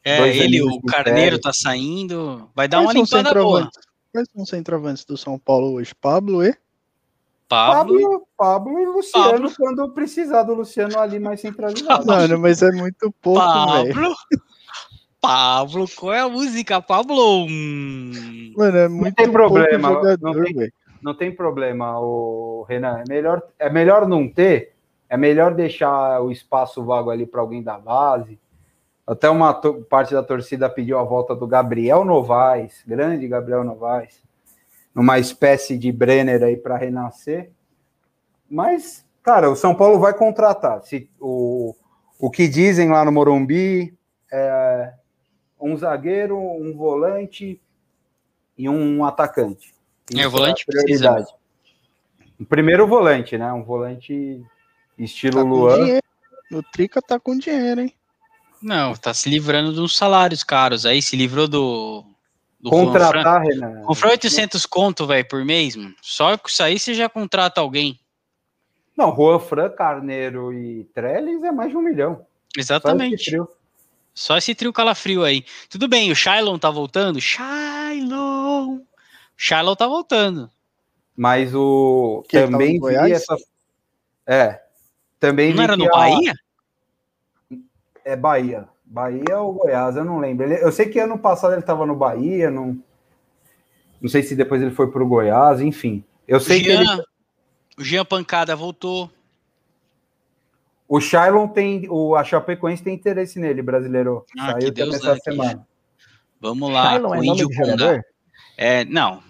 É, 0.04 0.18
Dois 0.18 0.36
ele, 0.36 0.62
o 0.62 0.80
Carneiro 0.82 1.20
férias. 1.20 1.40
tá 1.40 1.52
saindo. 1.52 2.48
Vai 2.54 2.68
dar 2.68 2.78
Quais 2.78 2.86
uma 2.86 3.02
limpada 3.02 3.34
boa. 3.34 3.70
Quais 4.12 4.28
são 4.32 4.42
os 4.42 4.48
centroavantes 4.48 5.04
do 5.04 5.16
São 5.16 5.38
Paulo 5.38 5.72
hoje? 5.74 5.94
Pablo 5.94 6.44
e? 6.44 6.54
Pablo. 7.48 8.00
Pablo, 8.00 8.28
Pablo 8.36 8.80
e 8.80 8.86
Luciano, 8.86 9.32
Pablo. 9.32 9.52
quando 9.56 9.88
precisar 9.90 10.42
do 10.42 10.54
Luciano 10.54 10.98
ali 10.98 11.18
mais 11.18 11.40
centralizado. 11.40 12.06
Mano, 12.06 12.38
mas 12.38 12.62
é 12.62 12.70
muito 12.72 13.12
pouco, 13.22 13.40
velho. 13.72 13.94
Pablo. 13.94 14.16
Pablo, 15.20 15.86
qual 15.96 16.12
é 16.12 16.20
a 16.20 16.28
música, 16.28 16.80
Pablo? 16.80 17.46
Hum. 17.48 18.52
Mano, 18.56 18.76
é 18.78 18.88
muito 18.88 19.14
tem 19.14 19.30
problema, 19.30 19.88
pouco 19.88 20.04
jogador, 20.08 20.34
não 20.34 20.44
tem-. 20.44 20.72
Não 21.02 21.14
tem 21.14 21.34
problema, 21.34 22.00
o 22.00 22.64
Renan. 22.68 23.00
É 23.00 23.04
melhor, 23.08 23.42
é 23.58 23.70
melhor 23.70 24.08
não 24.08 24.28
ter, 24.28 24.75
é 25.08 25.16
melhor 25.16 25.54
deixar 25.54 26.20
o 26.20 26.30
espaço 26.30 26.84
vago 26.84 27.10
ali 27.10 27.26
para 27.26 27.40
alguém 27.40 27.62
da 27.62 27.78
base. 27.78 28.38
Até 29.06 29.30
uma 29.30 29.54
parte 29.88 30.12
da 30.12 30.22
torcida 30.22 30.68
pediu 30.68 30.98
a 30.98 31.04
volta 31.04 31.34
do 31.34 31.46
Gabriel 31.46 32.04
Novaes, 32.04 32.82
grande 32.86 33.28
Gabriel 33.28 33.62
Novaes, 33.62 34.20
numa 34.92 35.18
espécie 35.18 35.78
de 35.78 35.92
Brenner 35.92 36.42
aí 36.42 36.56
para 36.56 36.76
renascer. 36.76 37.50
Mas, 38.50 39.04
cara, 39.22 39.48
o 39.48 39.54
São 39.54 39.74
Paulo 39.74 40.00
vai 40.00 40.12
contratar. 40.12 40.82
Se, 40.82 41.08
o, 41.20 41.74
o 42.18 42.30
que 42.30 42.48
dizem 42.48 42.90
lá 42.90 43.04
no 43.04 43.12
Morumbi 43.12 43.96
é 44.32 44.92
um 45.60 45.76
zagueiro, 45.76 46.36
um 46.38 46.76
volante 46.76 47.60
e 48.58 48.68
um 48.68 49.04
atacante. 49.04 49.72
É, 50.12 50.16
o 50.16 50.20
Isso 50.20 50.30
volante 50.30 50.62
a 50.62 50.66
prioridade. 50.66 51.16
precisa. 51.16 51.36
O 52.40 52.44
primeiro 52.44 52.86
volante, 52.86 53.38
né? 53.38 53.52
Um 53.52 53.62
volante 53.62 54.44
estilo 55.04 55.42
Tá 55.42 55.42
Luan. 55.42 55.74
dinheiro. 55.76 56.02
O 56.52 56.62
Trica 56.62 57.02
tá 57.02 57.18
com 57.18 57.36
dinheiro, 57.36 57.80
hein? 57.82 57.92
Não, 58.62 58.94
tá 58.94 59.12
se 59.12 59.28
livrando 59.28 59.72
de 59.72 59.80
uns 59.80 59.96
salários 59.96 60.42
caros 60.42 60.86
aí, 60.86 61.02
se 61.02 61.16
livrou 61.16 61.46
do. 61.48 62.04
do 62.60 62.70
Juan. 62.70 62.86
Contratar, 62.86 63.42
Renan. 63.42 63.82
Comprou 63.82 64.10
800 64.12 64.64
conto, 64.66 65.06
velho, 65.06 65.26
por 65.28 65.44
mês, 65.44 65.76
mano. 65.76 65.94
Só 66.00 66.36
que 66.36 66.48
isso 66.48 66.62
aí 66.62 66.78
você 66.78 66.94
já 66.94 67.08
contrata 67.08 67.60
alguém. 67.60 67.98
Não, 68.96 69.14
Juan 69.14 69.38
Fran, 69.38 69.68
Carneiro 69.70 70.52
e 70.54 70.84
Trellis 70.94 71.42
é 71.42 71.52
mais 71.52 71.70
de 71.70 71.76
um 71.76 71.82
milhão. 71.82 72.14
Só 72.14 72.22
esse 72.56 72.60
Exatamente. 72.60 73.24
trio. 73.26 73.48
Só 74.14 74.38
esse 74.38 74.54
trio 74.54 74.72
calafrio 74.72 75.22
aí. 75.22 75.44
Tudo 75.68 75.86
bem, 75.86 76.10
o 76.10 76.16
Shailon 76.16 76.58
tá 76.58 76.70
voltando? 76.70 77.20
Shailon! 77.20 78.80
Shailon 79.36 79.74
tá 79.76 79.86
voltando. 79.86 80.50
Mas 81.14 81.54
o 81.54 82.24
Que 82.28 82.40
também 82.40 82.80
vi 82.80 83.12
essa. 83.12 83.36
É. 84.26 84.62
Também 85.18 85.54
Não 85.54 85.62
era 85.62 85.76
no 85.76 85.84
que 85.84 85.88
a- 85.88 85.92
Bahia? 85.98 86.34
É 88.04 88.16
Bahia. 88.16 88.68
Bahia 88.84 89.40
ou 89.40 89.52
Goiás, 89.54 89.96
eu 89.96 90.04
não 90.04 90.18
lembro. 90.20 90.44
Ele- 90.46 90.62
eu 90.62 90.70
sei 90.70 90.86
que 90.88 90.98
ano 91.00 91.18
passado 91.18 91.52
ele 91.52 91.60
estava 91.60 91.84
no 91.84 91.96
Bahia, 91.96 92.50
não. 92.50 92.78
Não 94.00 94.08
sei 94.08 94.22
se 94.22 94.36
depois 94.36 94.62
ele 94.62 94.70
foi 94.70 94.90
pro 94.90 95.06
Goiás, 95.08 95.60
enfim. 95.60 96.04
Eu 96.28 96.36
O 96.38 96.40
sei 96.40 96.62
que 96.62 96.68
ele, 96.70 96.84
Jean, 96.84 97.02
o 97.78 97.84
Jean 97.84 98.04
Pancada 98.04 98.54
voltou. 98.54 99.10
o 100.88 101.00
Shailon 101.00 101.48
tem. 101.48 101.88
O, 101.90 102.14
a 102.14 102.22
Chapecoense 102.22 102.82
tem 102.82 102.94
interesse 102.94 103.40
nele, 103.40 103.60
brasileiro. 103.62 104.24
Ah, 104.38 104.52
Saiu 104.52 104.66
que 104.66 104.70
Deus 104.70 104.90
também 104.90 104.96
essa 104.96 105.08
dane, 105.08 105.20
semana. 105.22 105.68
Vamos 106.40 106.70
lá, 106.70 106.90
Shailon 106.90 107.08
com 107.08 107.14
é 107.14 107.18
o 107.18 107.24
Índio 107.24 107.48
jogador? 107.52 108.04
É, 108.56 108.84
não. 108.84 109.20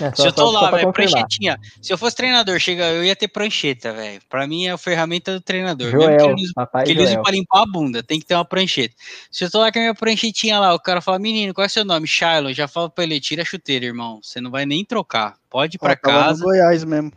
É, 0.00 0.14
Se 0.14 0.26
eu 0.26 0.32
tô 0.32 0.50
lá, 0.50 0.70
velho, 0.70 0.92
pranchetinha. 0.92 1.58
Se 1.82 1.92
eu 1.92 1.98
fosse 1.98 2.14
treinador, 2.16 2.58
chega, 2.58 2.84
eu 2.92 3.04
ia 3.04 3.14
ter 3.16 3.28
prancheta, 3.28 3.92
velho. 3.92 4.20
Pra 4.28 4.46
mim 4.46 4.66
é 4.66 4.70
a 4.72 4.78
ferramenta 4.78 5.32
do 5.32 5.40
treinador. 5.40 5.86
Mesmo 5.92 6.00
que 6.00 6.18
Joel, 6.18 6.30
ele 6.32 6.42
use- 6.42 6.52
papai 6.54 6.84
que 6.84 6.90
ele 6.90 7.02
use 7.02 7.20
pra 7.22 7.30
limpar 7.32 7.62
a 7.62 7.66
bunda, 7.66 8.02
tem 8.02 8.18
que 8.20 8.26
ter 8.26 8.34
uma 8.34 8.44
prancheta. 8.44 8.94
Se 9.30 9.44
eu 9.44 9.50
tô 9.50 9.58
lá 9.60 9.70
com 9.72 9.78
a 9.78 9.82
minha 9.82 9.94
pranchetinha 9.94 10.58
lá, 10.58 10.74
o 10.74 10.80
cara 10.80 11.00
fala, 11.00 11.18
menino, 11.18 11.52
qual 11.54 11.64
é 11.64 11.68
seu 11.68 11.84
nome? 11.84 12.06
Shiloh. 12.06 12.52
Já 12.52 12.66
falo 12.68 12.90
pra 12.90 13.04
ele, 13.04 13.20
tira 13.20 13.42
a 13.42 13.44
chuteira, 13.44 13.84
irmão. 13.86 14.20
Você 14.22 14.40
não 14.40 14.50
vai 14.50 14.64
nem 14.66 14.84
trocar. 14.84 15.36
Pode 15.50 15.76
ir 15.76 15.78
pra 15.78 15.96
tava 15.96 16.18
casa, 16.24 16.40
no 16.40 16.46
Goiás 16.46 16.84
mesmo. 16.84 17.12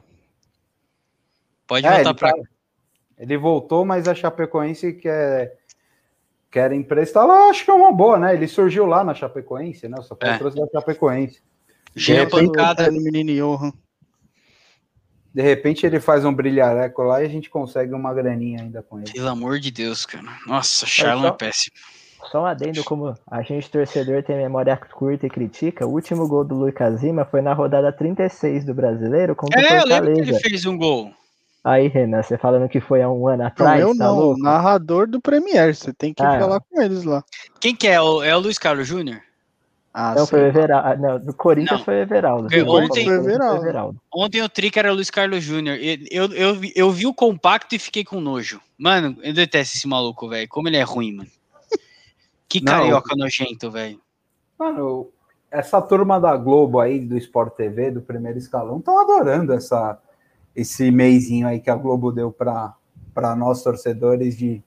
pode 1.68 1.86
É, 1.86 1.90
voltar 1.96 2.10
ele, 2.10 2.18
pra 2.20 2.32
tá- 2.32 2.38
ele 3.18 3.38
voltou, 3.38 3.86
mas 3.86 4.08
a 4.08 4.16
Chapecoense 4.16 4.94
quer, 4.94 5.58
quer 6.50 6.72
emprestá-lo. 6.74 7.32
Acho 7.32 7.64
que 7.66 7.72
é 7.72 7.74
uma 7.74 7.92
boa, 7.92 8.18
né? 8.18 8.34
Ele 8.34 8.48
surgiu 8.48 8.86
lá 8.86 9.04
na 9.04 9.14
Chapecoense, 9.14 9.88
né? 9.88 9.98
Paulo 9.98 10.18
É. 10.36 10.38
trouxe 10.38 10.58
da 10.58 10.68
Chapecoense. 10.72 11.42
Jean 11.96 12.26
Tem 12.28 12.48
Pancada. 12.48 12.90
o 12.90 12.94
menino 12.94 13.32
Johan. 13.34 13.74
De 15.34 15.42
repente 15.42 15.86
ele 15.86 16.00
faz 16.00 16.26
um 16.26 16.34
brilhareco 16.34 17.04
lá 17.04 17.22
e 17.22 17.26
a 17.26 17.30
gente 17.30 17.50
consegue 17.50 17.94
uma 17.94 18.14
graninha 18.14 18.62
ainda 18.62 18.82
com 18.84 19.00
ele. 19.00 19.12
Pelo 19.12 19.30
amor 19.30 19.60
de 19.60 19.72
Deus, 19.72 20.06
cara. 20.06 20.28
Nossa, 20.46 20.86
Shailon 20.86 21.22
só- 21.22 21.28
é 21.28 21.32
péssimo. 21.32 21.76
Só 22.32 22.44
um 22.44 22.46
adendo 22.46 22.84
como 22.84 23.16
a 23.30 23.42
gente 23.42 23.70
torcedor 23.70 24.22
tem 24.24 24.38
memória 24.38 24.78
curta 24.78 25.26
e 25.26 25.30
critica, 25.30 25.88
o 25.88 25.92
último 25.92 26.28
gol 26.28 26.44
do 26.46 26.54
Lucas 26.56 27.02
Lima 27.02 27.26
foi 27.26 27.42
na 27.42 27.54
rodada 27.54 27.92
36 27.92 28.64
do 28.64 28.74
Brasileiro 28.74 29.36
contra 29.36 29.60
o 29.60 29.64
É, 29.64 29.80
eu 29.80 29.86
lembro 29.86 29.88
que 29.88 29.90
Fortaleza. 30.18 30.32
ele 30.32 30.40
fez 30.40 30.66
um 30.66 30.78
gol. 30.78 31.12
Aí, 31.64 31.88
Renan, 31.88 32.22
você 32.24 32.38
falando 32.38 32.68
que 32.70 32.80
foi 32.82 33.02
há 33.02 33.10
um 33.10 33.28
ano 33.28 33.40
Não, 33.40 33.48
atrás, 33.48 33.82
eu 33.82 33.96
tá 33.98 34.06
não. 34.06 34.16
louco? 34.20 34.40
O 34.40 34.44
narrador 34.44 35.08
do 35.08 35.20
Premier. 35.22 35.76
Você 35.76 35.94
tem 35.94 36.14
que 36.14 36.22
Ah, 36.24 36.40
falar 36.40 36.60
com 36.60 36.82
eles 36.82 37.04
lá. 37.04 37.24
Quem 37.60 37.76
que 37.76 37.88
é? 37.88 37.94
É 37.96 38.02
o 38.02 38.40
Luiz 38.40 38.58
Carlos 38.58 38.88
Júnior? 38.88 39.22
Ah, 39.94 40.16
Não, 40.16 40.26
sim. 40.26 40.30
foi 40.32 40.42
o 40.42 40.46
Everaldo. 40.48 41.02
Não, 41.02 41.20
do 41.20 41.34
Corinthians 41.34 41.80
Não. 41.80 41.86
foi 41.86 41.96
o 41.96 42.02
Everaldo. 42.02 42.46
Ontem- 42.70 43.04
foi 43.06 43.18
o 43.18 43.22
Everaldo. 43.30 43.64
Everaldo. 43.66 44.02
Ontem 44.14 44.42
o 44.42 44.48
trick 44.50 44.80
era 44.80 44.92
o 44.92 44.96
Luiz 44.96 45.10
Carlos 45.10 45.44
Júnior. 45.44 45.78
Eu, 46.10 46.32
eu, 46.34 46.56
vi- 46.56 46.72
eu 46.76 46.92
vi 46.92 47.06
o 47.06 47.14
compacto 47.14 47.76
e 47.76 47.80
fiquei 47.80 48.04
com 48.06 48.22
nojo. 48.22 48.62
Mano, 48.78 49.18
eu 49.22 49.34
detesto 49.34 49.76
esse 49.78 49.88
maluco, 49.88 50.30
velho. 50.30 50.48
Como 50.48 50.68
ele 50.70 50.78
é 50.78 50.84
ruim, 50.84 51.14
mano. 51.14 51.30
Que 52.48 52.62
Não. 52.64 52.72
carioca 52.72 53.16
nojento, 53.18 53.70
velho. 53.70 54.00
Mano, 54.58 55.10
essa 55.50 55.82
turma 55.82 56.20
da 56.22 56.38
Globo 56.38 56.80
aí, 56.80 57.00
do 57.00 57.18
Sport 57.18 57.56
TV, 57.56 57.92
do 57.92 58.02
primeiro 58.02 58.38
escalão, 58.38 58.78
estão 58.80 58.98
adorando 59.00 59.52
essa, 59.54 59.98
esse 60.56 60.90
meizinho 60.90 61.48
aí 61.48 61.60
que 61.60 61.70
a 61.70 61.76
Globo 61.76 62.12
deu 62.12 62.32
para 62.32 63.36
nós 63.36 63.62
torcedores 63.62 64.38
de, 64.38 64.64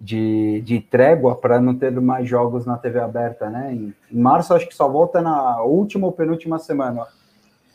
de, 0.00 0.62
de 0.62 0.80
trégua 0.80 1.36
para 1.36 1.60
não 1.60 1.74
ter 1.74 1.92
mais 2.00 2.26
jogos 2.26 2.64
na 2.64 2.78
TV 2.78 2.98
aberta, 3.00 3.50
né? 3.50 3.74
Em, 3.74 3.94
em 4.10 4.18
março, 4.18 4.54
acho 4.54 4.66
que 4.66 4.74
só 4.74 4.88
volta 4.88 5.20
na 5.20 5.60
última 5.62 6.06
ou 6.06 6.12
penúltima 6.12 6.58
semana, 6.58 7.06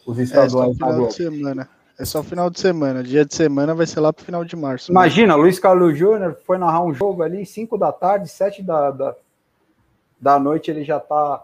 os 0.07 0.17
É 0.17 0.25
só 0.25 0.45
estaduais 0.45 0.75
final 0.75 1.07
de 1.07 1.13
semana. 1.13 1.69
É 1.97 2.03
só 2.03 2.21
final 2.23 2.49
de 2.49 2.59
semana. 2.59 3.03
Dia 3.03 3.23
de 3.23 3.33
semana 3.33 3.73
vai 3.75 3.85
ser 3.85 3.99
lá 3.99 4.11
pro 4.11 4.25
final 4.25 4.43
de 4.43 4.55
março. 4.55 4.91
né? 4.91 4.95
Imagina, 4.95 5.35
Luiz 5.35 5.59
Carlos 5.59 5.97
Júnior 5.97 6.35
foi 6.45 6.57
narrar 6.57 6.83
um 6.83 6.93
jogo 6.93 7.21
ali, 7.23 7.45
5 7.45 7.77
da 7.77 7.91
tarde, 7.91 8.27
7 8.27 8.61
da, 8.63 8.91
da, 8.91 9.15
da 10.19 10.39
noite, 10.39 10.69
ele 10.71 10.83
já 10.83 10.99
tá 10.99 11.43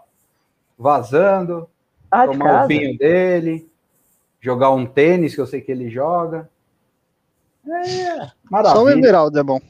vazando, 0.78 1.68
Ah, 2.10 2.26
de 2.26 2.32
tomar 2.32 2.44
o 2.44 2.48
casa? 2.48 2.68
vinho 2.68 2.98
dele, 2.98 3.70
jogar 4.40 4.70
um 4.72 4.84
tênis, 4.84 5.34
que 5.34 5.40
eu 5.40 5.46
sei 5.46 5.60
que 5.60 5.70
ele 5.72 5.88
joga. 5.88 6.50
É, 7.66 8.26
Só 8.26 8.32
o 8.32 8.32
maravilha. 8.50 8.98
Everaldo 8.98 9.38
é 9.38 9.42
bom. 9.42 9.60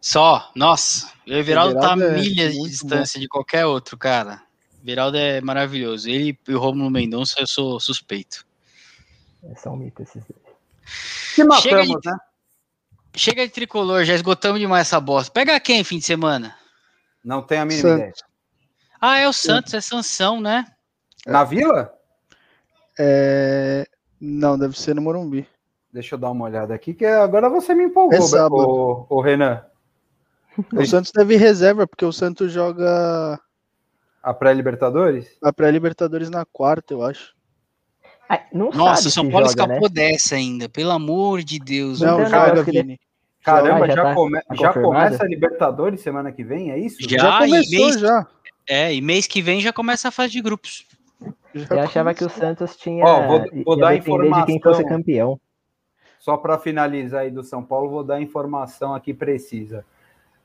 Só, 0.00 0.50
nossa. 0.54 1.12
O 1.26 1.32
Everaldo 1.32 1.78
tá 1.80 1.92
é 1.92 2.12
milhas 2.12 2.54
de 2.54 2.62
distância 2.68 3.20
de 3.20 3.28
qualquer 3.28 3.66
outro, 3.66 3.96
cara. 3.96 4.42
O 4.78 4.84
Everaldo 4.84 5.16
é 5.16 5.40
maravilhoso. 5.40 6.08
Ele 6.08 6.38
e 6.46 6.54
o 6.54 6.58
Romulo 6.58 6.90
Mendonça, 6.90 7.40
eu 7.40 7.46
sou 7.46 7.80
suspeito. 7.80 8.46
É 9.44 9.54
só 9.54 9.70
um 9.70 9.76
mito 9.76 10.02
esses 10.02 10.22
dois. 10.24 10.48
Que 11.34 11.44
matamos, 11.44 11.62
Chega 11.62 11.80
aí. 11.80 11.88
né? 12.04 12.18
Chega 13.14 13.46
de 13.46 13.52
tricolor, 13.52 14.04
já 14.04 14.14
esgotamos 14.14 14.60
demais 14.60 14.86
essa 14.86 15.00
bosta. 15.00 15.32
Pega 15.32 15.58
quem 15.58 15.82
fim 15.82 15.98
de 15.98 16.04
semana? 16.04 16.56
Não 17.24 17.42
tem 17.42 17.58
a 17.58 17.64
mínima 17.64 17.88
Santos. 17.88 17.98
ideia. 17.98 18.14
Ah, 19.00 19.18
é 19.18 19.28
o 19.28 19.32
Santos, 19.32 19.74
é 19.74 19.80
Sansão, 19.80 20.40
né? 20.40 20.64
Na 21.26 21.44
Vila? 21.44 21.92
É... 22.98 23.86
Não, 24.20 24.58
deve 24.58 24.78
ser 24.78 24.94
no 24.94 25.02
Morumbi. 25.02 25.46
Deixa 25.92 26.14
eu 26.14 26.18
dar 26.18 26.30
uma 26.30 26.44
olhada 26.44 26.74
aqui, 26.74 26.94
que 26.94 27.04
agora 27.06 27.48
você 27.48 27.74
me 27.74 27.84
empolgou, 27.84 28.16
É 28.16 28.46
o, 28.46 29.06
o 29.08 29.20
Renan. 29.20 29.64
O 30.74 30.84
Santos 30.86 31.12
deve 31.12 31.36
reserva, 31.36 31.86
porque 31.86 32.04
o 32.04 32.12
Santos 32.12 32.52
joga 32.52 33.40
A 34.22 34.34
pré-Libertadores? 34.34 35.36
a 35.42 35.52
pré-Libertadores 35.52 36.28
na 36.30 36.44
quarta, 36.44 36.92
eu 36.94 37.02
acho. 37.02 37.34
Ai, 38.28 38.44
não 38.52 38.70
Nossa, 38.70 38.96
sabe 38.96 39.08
o 39.08 39.10
São 39.10 39.30
Paulo 39.30 39.48
joga, 39.48 39.66
né? 39.66 39.74
escapou 39.74 39.88
dessa 39.88 40.34
ainda, 40.34 40.68
pelo 40.68 40.90
amor 40.90 41.42
de 41.42 41.58
Deus. 41.58 42.00
Não 42.00 42.18
Não, 42.18 42.26
joga, 42.26 42.62
Vini. 42.62 43.00
Caramba, 43.42 43.86
já 43.86 43.94
já, 43.94 44.02
tá- 44.02 44.14
come- 44.14 44.42
já 44.52 44.72
começa 44.74 45.24
a 45.24 45.26
Libertadores 45.26 46.00
semana 46.00 46.30
que 46.32 46.44
vem, 46.44 46.70
é 46.70 46.78
isso? 46.78 46.96
Já. 47.08 47.18
Já 47.18 47.38
começou, 47.38 47.86
mês- 47.86 48.00
já. 48.00 48.26
É, 48.68 48.94
e 48.94 49.00
mês 49.00 49.26
que 49.26 49.40
vem 49.40 49.60
já 49.60 49.72
começa 49.72 50.08
a 50.08 50.10
fase 50.10 50.32
de 50.32 50.42
grupos. 50.42 50.84
Já 51.54 51.76
Eu 51.76 51.80
achava 51.80 52.12
que 52.12 52.22
o. 52.24 52.28
Santos 52.28 52.76
tinha. 52.76 53.02
Ó, 53.04 53.26
vou- 53.26 53.44
vou 53.64 53.78
dar 53.78 53.92
depender 53.94 54.24
de 54.24 54.44
quem 54.44 54.60
fosse 54.60 54.82
informação. 54.82 54.88
campeão. 54.88 55.40
Só 56.18 56.36
para 56.36 56.58
finalizar 56.58 57.22
aí 57.22 57.30
do 57.30 57.42
São 57.42 57.62
Paulo, 57.64 57.88
vou 57.88 58.04
dar 58.04 58.16
a 58.16 58.20
informação 58.20 58.94
aqui 58.94 59.14
precisa. 59.14 59.86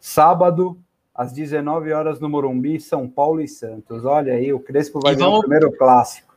Sábado, 0.05 0.77
às 1.15 1.31
19 1.31 1.93
horas 1.93 2.19
no 2.19 2.27
Morumbi, 2.27 2.77
São 2.77 3.07
Paulo 3.07 3.39
e 3.39 3.47
Santos. 3.47 4.03
Olha 4.03 4.33
aí, 4.33 4.51
o 4.51 4.59
Crespo 4.59 4.99
vai 5.01 5.13
E 5.13 5.15
ganhar 5.15 5.27
o 5.29 5.31
vamos- 5.31 5.45
primeiro 5.45 5.71
clássico. 5.77 6.35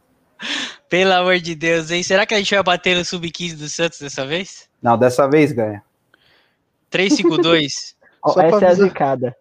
Pelo 0.88 1.12
amor 1.12 1.40
de 1.40 1.56
Deus, 1.56 1.90
hein? 1.90 2.00
Será 2.04 2.24
que 2.24 2.32
a 2.32 2.38
gente 2.38 2.54
vai 2.54 2.62
bater 2.62 2.96
no 2.96 3.04
sub-15 3.04 3.56
do 3.56 3.68
Santos 3.68 3.98
dessa 3.98 4.24
vez? 4.24 4.68
Não, 4.80 4.96
dessa 4.96 5.28
vez 5.28 5.50
ganha. 5.50 5.82
352. 6.90 7.96
Ó, 8.22 8.28
Só 8.28 8.34
pra 8.34 8.46
essa 8.46 8.64
é 8.66 8.68
a 8.68 8.74
zicada. 8.74 9.36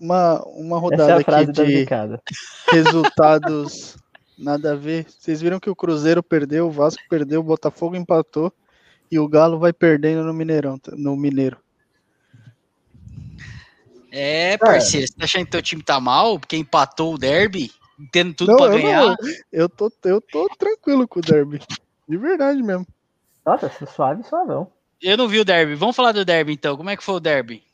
Uma, 0.00 0.42
uma 0.46 0.76
Essa 0.76 0.76
é 0.76 0.80
rodada 0.90 1.12
a 1.12 1.16
aqui 1.18 1.24
frase 1.24 1.52
da 1.52 1.64
de 1.64 1.76
zicada. 1.78 2.22
resultados 2.72 3.96
nada 4.36 4.72
a 4.72 4.74
ver. 4.76 5.06
Vocês 5.08 5.40
viram 5.40 5.60
que 5.60 5.70
o 5.70 5.76
Cruzeiro 5.76 6.24
perdeu, 6.24 6.66
o 6.66 6.72
Vasco 6.72 7.00
perdeu, 7.08 7.38
o 7.38 7.44
Botafogo 7.44 7.94
empatou 7.94 8.52
e 9.12 9.16
o 9.20 9.28
Galo 9.28 9.60
vai 9.60 9.72
perdendo 9.72 10.24
no 10.24 10.34
Mineirão, 10.34 10.76
no 10.94 11.16
Mineiro. 11.16 11.56
É, 14.16 14.56
parceiro, 14.56 15.08
você 15.08 15.14
tá 15.14 15.24
achando 15.24 15.44
que 15.46 15.50
teu 15.50 15.60
time 15.60 15.82
tá 15.82 15.98
mal? 15.98 16.38
Porque 16.38 16.56
empatou 16.56 17.14
o 17.14 17.18
derby? 17.18 17.72
Tendo 18.12 18.32
tudo 18.32 18.52
Não, 18.52 18.56
pra 18.58 18.66
eu 18.66 18.72
ganhar? 18.72 19.06
não, 19.06 19.16
eu 19.52 19.68
tô, 19.68 19.90
eu 20.04 20.20
tô 20.20 20.48
tranquilo 20.56 21.08
com 21.08 21.18
o 21.18 21.22
derby. 21.22 21.60
De 22.08 22.16
verdade 22.16 22.62
mesmo. 22.62 22.86
Nossa, 23.44 23.68
suave, 23.86 24.22
suavão. 24.22 24.70
Eu 25.02 25.16
não 25.16 25.26
vi 25.26 25.40
o 25.40 25.44
derby. 25.44 25.74
Vamos 25.74 25.96
falar 25.96 26.12
do 26.12 26.24
derby 26.24 26.52
então. 26.52 26.76
Como 26.76 26.90
é 26.90 26.96
que 26.96 27.02
foi 27.02 27.16
o 27.16 27.20
derby? 27.20 27.64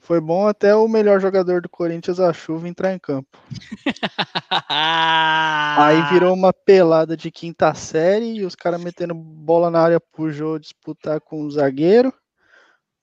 Foi 0.00 0.20
bom 0.20 0.48
até 0.48 0.74
o 0.74 0.88
melhor 0.88 1.20
jogador 1.20 1.62
do 1.62 1.68
Corinthians, 1.68 2.18
a 2.18 2.32
chuva, 2.32 2.66
entrar 2.66 2.92
em 2.92 2.98
campo. 2.98 3.38
Aí 4.68 6.02
virou 6.10 6.34
uma 6.34 6.52
pelada 6.52 7.16
de 7.16 7.30
quinta 7.30 7.72
série 7.74 8.38
e 8.38 8.44
os 8.44 8.56
caras 8.56 8.82
metendo 8.82 9.14
bola 9.14 9.70
na 9.70 9.80
área 9.80 10.00
pro 10.00 10.32
Jô 10.32 10.58
disputar 10.58 11.20
com 11.20 11.44
o 11.44 11.50
zagueiro. 11.50 12.12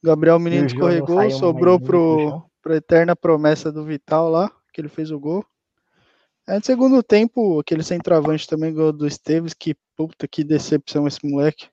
Gabriel 0.04 0.38
Menino 0.38 0.68
escorregou, 0.68 1.32
sobrou 1.32 1.80
pro, 1.80 2.44
chão? 2.68 2.72
pra 2.72 2.76
eterna 2.76 3.16
promessa 3.16 3.72
do 3.72 3.86
Vital 3.86 4.30
lá, 4.30 4.52
que 4.74 4.82
ele 4.82 4.90
fez 4.90 5.12
o 5.12 5.20
gol. 5.20 5.46
Aí 6.48 6.58
no 6.58 6.66
segundo 6.66 7.02
tempo, 7.02 7.60
aquele 7.60 7.84
centroavante 7.84 8.48
também 8.48 8.74
ganhou 8.74 8.94
do 8.94 9.08
Esteves, 9.08 9.54
que 9.54 9.76
puta 9.96 10.28
que 10.28 10.44
decepção 10.44 11.08
esse 11.08 11.26
moleque. 11.26 11.68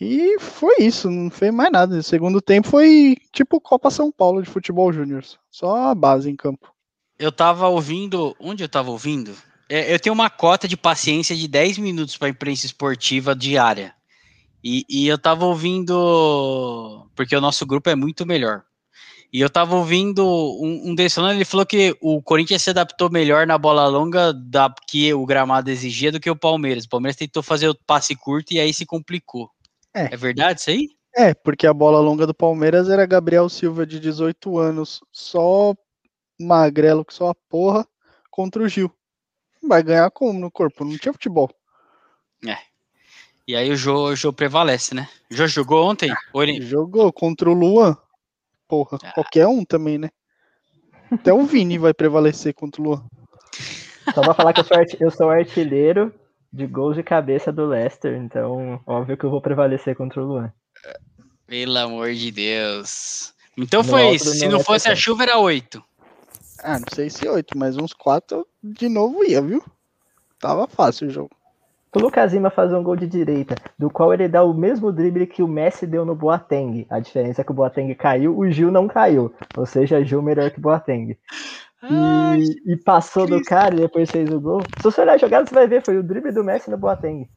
E 0.00 0.38
foi 0.38 0.76
isso, 0.80 1.10
não 1.10 1.30
fez 1.30 1.52
mais 1.52 1.70
nada. 1.70 1.96
No 1.96 2.02
segundo 2.02 2.40
tempo 2.40 2.68
foi 2.68 3.16
tipo 3.32 3.60
Copa 3.60 3.90
São 3.90 4.10
Paulo 4.10 4.42
de 4.42 4.48
futebol 4.48 4.92
júnior, 4.92 5.24
só 5.50 5.90
a 5.90 5.94
base 5.94 6.30
em 6.30 6.36
campo. 6.36 6.72
Eu 7.18 7.30
tava 7.30 7.68
ouvindo. 7.68 8.34
Onde 8.40 8.64
eu 8.64 8.68
tava 8.68 8.90
ouvindo? 8.90 9.36
É, 9.68 9.92
eu 9.92 10.00
tenho 10.00 10.14
uma 10.14 10.30
cota 10.30 10.66
de 10.66 10.76
paciência 10.76 11.36
de 11.36 11.46
10 11.46 11.78
minutos 11.78 12.16
pra 12.16 12.30
imprensa 12.30 12.64
esportiva 12.64 13.36
diária. 13.36 13.94
E, 14.64 14.86
e 14.88 15.06
eu 15.06 15.18
tava 15.18 15.44
ouvindo. 15.44 17.06
Porque 17.14 17.36
o 17.36 17.40
nosso 17.40 17.66
grupo 17.66 17.90
é 17.90 17.94
muito 17.94 18.24
melhor. 18.24 18.64
E 19.32 19.40
eu 19.40 19.48
tava 19.48 19.76
ouvindo 19.76 20.26
um, 20.26 20.90
um 20.90 21.30
ele 21.30 21.44
falou 21.44 21.64
que 21.64 21.96
o 22.00 22.20
Corinthians 22.20 22.62
se 22.62 22.70
adaptou 22.70 23.10
melhor 23.10 23.46
na 23.46 23.56
bola 23.56 23.86
longa 23.86 24.32
da 24.32 24.72
que 24.88 25.12
o 25.14 25.24
gramado 25.24 25.70
exigia 25.70 26.10
do 26.10 26.18
que 26.18 26.28
o 26.30 26.36
Palmeiras. 26.36 26.84
O 26.84 26.88
Palmeiras 26.88 27.16
tentou 27.16 27.42
fazer 27.42 27.68
o 27.68 27.74
passe 27.86 28.16
curto 28.16 28.52
e 28.52 28.58
aí 28.58 28.74
se 28.74 28.84
complicou. 28.84 29.48
É. 29.94 30.12
É 30.12 30.16
verdade 30.16 30.60
isso 30.60 30.70
aí? 30.70 30.88
É, 31.14 31.32
porque 31.34 31.66
a 31.66 31.74
bola 31.74 32.00
longa 32.00 32.26
do 32.26 32.34
Palmeiras 32.34 32.88
era 32.88 33.06
Gabriel 33.06 33.48
Silva 33.48 33.86
de 33.86 34.00
18 34.00 34.58
anos, 34.58 35.00
só 35.12 35.74
magrelo 36.40 37.04
que 37.04 37.14
só 37.14 37.30
a 37.30 37.34
porra, 37.48 37.86
contra 38.30 38.62
o 38.62 38.68
Gil. 38.68 38.90
Vai 39.62 39.82
ganhar 39.82 40.10
como 40.10 40.38
no 40.38 40.50
corpo? 40.50 40.84
Não 40.84 40.96
tinha 40.96 41.12
futebol. 41.12 41.50
E 43.50 43.56
aí 43.56 43.68
o 43.68 43.76
Jô, 43.76 44.14
Jô 44.14 44.32
prevalece, 44.32 44.94
né? 44.94 45.08
O 45.28 45.34
Jô 45.34 45.48
jogou 45.48 45.84
ontem? 45.84 46.14
Ou 46.32 46.40
ele- 46.40 46.62
Jogou 46.62 47.12
contra 47.12 47.50
o 47.50 47.52
Luan. 47.52 47.98
Porra, 48.70 48.98
Ah. 49.02 49.12
qualquer 49.12 49.46
um 49.48 49.64
também, 49.64 49.98
né? 49.98 50.08
Até 51.10 51.32
o 51.32 51.44
Vini 51.44 51.76
vai 51.76 51.92
prevalecer 51.92 52.54
contra 52.54 52.80
o 52.80 52.84
Luan. 52.84 53.04
Só 54.14 54.22
pra 54.22 54.32
falar 54.32 54.52
que 54.52 54.60
eu 54.60 54.64
sou, 54.64 54.76
eu 55.00 55.10
sou 55.10 55.28
artilheiro 55.30 56.14
de 56.52 56.66
gols 56.66 56.96
de 56.96 57.02
cabeça 57.02 57.52
do 57.52 57.66
Leicester, 57.66 58.16
então 58.16 58.80
óbvio 58.86 59.16
que 59.16 59.24
eu 59.24 59.30
vou 59.30 59.40
prevalecer 59.40 59.96
contra 59.96 60.22
o 60.22 60.26
Luan. 60.26 60.52
Pelo 61.46 61.78
amor 61.78 62.12
de 62.14 62.30
Deus. 62.30 63.34
Então 63.58 63.82
No 63.82 63.88
foi 63.88 64.10
isso. 64.14 64.30
Se 64.32 64.48
não 64.48 64.60
fosse 64.60 64.88
a 64.88 64.94
chuva, 64.94 65.24
era 65.24 65.38
oito. 65.38 65.82
Ah, 66.62 66.78
não 66.78 66.86
sei 66.94 67.10
se 67.10 67.28
oito, 67.28 67.58
mas 67.58 67.76
uns 67.76 67.92
quatro 67.92 68.46
de 68.62 68.88
novo 68.88 69.24
ia, 69.24 69.42
viu? 69.42 69.62
Tava 70.38 70.68
fácil 70.68 71.08
o 71.08 71.10
jogo. 71.10 71.30
O 71.92 71.98
Lucas 71.98 72.32
Lima 72.32 72.50
faz 72.50 72.72
um 72.72 72.84
gol 72.84 72.94
de 72.94 73.06
direita, 73.06 73.56
do 73.76 73.90
qual 73.90 74.14
ele 74.14 74.28
dá 74.28 74.44
o 74.44 74.54
mesmo 74.54 74.92
drible 74.92 75.26
que 75.26 75.42
o 75.42 75.48
Messi 75.48 75.88
deu 75.88 76.04
no 76.04 76.14
Boateng. 76.14 76.86
A 76.88 77.00
diferença 77.00 77.40
é 77.40 77.44
que 77.44 77.50
o 77.50 77.54
Boateng 77.54 77.92
caiu, 77.96 78.38
o 78.38 78.48
Gil 78.48 78.70
não 78.70 78.86
caiu. 78.86 79.34
Ou 79.56 79.66
seja, 79.66 80.04
Gil 80.04 80.22
melhor 80.22 80.50
que 80.52 80.58
o 80.58 80.62
Boateng. 80.62 81.18
E, 81.82 82.72
e 82.72 82.76
passou 82.76 83.26
do 83.26 83.42
cara 83.42 83.74
e 83.74 83.78
depois 83.78 84.08
fez 84.08 84.30
o 84.30 84.40
gol. 84.40 84.62
Se 84.76 84.84
você 84.84 85.00
olhar 85.00 85.14
a 85.14 85.18
jogada, 85.18 85.46
você 85.46 85.54
vai 85.54 85.66
ver, 85.66 85.84
foi 85.84 85.98
o 85.98 86.02
drible 86.02 86.30
do 86.30 86.44
Messi 86.44 86.70
no 86.70 86.78
Boateng. 86.78 87.28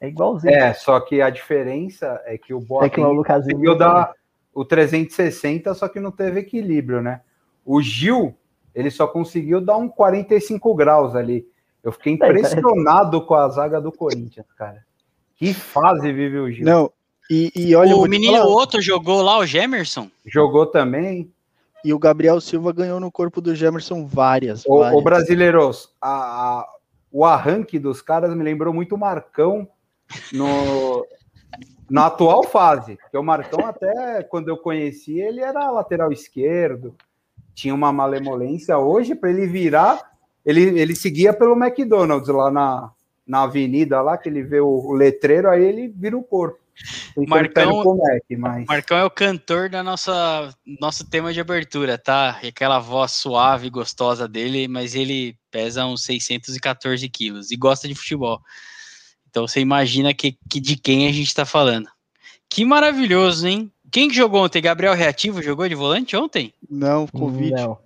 É 0.00 0.08
igualzinho. 0.08 0.52
É, 0.52 0.74
só 0.74 0.98
que 0.98 1.22
a 1.22 1.30
diferença 1.30 2.20
é 2.24 2.36
que 2.36 2.52
o 2.52 2.58
É 2.58 2.88
que 2.88 3.00
o 3.00 3.04
Boateng 3.04 3.16
Lucas 3.16 3.46
Lima. 3.46 3.52
conseguiu 3.52 3.78
dar 3.78 4.12
o 4.52 4.64
360, 4.64 5.72
só 5.72 5.86
que 5.86 6.00
não 6.00 6.10
teve 6.10 6.40
equilíbrio, 6.40 7.00
né? 7.00 7.20
O 7.64 7.80
Gil, 7.80 8.34
ele 8.74 8.90
só 8.90 9.06
conseguiu 9.06 9.60
dar 9.60 9.76
um 9.76 9.88
45 9.88 10.74
graus 10.74 11.14
ali. 11.14 11.46
Eu 11.84 11.92
fiquei 11.92 12.14
impressionado 12.14 13.20
com 13.26 13.34
a 13.34 13.46
zaga 13.48 13.80
do 13.80 13.92
Corinthians, 13.92 14.46
cara. 14.56 14.82
Que 15.36 15.52
fase 15.52 16.10
vive 16.12 16.38
o 16.38 16.50
Gil. 16.50 16.64
Não, 16.64 16.90
e, 17.30 17.52
e 17.54 17.74
olha, 17.76 17.94
o 17.94 18.06
menino 18.08 18.32
falar, 18.38 18.46
outro 18.46 18.80
jogou 18.80 19.20
lá, 19.22 19.38
o 19.38 19.46
Gemerson. 19.46 20.08
Jogou 20.24 20.64
também. 20.66 21.30
e 21.84 21.92
o 21.92 21.98
Gabriel 21.98 22.40
Silva 22.40 22.72
ganhou 22.72 22.98
no 22.98 23.12
corpo 23.12 23.40
do 23.42 23.54
Gemerson 23.54 24.06
várias. 24.06 24.64
O, 24.66 24.78
várias. 24.78 24.98
o 24.98 25.04
Brasileiros, 25.04 25.90
a- 26.00 26.60
a- 26.60 26.68
o 27.12 27.24
arranque 27.24 27.78
dos 27.78 28.00
caras 28.00 28.34
me 28.34 28.42
lembrou 28.42 28.72
muito 28.72 28.94
o 28.94 28.98
Marcão 28.98 29.68
no, 30.32 31.06
na 31.90 32.06
atual 32.06 32.42
fase. 32.44 32.96
Porque 32.96 33.18
o 33.18 33.22
Marcão, 33.22 33.66
até 33.66 34.22
quando 34.22 34.48
eu 34.48 34.56
conheci, 34.56 35.20
ele 35.20 35.40
era 35.40 35.70
lateral 35.70 36.10
esquerdo, 36.10 36.94
tinha 37.54 37.74
uma 37.74 37.92
malemolência. 37.92 38.78
Hoje, 38.78 39.14
para 39.14 39.30
ele 39.30 39.46
virar, 39.46 40.13
ele, 40.44 40.78
ele 40.78 40.94
seguia 40.94 41.32
pelo 41.32 41.56
McDonald's 41.56 42.28
lá 42.28 42.50
na, 42.50 42.90
na 43.26 43.42
avenida, 43.42 44.00
lá 44.00 44.16
que 44.18 44.28
ele 44.28 44.42
vê 44.42 44.60
o, 44.60 44.66
o 44.66 44.92
letreiro, 44.92 45.48
aí 45.48 45.64
ele 45.64 45.88
vira 45.88 46.16
o 46.16 46.22
corpo. 46.22 46.58
Marcão- 47.28 47.96
Mac, 47.96 48.22
mas... 48.36 48.66
Marcão 48.66 48.98
é 48.98 49.04
o 49.04 49.10
cantor 49.10 49.68
da 49.68 49.82
nossa 49.82 50.52
nosso 50.80 51.08
tema 51.08 51.32
de 51.32 51.40
abertura, 51.40 51.96
tá? 51.96 52.40
E 52.42 52.48
aquela 52.48 52.80
voz 52.80 53.12
suave 53.12 53.68
e 53.68 53.70
gostosa 53.70 54.26
dele, 54.26 54.66
mas 54.66 54.94
ele 54.94 55.36
pesa 55.50 55.86
uns 55.86 56.02
614 56.02 57.08
quilos 57.08 57.52
e 57.52 57.56
gosta 57.56 57.86
de 57.86 57.94
futebol. 57.94 58.40
Então 59.30 59.46
você 59.46 59.60
imagina 59.60 60.12
que, 60.12 60.36
que 60.48 60.58
de 60.60 60.76
quem 60.76 61.06
a 61.08 61.12
gente 61.12 61.32
tá 61.32 61.44
falando. 61.44 61.88
Que 62.48 62.64
maravilhoso, 62.64 63.46
hein? 63.46 63.70
Quem 63.90 64.08
que 64.08 64.14
jogou 64.16 64.44
ontem? 64.44 64.60
Gabriel 64.60 64.94
Reativo 64.94 65.40
jogou 65.40 65.68
de 65.68 65.74
volante 65.76 66.16
ontem? 66.16 66.52
Não, 66.68 67.06
Covid. 67.06 67.52
Não. 67.52 67.78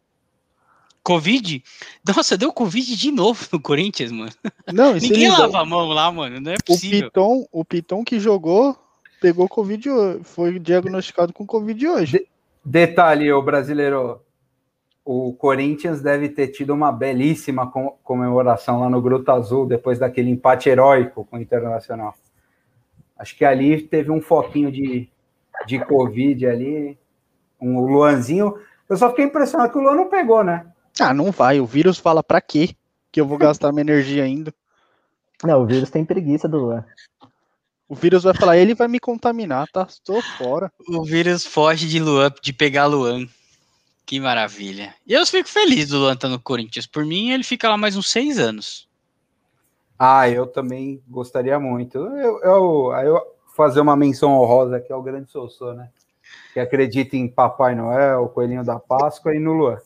Covid? 1.08 1.62
Nossa, 2.06 2.36
deu 2.36 2.52
Covid 2.52 2.94
de 2.96 3.10
novo 3.10 3.46
no 3.50 3.58
Corinthians, 3.60 4.12
mano. 4.12 4.30
Não, 4.72 4.92
Ninguém 5.00 5.30
lava 5.30 5.60
a 5.60 5.64
mão 5.64 5.88
lá, 5.88 6.12
mano. 6.12 6.38
Não 6.38 6.52
é 6.52 6.56
o 6.56 6.64
possível. 6.64 7.06
Piton, 7.08 7.46
o 7.50 7.64
Piton 7.64 8.04
que 8.04 8.20
jogou 8.20 8.76
pegou 9.18 9.48
Covid, 9.48 9.88
ho- 9.88 10.20
foi 10.22 10.58
diagnosticado 10.58 11.32
com 11.32 11.46
Covid 11.46 11.88
hoje. 11.88 12.26
Detalhe, 12.62 13.32
o 13.32 13.40
brasileiro, 13.42 14.20
o 15.04 15.32
Corinthians 15.32 16.02
deve 16.02 16.28
ter 16.28 16.48
tido 16.48 16.74
uma 16.74 16.92
belíssima 16.92 17.70
com- 17.70 17.96
comemoração 18.04 18.80
lá 18.80 18.90
no 18.90 19.00
Gruta 19.00 19.32
Azul, 19.32 19.66
depois 19.66 19.98
daquele 19.98 20.28
empate 20.30 20.68
heróico 20.68 21.24
com 21.24 21.38
o 21.38 21.40
Internacional. 21.40 22.14
Acho 23.18 23.34
que 23.34 23.44
ali 23.46 23.80
teve 23.80 24.10
um 24.10 24.20
foquinho 24.20 24.70
de, 24.70 25.08
de 25.66 25.78
Covid 25.84 26.46
ali, 26.46 26.98
um 27.60 27.80
Luanzinho. 27.80 28.54
Eu 28.88 28.96
só 28.96 29.08
fiquei 29.10 29.24
impressionado 29.24 29.72
que 29.72 29.78
o 29.78 29.80
Luan 29.82 29.94
não 29.96 30.08
pegou, 30.08 30.44
né? 30.44 30.66
Ah, 31.00 31.14
não 31.14 31.30
vai. 31.30 31.60
O 31.60 31.66
vírus 31.66 31.98
fala 31.98 32.22
pra 32.22 32.40
quê? 32.40 32.74
Que 33.10 33.20
eu 33.20 33.26
vou 33.26 33.38
gastar 33.38 33.72
minha 33.72 33.82
energia 33.82 34.24
ainda. 34.24 34.52
Não, 35.44 35.62
o 35.62 35.66
vírus 35.66 35.90
tem 35.90 36.04
preguiça 36.04 36.48
do 36.48 36.58
Luan. 36.58 36.84
O 37.88 37.94
vírus 37.94 38.24
vai 38.24 38.34
falar, 38.34 38.58
ele 38.58 38.74
vai 38.74 38.86
me 38.86 39.00
contaminar, 39.00 39.66
tá? 39.72 39.86
Estou 39.88 40.20
fora. 40.20 40.70
O 40.86 41.04
vírus 41.04 41.46
foge 41.46 41.88
de 41.88 41.98
Luan, 41.98 42.30
de 42.42 42.52
pegar 42.52 42.86
Luan. 42.86 43.26
Que 44.04 44.20
maravilha. 44.20 44.94
E 45.06 45.12
eu 45.14 45.24
fico 45.24 45.48
feliz 45.48 45.88
do 45.88 45.98
Luan 45.98 46.14
estar 46.14 46.28
no 46.28 46.40
Corinthians. 46.40 46.86
Por 46.86 47.04
mim, 47.04 47.30
ele 47.30 47.44
fica 47.44 47.68
lá 47.68 47.76
mais 47.76 47.96
uns 47.96 48.10
seis 48.10 48.38
anos. 48.38 48.88
Ah, 49.98 50.28
eu 50.28 50.46
também 50.46 51.02
gostaria 51.08 51.58
muito. 51.58 51.98
Eu, 51.98 52.40
eu, 52.42 52.92
aí 52.92 53.06
eu 53.06 53.20
fazer 53.56 53.80
uma 53.80 53.96
menção 53.96 54.32
honrosa 54.32 54.76
aqui 54.76 54.92
ao 54.92 55.02
grande 55.02 55.30
Sossô, 55.30 55.72
né? 55.72 55.90
Que 56.52 56.60
acredita 56.60 57.16
em 57.16 57.26
Papai 57.26 57.74
Noel, 57.74 58.28
Coelhinho 58.28 58.64
da 58.64 58.78
Páscoa 58.78 59.34
e 59.34 59.38
no 59.38 59.52
Luan. 59.52 59.78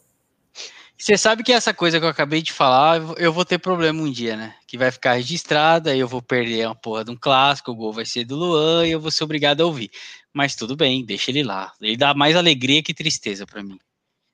Você 0.96 1.18
sabe 1.18 1.42
que 1.42 1.52
essa 1.52 1.74
coisa 1.74 1.98
que 1.98 2.04
eu 2.04 2.08
acabei 2.10 2.40
de 2.42 2.52
falar, 2.52 3.00
eu 3.18 3.32
vou- 3.32 3.44
ter 3.44 3.58
problema 3.58 4.00
um 4.00 4.10
dia, 4.10 4.36
né? 4.36 4.54
Que 4.68 4.78
vai 4.78 4.90
ficar 4.90 5.14
registrada, 5.14 5.90
aí 5.90 5.98
eu 5.98 6.06
vou 6.06 6.22
perder 6.22 6.66
uma 6.66 6.76
porra 6.76 7.04
de 7.04 7.10
um 7.10 7.16
clássico, 7.16 7.72
o 7.72 7.74
gol 7.74 7.92
vai 7.92 8.04
ser 8.06 8.24
do 8.24 8.36
Luan 8.36 8.86
e 8.86 8.92
eu 8.92 9.00
vou 9.00 9.10
ser 9.10 9.24
obrigado 9.24 9.62
a 9.62 9.66
ouvir. 9.66 9.90
Mas 10.32 10.54
tudo 10.54 10.76
bem, 10.76 11.04
deixa 11.04 11.30
ele 11.32 11.42
lá. 11.42 11.72
Ele 11.80 11.96
dá 11.96 12.14
mais 12.14 12.36
alegria 12.36 12.82
que 12.82 12.94
tristeza 12.94 13.44
pra 13.44 13.62
mim. 13.64 13.78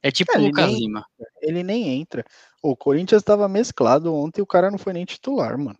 É 0.02 0.10
tipo 0.10 0.30
É, 0.32 0.36
o 0.36 0.38
ele 0.40 0.46
Lucas 0.48 0.66
nem- 0.70 0.78
Lima. 0.80 1.06
Ele 1.40 1.62
nem 1.62 2.00
entra. 2.00 2.24
O 2.62 2.76
Corinthians 2.76 3.22
tava 3.22 3.48
mesclado 3.48 4.14
ontem 4.14 4.40
e 4.40 4.42
o 4.42 4.46
cara 4.46 4.70
não 4.70 4.78
foi 4.78 4.92
nem 4.92 5.04
titular, 5.06 5.56
mano. 5.56 5.78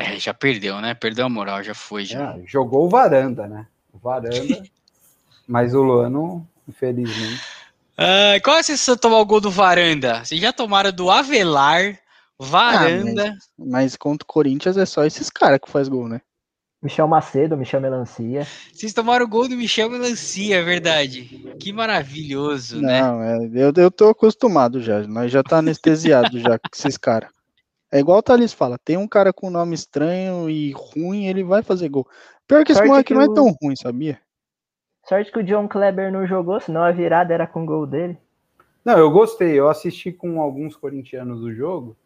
É, 0.00 0.18
já 0.18 0.34
perdeu, 0.34 0.80
né? 0.80 0.94
Perdeu 0.94 1.26
a 1.26 1.28
moral, 1.28 1.62
já 1.62 1.74
foi, 1.74 2.04
já. 2.04 2.34
É, 2.34 2.42
jogou 2.46 2.86
o 2.86 2.88
Varanda, 2.88 3.46
né? 3.46 3.66
O 3.92 3.98
Varanda. 3.98 4.30
mas 5.46 5.74
o 5.74 5.82
Luano, 5.82 6.46
infelizmente. 6.68 7.40
Ah, 8.04 8.40
qual 8.42 8.56
é 8.56 8.60
a 8.60 8.64
sensação 8.64 8.96
de 8.96 9.00
tomar 9.00 9.20
o 9.20 9.24
gol 9.24 9.40
do 9.40 9.50
Varanda? 9.50 10.24
Vocês 10.24 10.40
já 10.40 10.52
tomaram 10.52 10.90
do 10.90 11.08
Avelar, 11.08 11.96
Varanda. 12.36 13.32
Mas 13.56 13.94
contra 13.94 14.24
o 14.24 14.26
Corinthians 14.26 14.76
é 14.76 14.84
só 14.84 15.04
esses 15.04 15.30
caras 15.30 15.60
que 15.64 15.70
faz 15.70 15.88
gol, 15.88 16.08
né? 16.08 16.20
Michel 16.82 17.06
Macedo, 17.06 17.56
Michel 17.56 17.80
Melancia. 17.80 18.44
Vocês 18.72 18.92
tomaram 18.92 19.24
o 19.24 19.28
gol 19.28 19.46
do 19.46 19.56
Michel 19.56 19.88
Melancia, 19.88 20.56
é 20.56 20.62
verdade. 20.62 21.54
Que 21.60 21.72
maravilhoso, 21.72 22.80
né? 22.80 23.00
Não, 23.00 23.22
é, 23.22 23.36
eu, 23.54 23.72
eu 23.76 23.90
tô 23.90 24.08
acostumado 24.08 24.82
já. 24.82 25.06
Nós 25.06 25.30
já 25.30 25.44
tá 25.44 25.58
anestesiado 25.58 26.40
já 26.40 26.58
com 26.58 26.68
esses 26.74 26.96
caras. 26.96 27.30
É 27.92 28.00
igual 28.00 28.18
o 28.18 28.22
Thales 28.22 28.52
fala, 28.52 28.78
tem 28.84 28.96
um 28.96 29.06
cara 29.06 29.32
com 29.32 29.48
nome 29.48 29.76
estranho 29.76 30.50
e 30.50 30.72
ruim, 30.72 31.26
ele 31.26 31.44
vai 31.44 31.62
fazer 31.62 31.88
gol. 31.88 32.08
Pior 32.48 32.64
que 32.64 32.72
esse 32.72 32.82
moleque 32.82 33.08
que 33.08 33.14
não 33.14 33.22
é 33.22 33.32
tão 33.32 33.54
ruim, 33.62 33.76
sabia? 33.76 34.18
Sorte 35.04 35.32
que 35.32 35.38
o 35.38 35.42
John 35.42 35.68
Kleber 35.68 36.12
não 36.12 36.26
jogou, 36.26 36.60
senão 36.60 36.82
a 36.82 36.92
virada 36.92 37.34
era 37.34 37.46
com 37.46 37.64
o 37.64 37.66
gol 37.66 37.86
dele. 37.86 38.16
Não, 38.84 38.98
eu 38.98 39.10
gostei. 39.10 39.58
Eu 39.58 39.68
assisti 39.68 40.12
com 40.12 40.40
alguns 40.40 40.76
corintianos 40.76 41.42
o 41.42 41.52
jogo, 41.52 41.96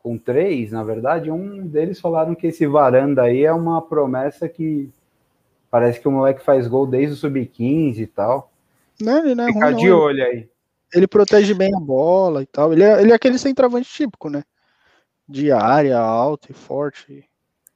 com 0.00 0.18
três, 0.18 0.72
na 0.72 0.82
verdade. 0.82 1.30
Um 1.30 1.66
deles 1.66 2.00
falaram 2.00 2.34
que 2.34 2.48
esse 2.48 2.66
Varanda 2.66 3.22
aí 3.22 3.44
é 3.44 3.52
uma 3.52 3.80
promessa 3.82 4.48
que 4.48 4.90
parece 5.70 6.00
que 6.00 6.08
o 6.08 6.12
moleque 6.12 6.44
faz 6.44 6.66
gol 6.66 6.86
desde 6.86 7.14
o 7.14 7.16
sub-15 7.16 7.98
e 7.98 8.06
tal. 8.06 8.50
Não, 9.00 9.18
ele 9.18 9.34
não 9.34 9.44
é 9.44 9.52
Fica 9.52 9.66
ruim, 9.66 9.76
de 9.76 9.88
não. 9.88 9.98
olho 9.98 10.24
aí. 10.24 10.48
Ele 10.92 11.06
protege 11.08 11.54
bem 11.54 11.74
a 11.74 11.80
bola 11.80 12.42
e 12.42 12.46
tal. 12.46 12.72
Ele 12.72 12.84
é, 12.84 13.00
ele 13.00 13.10
é 13.10 13.14
aquele 13.14 13.38
centroavante 13.38 13.88
típico, 13.88 14.28
né? 14.30 14.44
De 15.28 15.50
área, 15.50 15.98
alto 15.98 16.50
e 16.50 16.54
forte. 16.54 17.28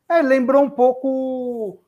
É, 0.08 0.22
lembrou 0.22 0.62
um 0.62 0.70
pouco. 0.70 1.80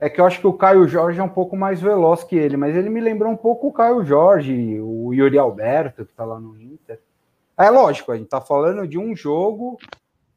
É 0.00 0.08
que 0.08 0.20
eu 0.20 0.24
acho 0.24 0.40
que 0.40 0.46
o 0.46 0.52
Caio 0.52 0.86
Jorge 0.86 1.18
é 1.18 1.22
um 1.22 1.28
pouco 1.28 1.56
mais 1.56 1.80
veloz 1.80 2.22
que 2.22 2.36
ele, 2.36 2.56
mas 2.56 2.76
ele 2.76 2.88
me 2.88 3.00
lembrou 3.00 3.32
um 3.32 3.36
pouco 3.36 3.66
o 3.66 3.72
Caio 3.72 4.04
Jorge, 4.04 4.78
o 4.80 5.12
Yuri 5.12 5.36
Alberto, 5.38 6.06
que 6.06 6.12
tá 6.14 6.24
lá 6.24 6.38
no 6.38 6.60
Inter. 6.60 7.00
É 7.56 7.68
lógico, 7.68 8.12
a 8.12 8.16
gente 8.16 8.28
tá 8.28 8.40
falando 8.40 8.86
de 8.86 8.96
um 8.96 9.16
jogo, 9.16 9.76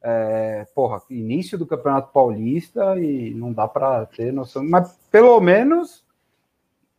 é, 0.02 0.66
porra, 0.74 1.00
início 1.12 1.60
do 1.60 1.68
Campeonato 1.68 2.12
Paulista 2.12 3.00
e 3.00 3.36
não 3.36 3.54
dá 3.54 3.68
para 3.68 4.08
ter 4.08 4.34
noção, 4.34 4.64
mas 4.68 4.98
pelo 5.12 5.40
menos 5.40 6.04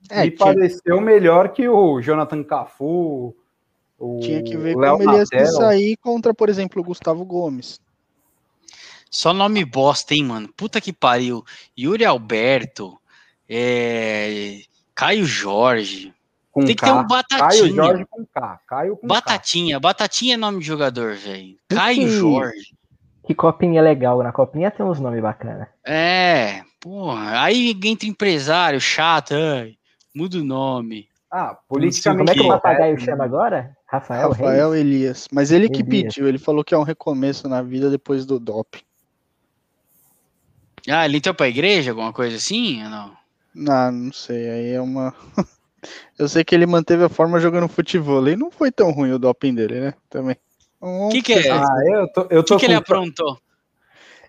É, 0.08 0.22
me 0.22 0.30
pareceu 0.30 1.00
melhor 1.00 1.48
que 1.48 1.68
o 1.68 2.00
Jonathan 2.00 2.44
Cafu, 2.44 3.34
o 3.98 4.20
tinha 4.20 4.42
que 4.42 4.56
ver 4.56 4.76
Léo 4.76 4.98
como 4.98 5.10
ele 5.10 5.18
ia 5.18 5.26
se 5.26 5.46
sair 5.46 5.96
contra, 5.96 6.32
por 6.32 6.48
exemplo, 6.48 6.80
o 6.80 6.84
Gustavo 6.84 7.24
Gomes. 7.24 7.80
Só 9.12 9.34
nome 9.34 9.62
bosta, 9.62 10.14
hein, 10.14 10.24
mano? 10.24 10.48
Puta 10.56 10.80
que 10.80 10.90
pariu. 10.92 11.44
Yuri 11.78 12.02
Alberto, 12.02 12.98
é, 13.46 14.60
Caio 14.94 15.26
Jorge. 15.26 16.14
com 16.50 16.64
Tem 16.64 16.74
que 16.74 16.80
K. 16.80 16.86
ter 16.86 16.92
um 16.92 17.06
Caio 17.06 17.08
Batatinha. 17.08 17.74
Jorge 17.74 18.06
com 18.10 18.26
K. 18.26 18.60
Caio 18.66 18.96
com 18.96 19.06
K. 19.06 19.14
Batatinha. 19.14 19.78
Batatinha 19.78 20.34
é 20.34 20.36
nome 20.38 20.60
de 20.60 20.66
jogador, 20.66 21.14
velho. 21.14 21.56
Caio 21.68 21.98
que- 22.00 22.08
Jorge. 22.08 22.74
Que 23.26 23.34
copinha 23.34 23.80
legal. 23.82 24.22
Na 24.22 24.32
copinha 24.32 24.70
tem 24.70 24.84
uns 24.84 24.98
nomes 24.98 25.20
bacanas. 25.22 25.68
É, 25.86 26.62
porra. 26.80 27.42
Aí 27.42 27.78
entra 27.84 28.08
empresário 28.08 28.80
chato, 28.80 29.34
ai, 29.34 29.74
muda 30.14 30.38
o 30.38 30.44
nome. 30.44 31.06
Ah, 31.30 31.48
Como 31.68 31.80
politicamente 31.80 32.30
é 32.32 32.34
que 32.34 32.40
o 32.40 32.48
papagaio 32.48 32.94
né? 32.94 33.00
chama 33.00 33.24
agora? 33.24 33.76
Rafael, 33.86 34.30
Rafael 34.30 34.70
Reis? 34.70 34.80
Elias. 34.84 35.28
Mas 35.30 35.52
ele 35.52 35.68
que 35.68 35.82
Elias. 35.82 36.14
pediu, 36.14 36.26
ele 36.28 36.38
falou 36.38 36.64
que 36.64 36.74
é 36.74 36.78
um 36.78 36.82
recomeço 36.82 37.48
na 37.48 37.62
vida 37.62 37.88
depois 37.90 38.26
do 38.26 38.40
doping. 38.40 38.80
Ah, 40.88 41.04
ele 41.04 41.18
entrou 41.18 41.34
pra 41.34 41.48
igreja, 41.48 41.90
alguma 41.90 42.12
coisa 42.12 42.36
assim? 42.36 42.82
ou 42.82 42.90
Não. 42.90 43.16
Não, 43.54 43.92
não 43.92 44.12
sei, 44.12 44.48
aí 44.48 44.70
é 44.72 44.80
uma. 44.80 45.14
Eu 46.18 46.28
sei 46.28 46.44
que 46.44 46.54
ele 46.54 46.64
manteve 46.66 47.02
a 47.04 47.08
forma 47.08 47.40
jogando 47.40 47.68
futebol. 47.68 48.26
E 48.28 48.36
não 48.36 48.50
foi 48.50 48.70
tão 48.70 48.90
ruim 48.92 49.12
o 49.12 49.18
doping 49.18 49.54
dele, 49.54 49.80
né? 49.80 49.94
Também. 50.08 50.36
O 50.80 51.08
que, 51.08 51.22
que 51.22 51.32
é? 51.32 51.50
Ah, 51.50 51.66
eu 51.86 52.12
tô, 52.12 52.26
eu 52.30 52.40
O 52.40 52.44
tô 52.44 52.54
que, 52.54 52.60
que 52.60 52.66
ele 52.66 52.74
aprontou? 52.74 53.38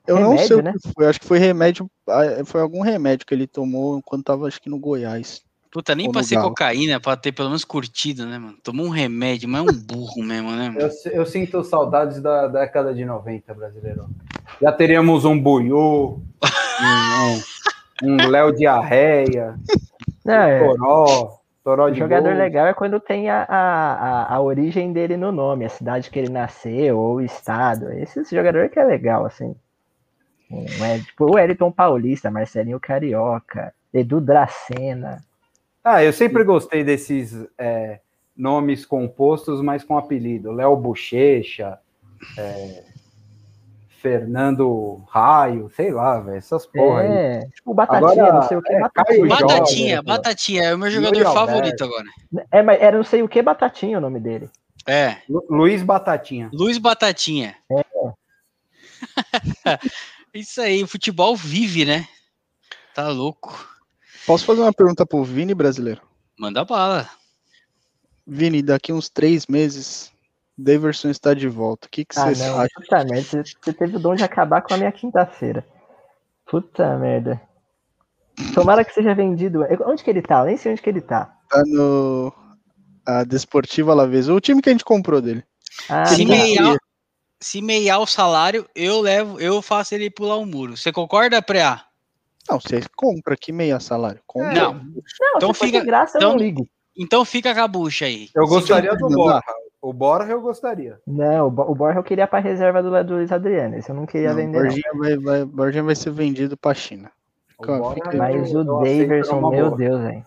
Eu 0.08 0.20
não 0.20 0.32
Remédio, 0.32 0.48
sei 0.48 0.58
o 0.58 0.62
né? 0.64 0.74
que 0.74 0.92
foi. 0.94 1.08
Acho 1.08 1.20
que 1.20 1.28
foi 1.28 1.38
remédio. 1.40 1.90
ah, 2.08 2.44
Foi 2.46 2.62
algum 2.62 2.82
remédio 2.82 3.26
que 3.26 3.34
ele 3.34 3.48
tomou 3.48 4.02
quando 4.04 4.24
tava, 4.24 4.48
acho 4.48 4.62
que 4.62 4.70
no 4.70 4.80
Goiás. 4.80 5.42
Puta, 5.74 5.96
nem 5.96 6.12
Galo. 6.12 6.50
cocaína, 6.50 7.00
pra 7.00 7.18
ter 7.18 7.32
pelo 7.32 7.50
menos 7.50 7.66
curtido, 7.66 8.28
né, 8.28 8.38
mano? 8.38 8.56
Tomou 8.64 8.86
um 8.86 8.90
remédio, 8.90 9.50
mas 9.50 9.66
é 9.66 9.72
um 9.72 9.74
burro 9.74 10.22
mesmo, 10.24 10.52
né, 10.52 10.70
mano? 10.70 10.80
Eu, 10.80 11.12
eu 11.12 11.26
sinto 11.26 11.64
saudades 11.64 12.22
da 12.22 12.48
década 12.48 12.94
de 12.94 13.04
90, 13.04 13.52
brasileiro. 13.56 14.08
Já 14.62 14.72
teríamos 14.72 15.26
um 15.26 15.38
Buiú, 15.40 16.22
um, 16.84 18.04
um, 18.04 18.14
um 18.14 18.30
Léo 18.30 18.54
Diarreia, 18.54 19.56
Não, 20.24 20.34
é, 20.34 20.60
Toró, 20.60 21.40
Toró 21.64 21.86
o 21.88 21.92
de 21.92 22.00
jogador 22.00 22.30
gol. 22.30 22.38
legal 22.38 22.68
é 22.68 22.74
quando 22.74 23.00
tem 23.00 23.30
a, 23.30 23.44
a, 23.44 23.94
a, 23.94 24.36
a 24.36 24.42
origem 24.42 24.94
dele 24.94 25.18
no 25.18 25.32
nome, 25.32 25.66
a 25.66 25.70
cidade 25.70 26.10
que 26.10 26.20
ele 26.20 26.30
nasceu, 26.30 26.98
ou 26.98 27.16
o 27.16 27.22
estado. 27.22 27.92
Esse, 27.94 28.20
esse 28.20 28.36
jogador 28.36 28.70
que 28.70 28.80
é 28.80 28.84
legal, 28.84 29.26
assim. 29.26 29.56
Um, 30.52 30.86
é, 30.86 31.00
tipo, 31.00 31.26
o 31.26 31.34
Wellington 31.34 31.72
Paulista, 31.72 32.32
Marcelinho 32.32 32.80
Carioca, 32.80 33.74
Edu 33.94 34.22
Dracena. 34.22 35.22
Ah, 35.84 36.04
eu 36.04 36.14
sempre 36.14 36.44
gostei 36.44 36.84
desses 36.84 37.36
é, 37.58 38.00
nomes 38.36 38.86
compostos, 38.86 39.62
mas 39.62 39.84
com 39.84 39.98
apelido. 39.98 40.52
Léo 40.52 40.76
Bochecha, 40.78 41.78
é, 42.38 42.84
Fernando 44.02 45.04
Raio, 45.10 45.70
sei 45.76 45.92
lá, 45.92 46.20
velho, 46.20 46.38
essas 46.38 46.66
porra 46.66 47.02
aí. 47.02 47.12
É, 47.12 47.48
tipo, 47.54 47.74
Batatinha, 47.74 48.12
Agora, 48.12 48.34
não 48.34 48.48
sei 48.48 48.58
o 48.58 48.62
que, 48.62 48.74
é, 48.74 48.80
Batatinha. 48.80 49.28
Jorge, 49.28 49.44
Batatinha, 49.44 49.96
né, 49.96 50.02
Batatinha, 50.02 50.64
é 50.64 50.76
o 50.76 50.78
meu 50.78 50.88
Yuri 50.90 51.06
jogador 51.06 51.26
Alberto. 51.26 51.48
favorito 51.48 51.84
agora. 51.84 52.06
É, 52.52 52.62
mas 52.62 52.82
era 52.82 52.98
não 52.98 53.04
sei 53.04 53.22
o 53.22 53.28
que 53.28 53.42
Batatinha 53.42 53.98
o 53.98 54.02
nome 54.02 54.20
dele. 54.20 54.50
É, 54.88 55.18
Lu- 55.30 55.46
Luiz 55.50 55.82
Batatinha. 55.84 56.50
Luiz 56.54 56.78
Batatinha. 56.78 57.56
Isso 60.34 60.62
aí, 60.62 60.84
o 60.84 60.88
futebol 60.88 61.36
vive, 61.36 61.86
né? 61.86 62.08
Tá 62.94 63.08
louco. 63.10 63.73
Posso 64.26 64.46
fazer 64.46 64.62
uma 64.62 64.74
pergunta 64.74 65.06
pro 65.06 65.24
Vini 65.24 65.54
brasileiro? 65.54 66.02
Manda 66.38 66.64
bala. 66.64 67.10
Vini, 68.26 68.62
daqui 68.62 68.94
uns 68.94 69.10
três 69.10 69.48
meses, 69.48 70.12
Daverson 70.58 71.10
está 71.10 71.34
de 71.34 71.48
volta. 71.48 71.88
O 71.88 71.90
que, 71.90 72.06
que 72.06 72.18
Ah, 72.18 72.34
você 72.34 72.48
não. 72.48 72.60
acha? 72.60 72.70
Puta 72.76 73.04
merda, 73.04 73.44
você, 73.44 73.74
teve 73.74 73.98
o 73.98 74.00
dom 74.00 74.16
de 74.16 74.24
acabar 74.24 74.62
com 74.62 74.74
a 74.74 74.78
minha 74.78 74.92
quinta-feira. 74.92 75.66
Puta 76.46 76.98
merda. 76.98 77.42
Tomara 78.54 78.84
que 78.86 78.94
seja 78.94 79.14
vendido. 79.14 79.66
Onde 79.86 80.04
que 80.04 80.10
ele 80.10 80.22
tá? 80.22 80.40
Eu 80.40 80.46
nem 80.46 80.58
sei 80.58 80.72
onde 80.72 80.82
que 80.82 80.90
ele 80.90 81.02
tá. 81.02 81.38
Tá 81.50 81.62
no 81.66 82.34
a 83.06 83.24
Desportiva 83.24 83.92
Alavés, 83.92 84.30
o 84.30 84.40
time 84.40 84.62
que 84.62 84.70
a 84.70 84.72
gente 84.72 84.86
comprou 84.86 85.22
dele. 85.22 85.44
Ah, 85.90 86.06
se, 86.06 86.16
Sim, 86.16 86.26
meiar, 86.26 86.78
se 87.40 87.62
meiar 87.62 88.00
o 88.00 88.08
salário, 88.08 88.66
eu 88.74 89.02
levo, 89.02 89.40
eu 89.40 89.62
faço 89.62 89.94
ele 89.94 90.10
pular 90.10 90.38
o 90.38 90.46
muro. 90.46 90.78
Você 90.78 90.92
concorda, 90.92 91.42
Preá? 91.42 91.86
Não, 92.50 92.60
você 92.60 92.82
compra 92.96 93.36
que 93.38 93.52
meia 93.52 93.80
salário. 93.80 94.20
Compra. 94.28 94.54
Não. 94.54 94.74
Não, 94.74 94.92
Então 95.38 95.54
fica- 95.54 95.80
de 95.80 95.86
graça, 95.86 96.18
eu 96.18 96.20
então- 96.20 96.32
não 96.32 96.38
ligo. 96.38 96.68
Então 96.98 97.26
fica 97.26 97.54
com 97.56 97.62
a 97.62 97.68
bucha 97.68 98.06
aí. 98.06 98.30
Eu 98.36 98.46
gostaria 98.48 98.92
fica- 98.92 99.08
do 99.08 99.16
Borja. 99.16 99.42
O 99.82 99.92
Borja 99.92 100.32
eu 100.32 100.42
gostaria. 100.42 101.00
Não, 101.08 101.48
o 101.48 101.52
Bo- 101.52 101.72
o 101.72 101.76
Borja 101.76 102.00
eu 102.00 102.04
queria 102.04 102.28
pra 102.28 102.40
reserva 102.40 102.82
do, 102.84 103.04
do 103.04 103.16
Luiz 103.16 103.32
Adriano. 103.32 103.76
Esse 103.76 103.90
eu 103.90 103.96
não 103.96 104.06
queria 104.06 104.30
Não, 104.30 104.36
vender. 104.36 104.62
Borginha, 104.62 104.92
vai, 104.96 105.18
vai, 105.18 105.46
Borginha 105.46 105.84
vai 105.84 105.96
ser 105.96 106.12
vendido 106.12 106.56
pra 106.56 106.74
China. 106.74 107.12
O 107.58 107.64
Cara, 107.64 107.80
Borja 107.80 108.00
eu- 108.12 108.18
Mas 108.18 108.54
eu 108.54 108.60
o 108.62 108.64
Daverson, 108.84 109.50
meu 109.50 109.66
boa. 109.70 109.78
Deus, 109.78 110.02
velho. 110.02 110.26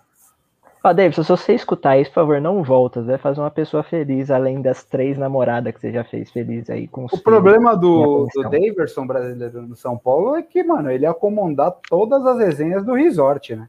Ó, 0.88 0.92
Davidson, 0.92 1.24
se 1.24 1.28
você 1.30 1.52
escutar 1.54 1.98
isso, 1.98 2.10
por 2.10 2.14
favor, 2.20 2.40
não 2.40 2.62
volta. 2.62 3.02
Vai 3.02 3.18
fazer 3.18 3.40
uma 3.40 3.50
pessoa 3.50 3.82
feliz, 3.82 4.30
além 4.30 4.62
das 4.62 4.84
três 4.84 5.18
namoradas 5.18 5.74
que 5.74 5.80
você 5.80 5.90
já 5.92 6.04
fez 6.04 6.30
feliz 6.30 6.70
aí 6.70 6.86
com 6.86 7.06
O 7.06 7.18
problema 7.18 7.76
do, 7.76 8.28
do. 8.32 8.42
Daverson 8.48 9.04
brasileiro 9.04 9.62
no 9.62 9.74
São 9.74 9.98
Paulo 9.98 10.36
é 10.36 10.42
que, 10.42 10.62
mano, 10.62 10.88
ele 10.90 11.04
ia 11.04 11.12
comandar 11.12 11.72
todas 11.88 12.24
as 12.24 12.38
resenhas 12.38 12.84
do 12.84 12.94
resort, 12.94 13.56
né? 13.56 13.68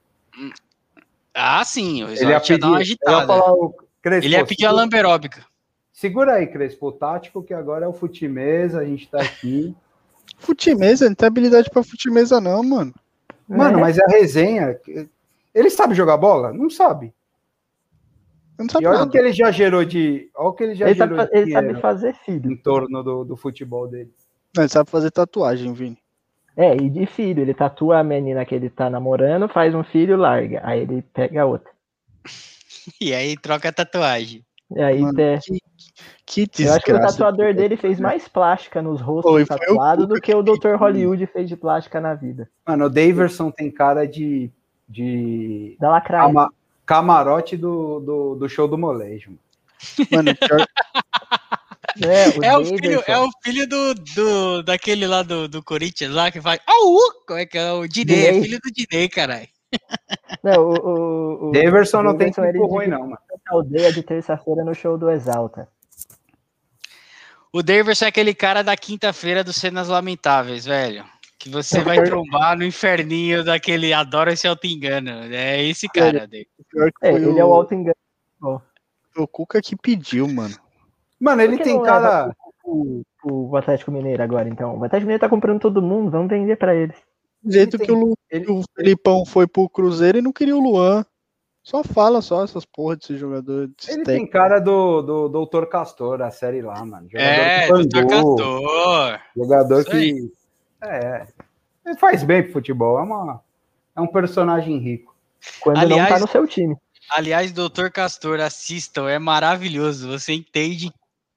Ah, 1.34 1.64
sim, 1.64 2.04
o 2.04 2.10
Ele 2.10 2.22
ia 2.32 2.38
Resort 2.40 2.52
ia 2.52 2.56
pedir, 2.56 2.60
dar 2.62 2.68
uma 2.68 2.76
eu 2.76 2.78
ia 2.78 2.82
agitada. 2.82 3.28
falar 3.28 3.52
o 3.54 3.76
Crespo, 4.02 4.26
Ele 4.28 4.36
ia 4.36 4.46
pedir 4.46 4.66
a 4.66 4.70
segura- 4.70 4.82
lamberóbica. 4.84 5.46
Segura 5.92 6.34
aí, 6.34 6.46
Crespo, 6.46 6.88
o 6.88 6.92
tático, 6.92 7.42
que 7.42 7.54
agora 7.54 7.86
é 7.86 7.88
o 7.88 7.94
futimesa, 7.94 8.80
a 8.82 8.86
gente 8.86 9.10
tá 9.10 9.20
aqui. 9.22 9.76
Futimesa, 10.38 11.08
não 11.08 11.16
tem 11.16 11.26
habilidade 11.26 11.68
pra 11.72 11.82
futimesa, 11.82 12.40
não, 12.40 12.62
mano. 12.62 12.94
Mano, 13.50 13.80
É. 13.80 13.82
mas 13.82 13.98
a 13.98 14.06
resenha. 14.08 14.78
Ele 15.58 15.70
sabe 15.70 15.96
jogar 15.96 16.18
bola? 16.18 16.54
Não 16.54 16.70
sabe. 16.70 17.14
Eu 18.60 18.64
não 18.64 18.66
E 18.68 18.72
sabe 18.72 18.86
olha 18.88 18.96
o 18.96 19.00
nada. 19.00 19.12
que 19.12 19.18
ele 19.18 19.32
já 19.34 19.52
gerou 19.52 19.84
de. 19.86 20.30
Olha 20.36 20.48
o 20.50 20.54
que 20.54 20.64
ele 20.64 20.76
já 20.76 20.90
Ele, 20.90 20.98
sabe, 20.98 21.14
gerou 21.14 21.26
fa- 21.28 21.32
de 21.32 21.40
ele 21.40 21.52
sabe 21.52 21.82
fazer 21.82 22.14
filho. 22.26 22.52
em 22.52 22.58
torno 22.58 23.04
do, 23.04 23.24
do 23.24 23.38
futebol 23.38 23.88
dele. 23.88 24.12
Não, 24.56 24.64
ele 24.64 24.70
sabe 24.72 24.90
fazer 24.90 25.12
tatuagem, 25.12 25.74
Vini. 25.74 25.98
É, 26.56 26.76
e 26.76 26.90
de 26.90 27.06
filho. 27.06 27.42
Ele 27.42 27.54
tatua 27.54 28.00
a 28.00 28.04
menina 28.04 28.44
que 28.46 28.56
ele 28.56 28.70
tá 28.70 28.90
namorando, 28.90 29.48
faz 29.48 29.76
um 29.76 29.84
filho, 29.84 30.18
larga. 30.18 30.60
Aí 30.64 30.82
ele 30.82 31.02
pega 31.14 31.42
a 31.44 31.46
outra. 31.46 31.72
E 33.02 33.14
aí 33.14 33.36
troca 33.36 33.68
a 33.68 33.72
tatuagem. 33.74 34.46
E 34.74 34.82
aí, 34.82 35.02
Mano, 35.02 35.20
é, 35.20 35.40
que, 36.26 36.48
que 36.48 36.64
eu 36.64 36.74
acho 36.74 36.86
que 36.86 36.92
o 36.92 36.96
desgraça. 36.96 37.18
tatuador 37.18 37.54
dele 37.54 37.76
fez 37.76 38.00
mais 38.00 38.30
plástica 38.30 38.82
nos 38.82 39.02
rostos 39.02 39.30
o 39.42 39.46
tatuados 39.46 40.08
do 40.08 40.16
que 40.22 40.34
o 40.34 40.42
Dr. 40.42 40.76
Hollywood 40.80 41.26
fez 41.28 41.50
de 41.50 41.58
plástica 41.58 42.00
na 42.00 42.14
vida. 42.16 42.50
Mano, 42.66 42.86
o 42.86 42.90
Daverson 42.90 43.52
tem 43.52 43.70
cara 43.70 44.08
de, 44.08 44.50
de 44.88 45.76
Da 45.80 45.90
lacraia. 45.90 46.28
cama- 46.28 46.54
camarote 46.86 47.58
do, 47.58 48.00
do, 48.00 48.36
do 48.36 48.50
show 48.50 48.68
do 48.68 48.78
molejo. 48.78 49.38
mano. 50.12 50.30
É, 52.00 52.30
o 52.30 52.44
É 52.44 52.58
o 52.58 52.66
filho, 52.66 53.04
é 53.08 53.18
o 53.18 53.30
filho 53.44 53.68
do, 53.68 53.94
do 53.96 54.64
daquele 54.64 55.08
lá 55.08 55.24
do, 55.24 55.48
do 55.48 55.64
Corinthians 55.64 56.12
lá 56.12 56.30
que 56.32 56.40
faz. 56.40 56.60
Au! 56.68 56.98
Como 57.26 57.40
é 57.40 57.46
que 57.46 57.58
é? 57.58 57.72
O 57.72 57.88
Dinei, 57.88 58.28
é 58.28 58.42
filho 58.42 58.60
do 58.64 58.72
Dinei, 58.72 59.10
caralho. 59.10 59.48
Não, 60.44 60.62
o, 60.62 60.74
o, 60.76 61.50
o, 61.50 61.52
Daverson 61.52 62.02
não 62.04 62.18
tem 62.18 62.32
tempo 62.32 62.66
ruim, 62.68 62.88
não, 62.88 63.02
mano. 63.02 63.18
aldeia 63.50 63.92
de 63.92 64.02
terça-feira 64.04 64.64
no 64.64 64.74
show 64.74 64.98
do 64.98 65.10
Exalta. 65.10 65.68
O 67.52 67.64
Daverson 67.64 68.06
é 68.06 68.08
aquele 68.10 68.34
cara 68.34 68.64
da 68.64 68.78
quinta-feira 68.78 69.44
dos 69.44 69.56
Cenas 69.56 69.88
Lamentáveis, 69.88 70.66
velho. 70.66 71.04
Que 71.48 71.54
você 71.54 71.82
vai 71.82 72.02
trombar 72.04 72.58
no 72.58 72.64
inferninho 72.66 73.44
daquele 73.44 73.94
Adora 73.94 74.34
esse 74.34 74.48
auto-engano. 74.48 75.10
É 75.34 75.64
esse 75.64 75.88
cara, 75.88 76.28
que 76.28 76.48
É, 77.02 77.12
foi 77.12 77.22
ele 77.24 77.40
é 77.40 77.46
o 77.46 77.54
alto 77.54 77.74
engano. 77.74 77.96
foi 78.40 79.24
o 79.24 79.28
Cuca 79.28 79.62
que 79.62 79.76
pediu, 79.76 80.28
mano. 80.28 80.56
Mano, 81.20 81.42
ele 81.42 81.58
tem 81.58 81.82
cara. 81.82 82.36
O, 82.64 83.02
o 83.24 83.56
Atlético 83.56 83.92
Mineiro 83.92 84.22
agora, 84.22 84.48
então. 84.50 84.74
O 84.78 84.84
Atlético 84.84 85.08
Mineiro 85.08 85.22
tá 85.22 85.30
comprando 85.30 85.62
todo 85.62 85.82
mundo, 85.82 86.12
vamos 86.12 86.30
vender 86.30 86.58
pra 86.58 86.76
eles. 86.76 86.96
Do 87.42 87.52
jeito 87.54 87.78
tem- 87.78 87.86
que 87.88 87.92
o, 87.92 87.96
Lu- 87.96 88.18
ele- 88.30 88.52
o 88.52 88.62
Felipão 88.76 89.26
foi 89.26 89.48
pro 89.48 89.70
Cruzeiro 89.70 90.18
e 90.18 90.22
não 90.22 90.34
queria 90.34 90.56
o 90.56 90.60
Luan. 90.60 91.06
Só 91.64 91.84
fala 91.84 92.22
só 92.22 92.44
essas 92.44 92.66
porra 92.66 92.96
desse 92.98 93.18
jogador. 93.18 93.68
Desse 93.68 93.92
Ele 93.92 94.04
tem 94.04 94.16
técnico. 94.16 94.32
cara 94.34 94.60
do, 94.60 95.02
do 95.02 95.28
Doutor 95.30 95.68
Castor, 95.68 96.22
a 96.22 96.30
série 96.32 96.62
lá, 96.62 96.84
mano. 96.86 97.08
Jogador 97.10 97.30
É, 97.30 97.68
Doutor 97.68 98.08
Castor. 98.08 99.20
Jogador 99.36 99.80
Isso 99.82 99.92
aí. 99.92 100.14
que. 100.14 100.32
É. 100.82 101.28
Ele 101.88 101.98
faz 101.98 102.22
bem 102.24 102.44
pro 102.44 102.54
futebol. 102.54 103.00
É, 103.00 103.02
uma, 103.02 103.42
é 103.96 104.02
um 104.02 104.08
personagem 104.08 104.78
rico. 104.78 105.16
Quando 105.62 105.78
não 105.78 105.84
Aliás- 105.84 106.10
tá 106.10 106.20
no 106.20 106.28
seu 106.28 106.46
time. 106.46 106.76
Aliás, 107.10 107.54
Doutor 107.54 107.90
Castor, 107.90 108.42
assistam, 108.42 109.08
é 109.08 109.18
maravilhoso. 109.18 110.10
Você 110.10 110.34
entende 110.34 110.92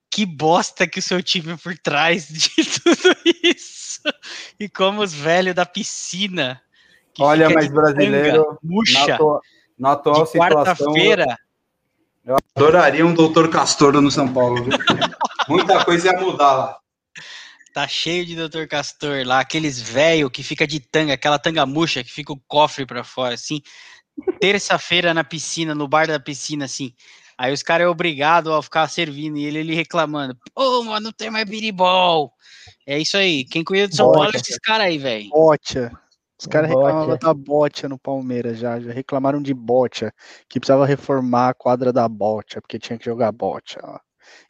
que 0.09 0.25
bosta 0.25 0.85
que 0.85 0.99
o 0.99 1.01
seu 1.01 1.23
time 1.23 1.53
é 1.53 1.57
por 1.57 1.77
trás 1.77 2.27
de 2.27 2.49
tudo 2.83 3.15
isso. 3.41 4.01
E 4.59 4.67
como 4.67 5.01
os 5.01 5.13
velhos 5.13 5.55
da 5.55 5.65
piscina. 5.65 6.61
Olha, 7.17 7.49
mas 7.49 7.69
brasileiro, 7.71 8.43
tanga, 8.43 8.57
murcha, 8.61 9.07
Na, 9.07 9.13
atua- 9.15 9.41
na 9.79 9.91
atual 9.93 10.25
situação, 10.25 10.65
quarta-feira. 10.91 11.37
adoraria 12.55 13.05
um 13.05 13.13
Doutor 13.13 13.49
Castor 13.49 13.93
no 14.01 14.11
São 14.11 14.31
Paulo. 14.31 14.63
viu? 14.65 14.73
Muita 15.47 15.83
coisa 15.85 16.11
ia 16.11 16.19
mudar 16.19 16.51
lá. 16.51 16.77
Tá 17.73 17.87
cheio 17.87 18.25
de 18.25 18.35
Dr. 18.35 18.67
Castor 18.67 19.25
lá, 19.25 19.39
aqueles 19.39 19.79
velho 19.81 20.29
que 20.29 20.43
fica 20.43 20.67
de 20.67 20.79
tanga, 20.79 21.13
aquela 21.13 21.39
tanga 21.39 21.65
murcha 21.65 22.03
que 22.03 22.11
fica 22.11 22.33
o 22.33 22.41
cofre 22.47 22.85
pra 22.85 23.03
fora, 23.03 23.35
assim. 23.35 23.61
Terça-feira 24.39 25.13
na 25.13 25.23
piscina, 25.23 25.73
no 25.73 25.87
bar 25.87 26.07
da 26.07 26.19
piscina, 26.19 26.65
assim. 26.65 26.93
Aí 27.37 27.53
os 27.53 27.63
caras 27.63 27.85
é 27.85 27.89
obrigado 27.89 28.53
a 28.53 28.61
ficar 28.61 28.87
servindo 28.87 29.37
e 29.37 29.45
ele, 29.45 29.59
ele 29.59 29.73
reclamando. 29.73 30.37
Pô, 30.53 30.83
mano, 30.83 31.05
não 31.05 31.11
tem 31.11 31.31
mais 31.31 31.49
biribol. 31.49 32.33
É 32.85 32.99
isso 32.99 33.17
aí. 33.17 33.45
Quem 33.45 33.63
cuida 33.63 33.87
do 33.87 33.95
São 33.95 34.07
Bota. 34.07 34.19
Paulo 34.19 34.31
é 34.35 34.37
esses 34.37 34.59
caras 34.59 34.87
aí, 34.87 34.97
velho. 34.97 35.29
Botia. 35.29 35.91
Os 36.39 36.47
caras 36.47 36.69
reclamavam 36.69 37.17
da 37.17 37.33
Botia 37.33 37.87
no 37.87 37.97
Palmeiras 37.97 38.57
já, 38.57 38.79
já 38.79 38.91
reclamaram 38.91 39.41
de 39.41 39.53
Botia, 39.53 40.11
que 40.49 40.59
precisava 40.59 40.85
reformar 40.85 41.49
a 41.49 41.53
quadra 41.53 41.93
da 41.93 42.07
Botia, 42.09 42.59
porque 42.59 42.79
tinha 42.79 42.97
que 42.97 43.05
jogar 43.05 43.31
Botia. 43.31 43.79
ó. 43.83 43.99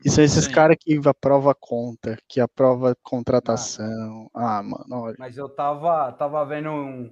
E 0.03 0.09
são 0.09 0.23
esses 0.23 0.47
caras 0.47 0.77
que 0.79 0.99
aprova 1.05 1.53
conta, 1.53 2.17
que 2.27 2.39
aprova 2.39 2.95
contratação. 3.03 4.29
Ah, 4.33 4.63
mano, 4.63 5.03
olha. 5.03 5.15
Mas 5.19 5.37
eu 5.37 5.47
tava, 5.47 6.11
tava 6.13 6.43
vendo 6.45 6.69
um, 6.69 7.11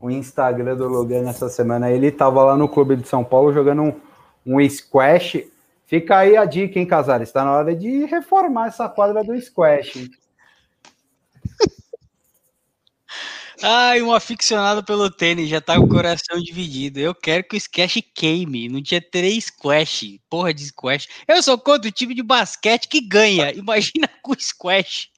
o 0.00 0.10
Instagram 0.10 0.76
do 0.76 0.88
Logan 0.88 1.28
essa 1.28 1.48
semana. 1.48 1.90
Ele 1.90 2.10
tava 2.10 2.42
lá 2.44 2.56
no 2.56 2.68
clube 2.68 2.96
de 2.96 3.06
São 3.08 3.24
Paulo 3.24 3.52
jogando 3.52 3.82
um, 3.82 4.00
um 4.46 4.68
squash. 4.68 5.44
Fica 5.86 6.18
aí 6.18 6.36
a 6.36 6.44
dica, 6.44 6.78
hein, 6.78 6.86
Casares? 6.86 7.28
Está 7.28 7.44
na 7.44 7.52
hora 7.52 7.74
de 7.74 8.04
reformar 8.04 8.68
essa 8.68 8.88
quadra 8.88 9.24
do 9.24 9.38
squash. 9.40 9.96
hein? 9.96 10.10
Ai, 13.62 14.00
um 14.00 14.12
aficionado 14.12 14.82
pelo 14.82 15.10
tênis 15.10 15.48
já 15.48 15.60
tá 15.60 15.76
com 15.76 15.84
o 15.84 15.88
coração 15.88 16.40
dividido. 16.40 16.98
Eu 16.98 17.14
quero 17.14 17.44
que 17.44 17.56
o 17.56 17.60
squash 17.60 18.02
queime. 18.14 18.68
Não 18.68 18.82
tinha 18.82 19.00
três 19.00 19.44
squash. 19.46 20.18
Porra 20.30 20.54
de 20.54 20.64
squash. 20.66 21.08
Eu 21.28 21.42
sou 21.42 21.58
contra 21.58 21.88
o 21.88 21.92
time 21.92 22.14
de 22.14 22.22
basquete 22.22 22.88
que 22.88 23.00
ganha. 23.00 23.52
Imagina 23.56 24.08
com 24.22 24.34
squash. 24.38 25.10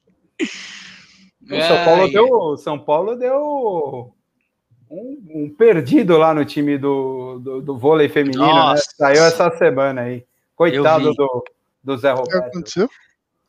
O 1.49 1.61
São 1.61 1.85
Paulo 1.85 2.11
deu, 2.11 2.57
São 2.57 2.79
Paulo 2.79 3.15
deu 3.15 4.13
um, 4.89 5.23
um 5.29 5.49
perdido 5.49 6.17
lá 6.17 6.33
no 6.33 6.43
time 6.43 6.77
do, 6.77 7.39
do, 7.39 7.61
do 7.61 7.77
vôlei 7.77 8.09
feminino, 8.09 8.73
né? 8.73 8.75
Saiu 8.97 9.23
essa 9.23 9.49
semana 9.57 10.01
aí. 10.01 10.25
Coitado 10.55 11.13
do, 11.13 11.43
do 11.83 11.97
Zé 11.97 12.13
O 12.13 12.23
que 12.23 12.33
Roberto. 12.33 12.47
aconteceu? 12.47 12.89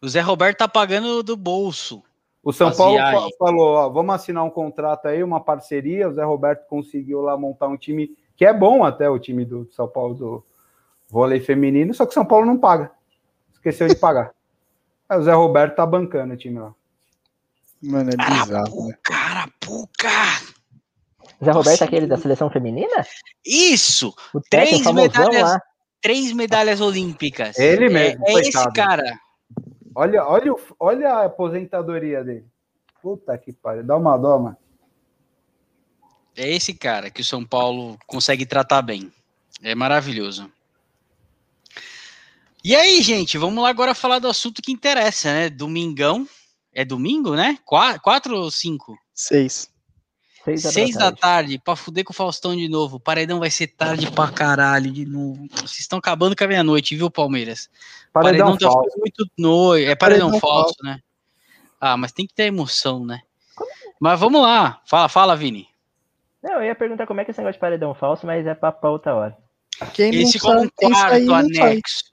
O 0.00 0.08
Zé 0.08 0.20
Roberto 0.20 0.58
tá 0.58 0.68
pagando 0.68 1.22
do 1.22 1.36
bolso. 1.36 2.02
O 2.44 2.52
São 2.52 2.68
As 2.68 2.76
Paulo 2.76 2.94
viagens. 2.94 3.36
falou: 3.38 3.74
ó, 3.74 3.88
vamos 3.88 4.14
assinar 4.14 4.44
um 4.44 4.50
contrato 4.50 5.06
aí, 5.08 5.22
uma 5.22 5.40
parceria. 5.40 6.08
O 6.08 6.12
Zé 6.12 6.22
Roberto 6.24 6.66
conseguiu 6.68 7.20
lá 7.22 7.36
montar 7.36 7.68
um 7.68 7.76
time 7.76 8.10
que 8.36 8.44
é 8.44 8.52
bom 8.52 8.84
até 8.84 9.08
o 9.08 9.18
time 9.18 9.44
do 9.44 9.66
São 9.72 9.88
Paulo 9.88 10.14
do 10.14 10.44
vôlei 11.08 11.40
feminino, 11.40 11.94
só 11.94 12.04
que 12.04 12.10
o 12.10 12.14
São 12.14 12.24
Paulo 12.24 12.44
não 12.46 12.58
paga. 12.58 12.90
Esqueceu 13.52 13.88
de 13.88 13.96
pagar. 13.96 14.32
Aí 15.08 15.18
o 15.18 15.22
Zé 15.22 15.32
Roberto 15.32 15.76
tá 15.76 15.86
bancando 15.86 16.34
o 16.34 16.36
time 16.36 16.58
lá. 16.58 16.74
Mano, 17.82 18.10
é 18.10 18.16
bizarro, 18.16 18.88
né? 18.88 18.94
Carapuca! 19.02 20.08
Zé 21.42 21.50
Roberto, 21.50 21.70
Nossa, 21.70 21.84
aquele 21.84 22.06
da 22.06 22.16
seleção 22.16 22.48
feminina? 22.50 23.04
Isso! 23.44 24.14
O 24.32 24.40
Três 24.40 24.84
medalhas. 24.92 25.42
lá. 25.42 25.60
Três 26.00 26.32
medalhas 26.32 26.80
olímpicas. 26.80 27.58
Ele 27.58 27.86
É- 27.86 27.88
mesmo, 27.90 28.24
É, 28.28 28.32
esse 28.34 28.52
coitado. 28.52 28.72
cara. 28.74 29.20
Olha, 29.94 30.24
olha, 30.26 30.52
o- 30.52 30.60
olha 30.78 31.12
a 31.14 31.24
aposentadoria 31.24 32.22
dele. 32.24 32.46
Puta 33.02 33.36
que 33.38 33.52
pariu. 33.52 33.84
Dá 33.84 33.96
uma 33.96 34.16
dó, 34.16 34.38
mano. 34.38 34.56
É 36.36 36.50
esse 36.50 36.74
cara 36.74 37.10
que 37.10 37.20
o 37.20 37.24
São 37.24 37.44
Paulo 37.44 37.96
consegue 38.06 38.44
tratar 38.44 38.82
bem. 38.82 39.12
É 39.62 39.74
maravilhoso. 39.74 40.50
E 42.64 42.74
aí, 42.74 43.02
gente, 43.02 43.36
vamos 43.38 43.62
lá 43.62 43.68
agora 43.68 43.94
falar 43.94 44.18
do 44.18 44.26
assunto 44.28 44.62
que 44.62 44.72
interessa, 44.72 45.32
né? 45.32 45.50
Domingão. 45.50 46.26
É 46.72 46.84
domingo, 46.84 47.36
né? 47.36 47.58
Qua- 47.64 47.98
Quatro 47.98 48.36
ou 48.36 48.50
cinco? 48.50 48.98
Seis. 49.14 49.70
Seis, 50.44 50.64
horas 50.64 50.74
Seis 50.74 50.94
da 50.94 51.00
tarde. 51.00 51.20
tarde, 51.20 51.58
pra 51.58 51.74
fuder 51.74 52.04
com 52.04 52.12
o 52.12 52.16
Faustão 52.16 52.54
de 52.54 52.68
novo. 52.68 52.96
O 52.96 53.00
paredão 53.00 53.40
vai 53.40 53.50
ser 53.50 53.68
tarde 53.68 54.10
pra 54.10 54.30
caralho 54.30 54.90
de 54.90 55.06
novo. 55.06 55.48
Vocês 55.50 55.80
estão 55.80 55.98
acabando 55.98 56.36
com 56.36 56.44
a 56.44 56.46
meia-noite, 56.46 56.94
viu, 56.94 57.10
Palmeiras? 57.10 57.70
Paredão 58.12 58.56
tá 58.56 58.66
falso. 58.66 58.84
ficando 58.84 59.00
muito 59.00 59.26
noite. 59.38 59.86
É 59.86 59.94
paredão, 59.94 60.28
Paredão 60.28 60.40
falso, 60.40 60.76
né? 60.82 61.00
Ah, 61.80 61.96
mas 61.96 62.12
tem 62.12 62.26
que 62.26 62.34
ter 62.34 62.44
emoção, 62.44 63.06
né? 63.06 63.22
Mas 63.98 64.20
vamos 64.20 64.42
lá. 64.42 64.82
Fala, 64.86 65.08
fala, 65.08 65.36
Vini. 65.36 65.66
Não, 66.42 66.54
eu 66.56 66.64
ia 66.64 66.74
perguntar 66.74 67.06
como 67.06 67.20
é 67.20 67.24
que 67.24 67.30
é 67.30 67.32
esse 67.32 67.40
negócio 67.40 67.54
de 67.54 67.60
paredão 67.60 67.94
falso, 67.94 68.26
mas 68.26 68.46
é 68.46 68.54
pra, 68.54 68.70
pra 68.70 68.90
outra 68.90 69.14
hora. 69.14 69.38
Quem 69.94 70.08
Ele 70.14 70.26
ficou 70.30 70.54
num 70.54 70.68
quarto 70.68 71.32
anexo. 71.32 72.04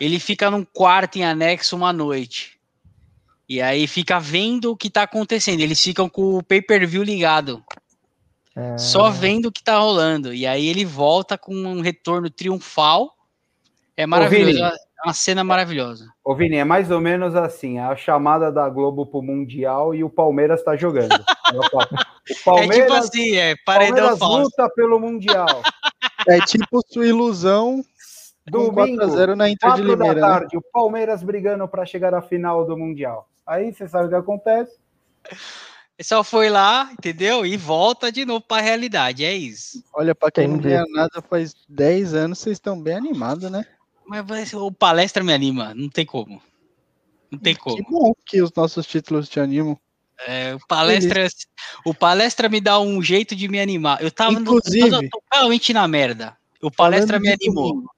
Ele 0.00 0.18
fica 0.20 0.48
num 0.50 0.64
quarto 0.64 1.16
em 1.16 1.24
anexo 1.24 1.74
uma 1.76 1.92
noite. 1.92 2.58
E 3.52 3.60
aí 3.60 3.86
fica 3.86 4.18
vendo 4.18 4.70
o 4.72 4.76
que 4.76 4.88
tá 4.88 5.02
acontecendo. 5.02 5.60
Eles 5.60 5.78
ficam 5.78 6.08
com 6.08 6.38
o 6.38 6.42
pay-per-view 6.42 7.02
ligado. 7.02 7.62
Ah, 8.56 8.78
Só 8.78 9.10
vendo 9.10 9.46
o 9.46 9.52
que 9.52 9.62
tá 9.62 9.76
rolando. 9.76 10.32
E 10.32 10.46
aí 10.46 10.66
ele 10.66 10.86
volta 10.86 11.36
com 11.36 11.54
um 11.54 11.82
retorno 11.82 12.30
triunfal. 12.30 13.12
É 13.94 14.06
maravilhoso. 14.06 14.54
Vini. 14.54 14.62
É 14.62 15.06
uma 15.06 15.12
cena 15.12 15.44
maravilhosa. 15.44 16.06
Ô, 16.24 16.34
Vini, 16.34 16.56
é 16.56 16.64
mais 16.64 16.90
ou 16.90 16.98
menos 16.98 17.36
assim: 17.36 17.78
a 17.78 17.94
chamada 17.94 18.50
da 18.50 18.66
Globo 18.70 19.04
pro 19.04 19.20
Mundial 19.20 19.94
e 19.94 20.02
o 20.02 20.08
Palmeiras 20.08 20.62
tá 20.62 20.74
jogando. 20.74 21.10
Fala, 22.42 22.60
o 22.60 22.62
é 22.62 22.68
tipo 22.68 22.86
Palmeiras, 22.86 23.04
assim, 23.04 23.36
é 23.36 23.54
paredão 23.66 23.96
Palmeiras 23.96 24.18
falso. 24.18 24.42
luta 24.44 24.70
pelo 24.74 24.98
Mundial. 24.98 25.62
É 26.26 26.40
tipo 26.40 26.80
sua 26.90 27.06
ilusão 27.06 27.84
Domingo, 28.50 28.74
4x0 28.74 29.34
na 29.36 29.48
Inter 29.48 29.70
de 29.74 29.82
4 29.82 29.84
da 29.84 29.92
Limeira, 30.04 30.14
né? 30.14 30.20
tarde, 30.20 30.56
o 30.56 30.62
Palmeiras 30.72 31.22
brigando 31.22 31.66
para 31.68 31.86
chegar 31.86 32.12
à 32.14 32.20
final 32.22 32.64
do 32.66 32.76
Mundial. 32.76 33.28
Aí 33.46 33.72
você 33.72 33.88
sabe 33.88 34.06
o 34.06 34.08
que 34.08 34.14
acontece. 34.14 34.72
Só 36.00 36.24
foi 36.24 36.48
lá, 36.50 36.90
entendeu? 36.92 37.46
E 37.46 37.56
volta 37.56 38.10
de 38.10 38.24
novo 38.24 38.40
pra 38.40 38.60
realidade. 38.60 39.24
É 39.24 39.32
isso. 39.32 39.82
Olha, 39.94 40.14
pra 40.14 40.30
quem 40.30 40.48
não 40.48 40.58
ganha 40.58 40.84
nada 40.90 41.22
faz 41.22 41.54
10 41.68 42.14
anos, 42.14 42.38
vocês 42.40 42.56
estão 42.56 42.80
bem 42.80 42.96
animados, 42.96 43.48
né? 43.50 43.64
Mas 44.06 44.52
o 44.52 44.72
palestra 44.72 45.22
me 45.22 45.32
anima. 45.32 45.72
Não 45.74 45.88
tem 45.88 46.04
como. 46.04 46.42
Não 47.30 47.38
tem 47.38 47.54
como. 47.54 47.76
Que 47.76 47.82
bom 47.88 48.12
que 48.26 48.42
os 48.42 48.52
nossos 48.52 48.84
títulos 48.86 49.28
te 49.28 49.38
animam. 49.38 49.78
É, 50.26 50.54
o 50.54 50.66
palestra, 50.66 51.26
o 51.86 51.94
palestra 51.94 52.48
me 52.48 52.60
dá 52.60 52.78
um 52.80 53.00
jeito 53.02 53.34
de 53.36 53.48
me 53.48 53.60
animar. 53.60 54.02
Eu 54.02 54.10
tava 54.10 54.32
no- 54.32 54.40
Inclusive- 54.40 54.90
toda- 54.90 55.08
totalmente 55.08 55.72
na 55.72 55.86
merda. 55.86 56.36
O 56.60 56.70
palestra 56.70 57.18
me 57.18 57.26
de 57.36 57.46
animou. 57.46 57.68
domingo, 57.70 57.90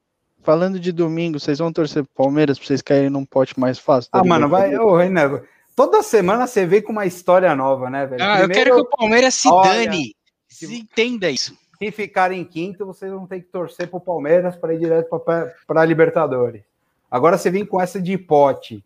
falando 0.44 0.78
de 0.78 0.92
domingo, 0.92 1.40
vocês 1.40 1.58
vão 1.58 1.72
torcer 1.72 2.04
pro 2.04 2.24
Palmeiras 2.24 2.58
pra 2.58 2.66
vocês 2.66 2.82
caírem 2.82 3.10
num 3.10 3.24
pote 3.24 3.58
mais 3.58 3.78
fácil? 3.78 4.10
da 4.12 4.20
Ah, 4.20 4.24
mano, 4.24 4.48
vai. 4.48 4.76
Ô, 4.76 4.96
Renan, 4.96 5.40
toda 5.74 6.02
semana 6.02 6.46
você 6.46 6.66
vem 6.66 6.82
com 6.82 6.92
uma 6.92 7.06
história 7.06 7.54
nova, 7.56 7.90
né, 7.90 8.06
velho? 8.06 8.22
Ah, 8.22 8.40
eu 8.42 8.48
quero 8.48 8.74
que 8.74 8.80
o 8.82 8.84
Palmeiras 8.84 9.34
se 9.34 9.48
olha, 9.48 9.86
dane. 9.86 10.14
Se 10.46 10.72
entenda 10.72 11.30
isso. 11.30 11.56
se 11.78 11.90
ficarem 11.90 12.40
em 12.40 12.44
quinto, 12.44 12.86
vocês 12.86 13.10
vão 13.10 13.26
ter 13.26 13.40
que 13.40 13.46
torcer 13.46 13.88
pro 13.88 13.98
Palmeiras 13.98 14.54
para 14.54 14.74
ir 14.74 14.78
direto 14.78 15.08
para 15.18 15.80
a 15.80 15.84
Libertadores. 15.84 16.62
Agora 17.10 17.38
você 17.38 17.50
vem 17.50 17.64
com 17.64 17.80
essa 17.80 18.00
de 18.00 18.16
pote. 18.18 18.84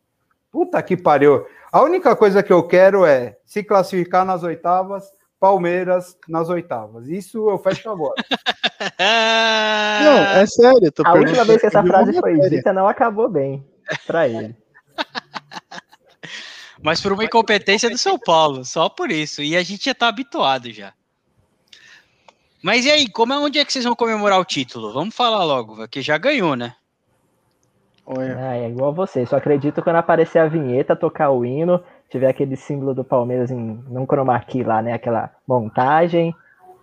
Puta 0.50 0.82
que 0.82 0.96
pariu. 0.96 1.44
A 1.70 1.82
única 1.82 2.16
coisa 2.16 2.42
que 2.42 2.52
eu 2.52 2.62
quero 2.62 3.04
é 3.04 3.36
se 3.44 3.62
classificar 3.62 4.24
nas 4.24 4.42
oitavas, 4.42 5.12
Palmeiras 5.38 6.16
nas 6.28 6.48
oitavas. 6.48 7.08
Isso 7.08 7.48
eu 7.48 7.58
fecho 7.58 7.88
agora. 7.90 8.14
Não, 8.98 10.18
é 10.40 10.46
sério. 10.46 10.92
A 11.04 11.14
última 11.14 11.44
vez 11.44 11.60
que 11.60 11.66
essa 11.66 11.82
frase 11.82 12.18
foi 12.18 12.38
dita 12.48 12.72
não 12.72 12.88
acabou 12.88 13.28
bem 13.28 13.64
pra 14.06 14.28
ele. 14.28 14.56
Mas 16.82 17.00
por 17.00 17.12
uma 17.12 17.24
incompetência 17.24 17.90
do 17.90 17.98
São 17.98 18.18
Paulo, 18.18 18.64
só 18.64 18.88
por 18.88 19.10
isso. 19.10 19.42
E 19.42 19.56
a 19.56 19.62
gente 19.62 19.84
já 19.84 19.94
tá 19.94 20.08
habituado 20.08 20.72
já. 20.72 20.92
Mas 22.62 22.84
e 22.84 22.90
aí, 22.90 23.08
como 23.08 23.32
é, 23.32 23.38
onde 23.38 23.58
é 23.58 23.64
que 23.64 23.72
vocês 23.72 23.84
vão 23.84 23.94
comemorar 23.94 24.38
o 24.40 24.44
título? 24.44 24.92
Vamos 24.92 25.14
falar 25.14 25.44
logo, 25.44 25.76
porque 25.76 26.02
já 26.02 26.18
ganhou, 26.18 26.56
né? 26.56 26.74
Olha, 28.04 28.36
Ah, 28.38 28.56
é 28.56 28.68
igual 28.68 28.92
você. 28.92 29.26
Só 29.26 29.36
acredito 29.36 29.82
quando 29.82 29.96
aparecer 29.96 30.38
a 30.38 30.48
vinheta, 30.48 30.96
tocar 30.96 31.30
o 31.30 31.44
hino, 31.44 31.82
tiver 32.08 32.28
aquele 32.28 32.56
símbolo 32.56 32.94
do 32.94 33.04
Palmeiras 33.04 33.50
em 33.50 33.82
num 33.88 34.06
chroma 34.06 34.38
key 34.40 34.62
lá, 34.62 34.80
né? 34.82 34.92
Aquela 34.92 35.30
montagem. 35.46 36.34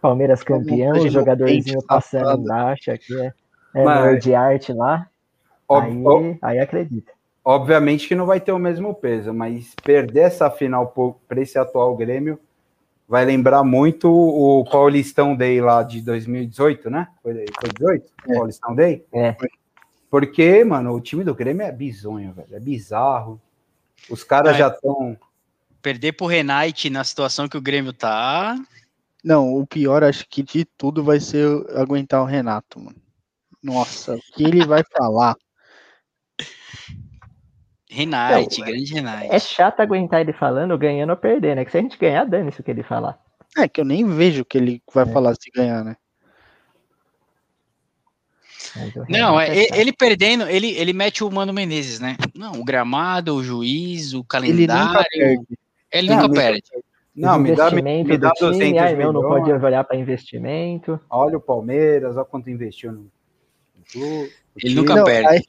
Palmeiras 0.01 0.43
campeão, 0.43 0.89
montagem 0.89 1.07
o 1.07 1.11
jogadorzinho 1.11 1.81
passando 1.83 2.39
embaixo 2.41 2.91
aqui. 2.91 3.15
É, 3.19 3.33
é 3.73 3.83
Mas- 3.83 4.23
de 4.23 4.35
arte 4.35 4.71
lá. 4.71 5.07
Ob- 5.67 5.83
Aí, 5.83 6.37
aí 6.43 6.59
acredita. 6.59 7.11
obviamente 7.43 8.07
que 8.07 8.13
não 8.13 8.27
vai 8.27 8.39
ter 8.39 8.51
o 8.51 8.59
mesmo 8.59 8.93
peso, 8.93 9.33
mas 9.33 9.73
perder 9.83 10.19
essa 10.21 10.47
final 10.51 10.93
para 11.27 11.41
esse 11.41 11.57
atual 11.57 11.95
Grêmio 11.95 12.39
vai 13.09 13.25
lembrar 13.25 13.63
muito 13.63 14.07
o 14.11 14.63
Paulistão 14.69 15.35
Day 15.35 15.59
lá 15.59 15.81
de 15.81 16.01
2018, 16.01 16.89
né? 16.91 17.07
Foi, 17.23 17.33
foi 17.33 17.69
18? 17.75 18.11
É. 18.29 18.33
Paulistão 18.35 18.75
Day? 18.75 19.03
É. 19.11 19.35
Porque, 20.09 20.63
mano, 20.63 20.93
o 20.93 21.01
time 21.01 21.23
do 21.23 21.33
Grêmio 21.33 21.65
é 21.65 21.71
bizonho, 21.71 22.31
velho. 22.31 22.47
É 22.55 22.59
bizarro. 22.59 23.41
Os 24.09 24.23
caras 24.23 24.55
É. 24.55 24.59
já 24.59 24.67
estão. 24.69 25.17
Perder 25.81 26.13
pro 26.13 26.25
Renate 26.27 26.89
na 26.89 27.03
situação 27.03 27.47
que 27.47 27.57
o 27.57 27.61
Grêmio 27.61 27.93
tá. 27.93 28.55
Não, 29.23 29.53
o 29.55 29.65
pior, 29.65 30.03
acho 30.03 30.25
que 30.27 30.41
de 30.43 30.65
tudo 30.65 31.03
vai 31.03 31.19
ser 31.19 31.47
aguentar 31.77 32.21
o 32.21 32.25
Renato, 32.25 32.79
mano. 32.79 32.97
Nossa, 33.63 34.15
o 34.15 34.19
que 34.33 34.43
ele 34.43 34.65
vai 34.65 34.83
falar? 34.83 35.35
Renate, 37.89 38.59
Não, 38.59 38.67
grande 38.67 38.93
Renate. 38.93 39.27
É 39.33 39.39
chato 39.39 39.79
aguentar 39.79 40.21
ele 40.21 40.33
falando, 40.33 40.77
ganhando 40.77 41.11
ou 41.11 41.17
perdendo. 41.17 41.59
É 41.59 41.65
que 41.65 41.71
se 41.71 41.77
a 41.77 41.81
gente 41.81 41.97
ganhar, 41.97 42.25
dane-se 42.25 42.59
o 42.59 42.63
que 42.63 42.71
ele 42.71 42.83
falar. 42.83 43.17
É 43.57 43.67
que 43.69 43.79
eu 43.79 43.85
nem 43.85 44.05
vejo 44.05 44.41
o 44.41 44.45
que 44.45 44.57
ele 44.57 44.81
vai 44.93 45.03
É. 45.07 45.13
falar 45.13 45.33
se 45.35 45.49
ganhar, 45.51 45.83
né? 45.83 45.95
Não, 49.09 49.39
é, 49.39 49.65
chato. 49.65 49.79
ele 49.79 49.93
perdendo, 49.93 50.47
ele, 50.49 50.71
ele 50.71 50.93
mete 50.93 51.23
o 51.23 51.31
Mano 51.31 51.53
Menezes, 51.53 51.99
né? 51.99 52.17
Não, 52.33 52.53
o 52.53 52.63
gramado, 52.63 53.35
o 53.35 53.43
juiz, 53.43 54.13
o 54.13 54.17
Ele 54.17 54.25
calendário. 54.27 54.85
nunca 54.87 55.05
perde. 55.09 55.45
Ele 55.91 56.07
Não, 56.09 56.15
nunca 56.15 56.27
nunca 56.27 56.41
perde. 56.41 56.63
Não, 57.15 57.39
me 57.39 57.55
dá, 57.55 57.71
me, 57.71 57.79
investimento 57.79 58.09
me 58.09 58.17
dá 58.17 58.29
do 58.29 58.33
time, 58.35 58.51
200 58.51 58.81
ai, 58.81 58.95
meu, 58.95 59.13
não 59.13 59.21
pode 59.21 59.51
olhar 59.51 59.83
para 59.85 59.95
investimento. 59.95 60.99
Olha 61.09 61.37
o 61.37 61.41
Palmeiras, 61.41 62.17
olha 62.17 62.25
quanto 62.25 62.49
investiu 62.49 62.91
no. 62.91 63.09
Ele 64.61 64.75
nunca 64.75 64.95
Não, 64.95 65.03
perde. 65.05 65.27
Aí, 65.29 65.41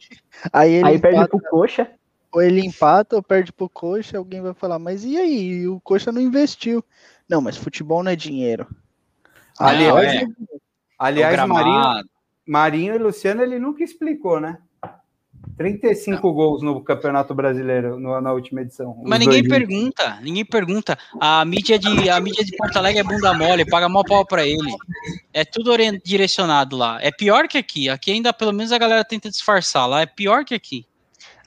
aí 0.52 0.72
ele 0.74 0.88
Aí 0.88 0.98
perde 0.98 1.28
pro 1.28 1.40
coxa. 1.40 1.90
ou 2.32 2.42
ele 2.42 2.60
empata 2.64 3.16
ou 3.16 3.22
perde 3.22 3.52
pro 3.52 3.68
coxa, 3.68 4.18
alguém 4.18 4.40
vai 4.40 4.54
falar, 4.54 4.78
mas 4.78 5.04
e 5.04 5.16
aí? 5.16 5.66
O 5.66 5.80
coxa 5.80 6.12
não 6.12 6.20
investiu. 6.20 6.84
Não, 7.28 7.40
mas 7.40 7.56
futebol 7.56 8.02
não 8.04 8.12
é 8.12 8.16
dinheiro. 8.16 8.66
Não, 9.58 9.66
Aliás, 9.66 10.22
é. 10.22 10.24
O 10.24 10.60
aliás 10.98 11.36
Marinho, 11.36 11.74
gramado. 11.74 12.08
Marinho 12.46 12.94
e 12.94 12.98
Luciano, 12.98 13.42
ele 13.42 13.58
nunca 13.58 13.82
explicou, 13.82 14.40
né? 14.40 14.58
35 15.56 16.32
gols 16.34 16.62
no 16.62 16.82
Campeonato 16.82 17.34
Brasileiro 17.34 17.98
no- 17.98 18.20
na 18.20 18.32
última 18.32 18.60
edição. 18.60 19.00
Mas 19.06 19.20
ninguém 19.20 19.42
dois 19.42 19.48
pergunta, 19.58 20.18
ninguém 20.20 20.44
pergunta. 20.44 20.98
A 21.18 21.44
mídia 21.44 21.78
de 21.78 22.10
a 22.10 22.20
mídia 22.20 22.44
de 22.44 22.54
Porto 22.56 22.76
Alegre 22.76 23.00
é 23.00 23.04
bunda 23.04 23.32
mole, 23.32 23.64
paga 23.64 23.88
mó 23.88 24.02
pau 24.06 24.24
pra 24.26 24.46
ele. 24.46 24.74
É 25.32 25.44
tudo 25.44 25.72
direcionado 26.04 26.76
lá. 26.76 26.98
É 27.00 27.10
pior 27.10 27.48
que 27.48 27.56
aqui. 27.56 27.88
Aqui 27.88 28.10
ainda 28.12 28.32
pelo 28.34 28.52
menos 28.52 28.70
a 28.70 28.78
galera 28.78 29.04
tenta 29.04 29.30
disfarçar. 29.30 29.88
Lá 29.88 30.02
é 30.02 30.06
pior 30.06 30.44
que 30.44 30.54
aqui. 30.54 30.84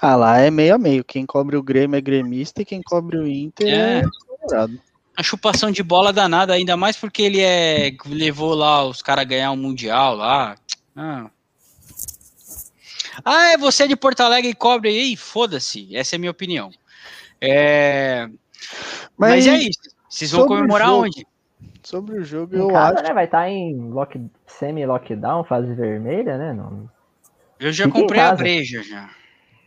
Ah, 0.02 0.16
lá 0.16 0.39
é 0.39 0.50
meio 0.50 0.76
a 0.76 0.78
meio. 0.80 1.04
Quem 1.04 1.26
cobre 1.26 1.56
o 1.58 1.62
Grêmio 1.64 1.97
é 1.97 2.02
gremista 2.02 2.62
e 2.62 2.66
quem 2.66 2.82
cobre 2.82 3.18
o 3.18 3.28
Inter 3.28 3.68
é, 3.68 4.00
É. 4.00 4.04
colorado. 4.39 4.80
A 5.16 5.22
chupação 5.22 5.70
de 5.70 5.84
bola 5.84 6.14
danada, 6.14 6.54
ainda 6.54 6.78
mais 6.78 6.95
porque 6.95 7.22
ele 7.22 7.41
é 7.41 7.91
levou 8.08 8.56
lá 8.56 8.86
os 8.86 9.02
caras 9.02 9.22
a 9.24 9.28
ganhar 9.28 9.52
um 9.52 9.58
mundial 9.58 10.16
lá. 10.16 10.56
Ah. 11.00 11.30
Ah, 13.24 13.54
é 13.54 13.58
você 13.58 13.88
de 13.88 13.95
Porto 13.95 14.20
Alegre 14.20 14.50
e 14.50 14.54
cobre 14.56 14.89
aí? 14.89 15.16
Foda-se. 15.16 15.95
Essa 15.95 16.16
é 16.16 16.18
a 16.18 16.20
minha 16.20 16.32
opinião. 16.32 16.72
É... 17.39 18.28
Mas, 19.18 19.45
Mas, 19.45 19.47
é 19.47 19.58
isso. 19.58 19.80
Vocês 20.10 20.32
vão 20.32 20.41
sobre 20.41 20.56
o 20.56 20.58
comemorar 20.58 20.88
jogo, 20.88 21.04
onde? 21.06 21.28
sobre 21.84 22.20
o 22.20 22.24
jogo, 22.24 22.56
Em 22.56 22.60
eu 22.60 22.68
casa, 22.68 22.95
acho. 22.95 23.04
né? 23.04 23.14
Vai 23.14 23.26
estar 23.26 23.50
em 23.50 23.89
lock, 23.91 24.20
semi-lockdown, 24.45 25.43
fase 25.45 25.74
vermelha, 25.74 26.38
né? 26.38 26.54
Não, 26.54 26.89
Eu 27.60 27.72
já 27.72 27.86
Fica 27.86 27.97
em 27.97 28.02
comprei 28.02 28.22
a 28.22 28.36
breja 28.36 28.84
já. 28.84 29.10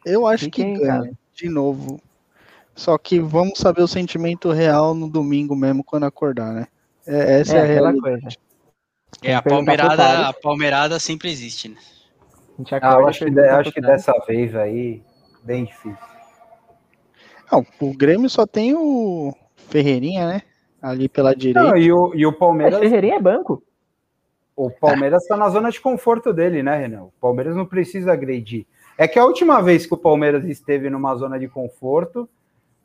Eu 0.05 0.27
acho 0.27 0.45
Fiquem 0.45 0.75
que 0.75 0.81
ganha, 0.81 1.13
de 1.35 1.49
novo. 1.49 2.01
Só 2.75 2.99
que 2.99 3.21
vamos 3.21 3.59
saber 3.59 3.83
o 3.83 3.89
sentimento 3.89 4.51
real 4.51 4.95
no 4.95 5.09
domingo 5.09 5.57
mesmo, 5.57 5.83
quando 5.83 6.05
acordar, 6.05 6.53
né? 6.53 6.67
É, 7.07 7.41
essa 7.41 7.55
é, 7.55 7.57
é 7.57 7.61
a 7.61 7.65
aquela 7.65 7.91
realidade. 7.91 8.21
coisa. 8.21 8.37
É, 9.23 9.35
a 9.35 9.43
palmeirada, 9.43 10.29
a 10.29 10.33
palmeirada 10.33 10.99
sempre 10.99 11.31
existe, 11.31 11.69
né? 11.69 11.77
A 12.59 12.63
gente 12.63 12.75
Ah, 12.75 12.93
eu 13.01 13.09
acho 13.09 13.25
que, 13.25 13.31
de- 13.31 13.41
acho 13.41 13.73
que 13.73 13.81
dessa 13.81 14.13
vez 14.27 14.55
aí, 14.55 15.03
bem 15.43 15.65
difícil. 15.65 15.97
Não, 17.51 17.67
o 17.81 17.95
Grêmio 17.97 18.31
só 18.31 18.47
tem 18.47 18.75
o 18.75 19.35
Ferreirinha, 19.69 20.27
né? 20.27 20.43
Ali 20.81 21.09
pela 21.09 21.35
direita. 21.35 21.63
Não, 21.63 21.77
e, 21.77 21.93
o, 21.93 22.13
e 22.15 22.27
o 22.27 22.31
Mas 22.31 22.39
Palmeiras, 22.39 22.81
Ferreirinha 22.81 23.17
é 23.17 23.21
banco. 23.21 23.63
o 24.57 24.71
Palmeiras 24.71 25.27
tá 25.27 25.37
na 25.37 25.49
zona 25.49 25.71
de 25.71 25.81
conforto 25.81 26.33
dele, 26.33 26.63
né, 26.63 26.77
Renan? 26.77 27.05
O 27.05 27.13
Palmeiras 27.21 27.55
não 27.55 27.67
precisa 27.67 28.13
agredir. 28.13 28.67
É 28.99 29.07
que 29.07 29.19
a 29.19 29.25
última 29.25 29.61
vez 29.63 29.87
que 29.87 29.95
o 29.95 29.99
Palmeiras 29.99 30.45
esteve 30.45 30.91
numa 30.91 31.15
zona 31.15 31.39
de 31.39 31.49
conforto 31.49 32.29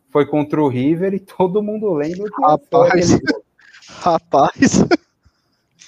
foi 0.10 0.26
contra 0.26 0.62
o 0.62 0.68
River 0.68 1.14
e 1.14 1.20
todo 1.20 1.62
mundo 1.64 1.94
lembra 1.94 2.30
que 2.30 2.42
Rapaz. 2.42 3.20
Rapaz. 4.02 4.86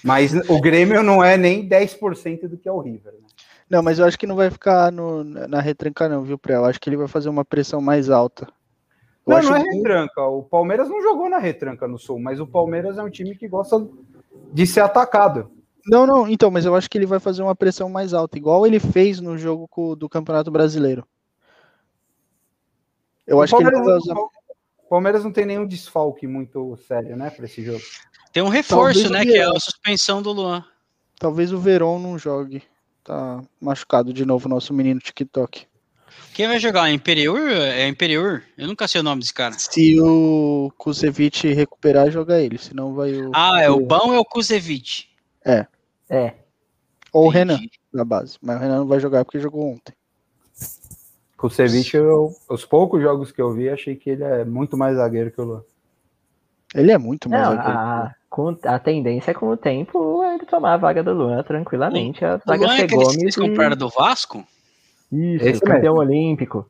Mas 0.04 0.34
o 0.50 0.60
Grêmio 0.62 1.04
não 1.04 1.24
é 1.24 1.38
nem 1.38 1.68
10% 1.68 2.48
do 2.48 2.58
que 2.58 2.68
é 2.68 2.72
o 2.72 2.80
River. 2.80 3.14
Né? 3.14 3.20
Não, 3.70 3.84
mas 3.84 4.00
eu 4.00 4.06
acho 4.06 4.18
que 4.18 4.26
não 4.28 4.36
vai 4.36 4.50
ficar 4.50 4.92
no- 4.92 5.24
na 5.24 5.60
retranca, 5.62 6.08
não, 6.10 6.24
viu, 6.24 6.38
Pré? 6.38 6.56
Eu 6.56 6.66
acho 6.66 6.80
que 6.80 6.90
ele 6.90 6.98
vai 6.98 7.08
fazer 7.08 7.30
uma 7.30 7.46
pressão 7.46 7.82
mais 7.82 8.10
alta. 8.10 8.48
Eu 9.28 9.36
Não, 9.36 9.42
não 9.44 9.56
é 9.56 9.64
que- 9.64 9.70
retranca. 9.70 10.24
O 10.24 10.42
Palmeiras 10.44 10.90
não 10.90 11.02
jogou 11.02 11.30
na 11.30 11.38
retranca 11.38 11.88
no 11.88 12.00
Sul, 12.00 12.20
mas 12.20 12.40
o 12.40 12.48
Palmeiras 12.48 12.98
é 12.98 13.04
um 13.04 13.10
time 13.10 13.36
que 13.36 13.48
gosta 13.48 13.88
de 14.52 14.66
ser 14.66 14.80
atacado. 14.80 15.52
Não, 15.86 16.06
não, 16.08 16.28
então, 16.28 16.50
mas 16.50 16.66
eu 16.66 16.76
acho 16.76 16.90
que 16.90 16.98
ele 16.98 17.06
vai 17.06 17.20
fazer 17.20 17.42
uma 17.44 17.56
pressão 17.56 17.90
mais 17.90 18.14
alta, 18.14 18.38
igual 18.38 18.66
ele 18.66 18.80
fez 18.80 19.20
no 19.22 19.38
jogo 19.38 19.68
co- 19.68 19.96
do 19.96 20.10
Campeonato 20.10 20.50
Brasileiro. 20.50 21.06
Eu 23.28 23.38
o, 23.38 23.42
acho 23.42 23.56
que 23.56 23.62
ele 23.62 23.72
Palmeiras, 23.72 24.06
vai 24.06 24.16
usar. 24.16 24.20
o 24.20 24.90
Palmeiras 24.90 25.24
não 25.24 25.32
tem 25.32 25.46
nenhum 25.46 25.66
desfalque 25.68 26.26
muito 26.26 26.76
sério, 26.88 27.16
né, 27.16 27.30
para 27.30 27.46
esse 27.46 27.64
jogo. 27.64 27.82
Tem 28.32 28.44
um 28.44 28.50
reforço, 28.50 29.04
Talvez 29.04 29.12
né? 29.12 29.22
o 29.22 29.24
Que 29.24 29.38
é 29.38 29.44
a 29.44 29.60
suspensão 29.60 30.22
do 30.22 30.32
Luan. 30.32 30.64
Talvez 31.18 31.52
o 31.52 31.60
Verón 31.60 32.00
não 32.00 32.18
jogue. 32.18 32.64
Tá 33.04 33.42
machucado 33.60 34.14
de 34.14 34.26
novo, 34.26 34.48
nosso 34.48 34.74
menino 34.74 35.00
TikTok. 35.00 35.68
Quem 36.34 36.48
vai 36.48 36.60
jogar? 36.60 36.90
Imperiur? 36.92 37.40
É 37.40 37.88
Imperiur? 37.88 38.44
Eu 38.58 38.68
nunca 38.68 38.88
sei 38.88 39.02
o 39.02 39.04
nome 39.04 39.22
desse 39.22 39.34
cara. 39.34 39.56
Se 39.58 40.00
o 40.00 40.72
Kusevich 40.78 41.48
recuperar, 41.54 42.12
joga 42.12 42.40
ele. 42.40 42.58
Senão 42.58 42.94
vai 42.94 43.14
o. 43.14 43.32
Ah, 43.34 43.62
é 43.62 43.70
o 43.70 43.80
Bão 43.80 44.10
ou 44.10 44.16
é 44.16 44.20
o 44.20 44.26
Kuzevic? 44.26 45.06
É. 46.10 46.36
Ou 47.12 47.26
o 47.26 47.30
Renan 47.30 47.60
da 47.94 48.06
base. 48.06 48.38
Mas 48.42 48.58
o 48.58 48.60
Renan 48.60 48.78
não 48.80 48.88
vai 48.88 49.00
jogar 49.00 49.26
porque 49.26 49.40
jogou 49.40 49.68
ontem. 49.74 49.94
Kusevich, 51.38 51.96
eu, 51.96 52.36
os 52.50 52.66
poucos 52.66 53.02
jogos 53.02 53.32
que 53.32 53.42
eu 53.42 53.54
vi, 53.54 53.70
achei 53.70 53.96
que 53.96 54.10
ele 54.10 54.24
é 54.24 54.44
muito 54.46 54.78
mais 54.78 54.98
zagueiro 54.98 55.32
que 55.32 55.42
o 55.42 55.46
Luan. 55.46 55.64
Ele 56.76 56.92
é 56.92 56.98
muito 56.98 57.30
mais 57.30 57.44
Não, 57.44 57.56
zagueiro. 57.56 57.78
a, 57.80 58.16
com- 58.30 58.58
a 58.64 58.80
tendência 58.80 59.32
é 59.32 59.34
com 59.34 59.50
o 59.50 59.58
tempo 59.58 60.24
é 60.24 60.36
ele 60.36 60.46
tomar 60.46 60.74
a 60.74 60.78
vaga 60.78 61.04
do 61.04 61.14
Luan 61.14 61.42
tranquilamente. 61.44 62.24
A 62.24 62.38
vaga 62.38 62.66
Luan 62.66 62.78
é 62.78 62.88
que 62.88 62.96
Gomes 62.96 63.16
vocês 63.16 63.38
e... 63.38 63.40
compraram 63.40 63.76
do 63.76 63.90
Vasco? 63.90 64.46
Isso, 65.12 65.46
Esse 65.46 65.62
campeão 65.62 65.96
olímpico. 65.96 66.70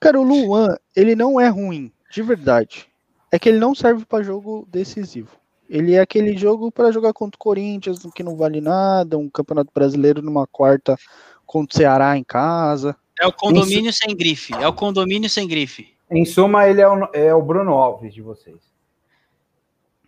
Cara, 0.00 0.20
o 0.20 0.22
Luan, 0.22 0.76
ele 0.94 1.14
não 1.14 1.40
é 1.40 1.48
ruim, 1.48 1.90
de 2.10 2.22
verdade. 2.22 2.86
É 3.32 3.38
que 3.38 3.48
ele 3.48 3.58
não 3.58 3.74
serve 3.74 4.04
pra 4.04 4.22
jogo 4.22 4.68
decisivo. 4.70 5.30
Ele 5.68 5.94
é 5.94 6.00
aquele 6.00 6.36
jogo 6.36 6.70
para 6.70 6.92
jogar 6.92 7.12
contra 7.12 7.36
o 7.36 7.40
Corinthians, 7.40 8.06
que 8.14 8.22
não 8.22 8.36
vale 8.36 8.60
nada, 8.60 9.18
um 9.18 9.28
campeonato 9.28 9.70
brasileiro 9.74 10.22
numa 10.22 10.46
quarta 10.46 10.96
contra 11.44 11.74
o 11.74 11.76
Ceará 11.76 12.16
em 12.16 12.22
casa. 12.22 12.94
É 13.18 13.26
o 13.26 13.32
condomínio 13.32 13.92
sem 13.92 14.14
grife. 14.14 14.52
É 14.54 14.68
o 14.68 14.72
condomínio 14.72 15.28
sem 15.28 15.48
grife. 15.48 15.88
Em 16.10 16.24
suma, 16.24 16.68
ele 16.68 16.80
é 16.80 16.88
o, 16.88 17.08
é 17.12 17.34
o 17.34 17.42
Bruno 17.42 17.72
Alves 17.72 18.14
de 18.14 18.22
vocês. 18.22 18.56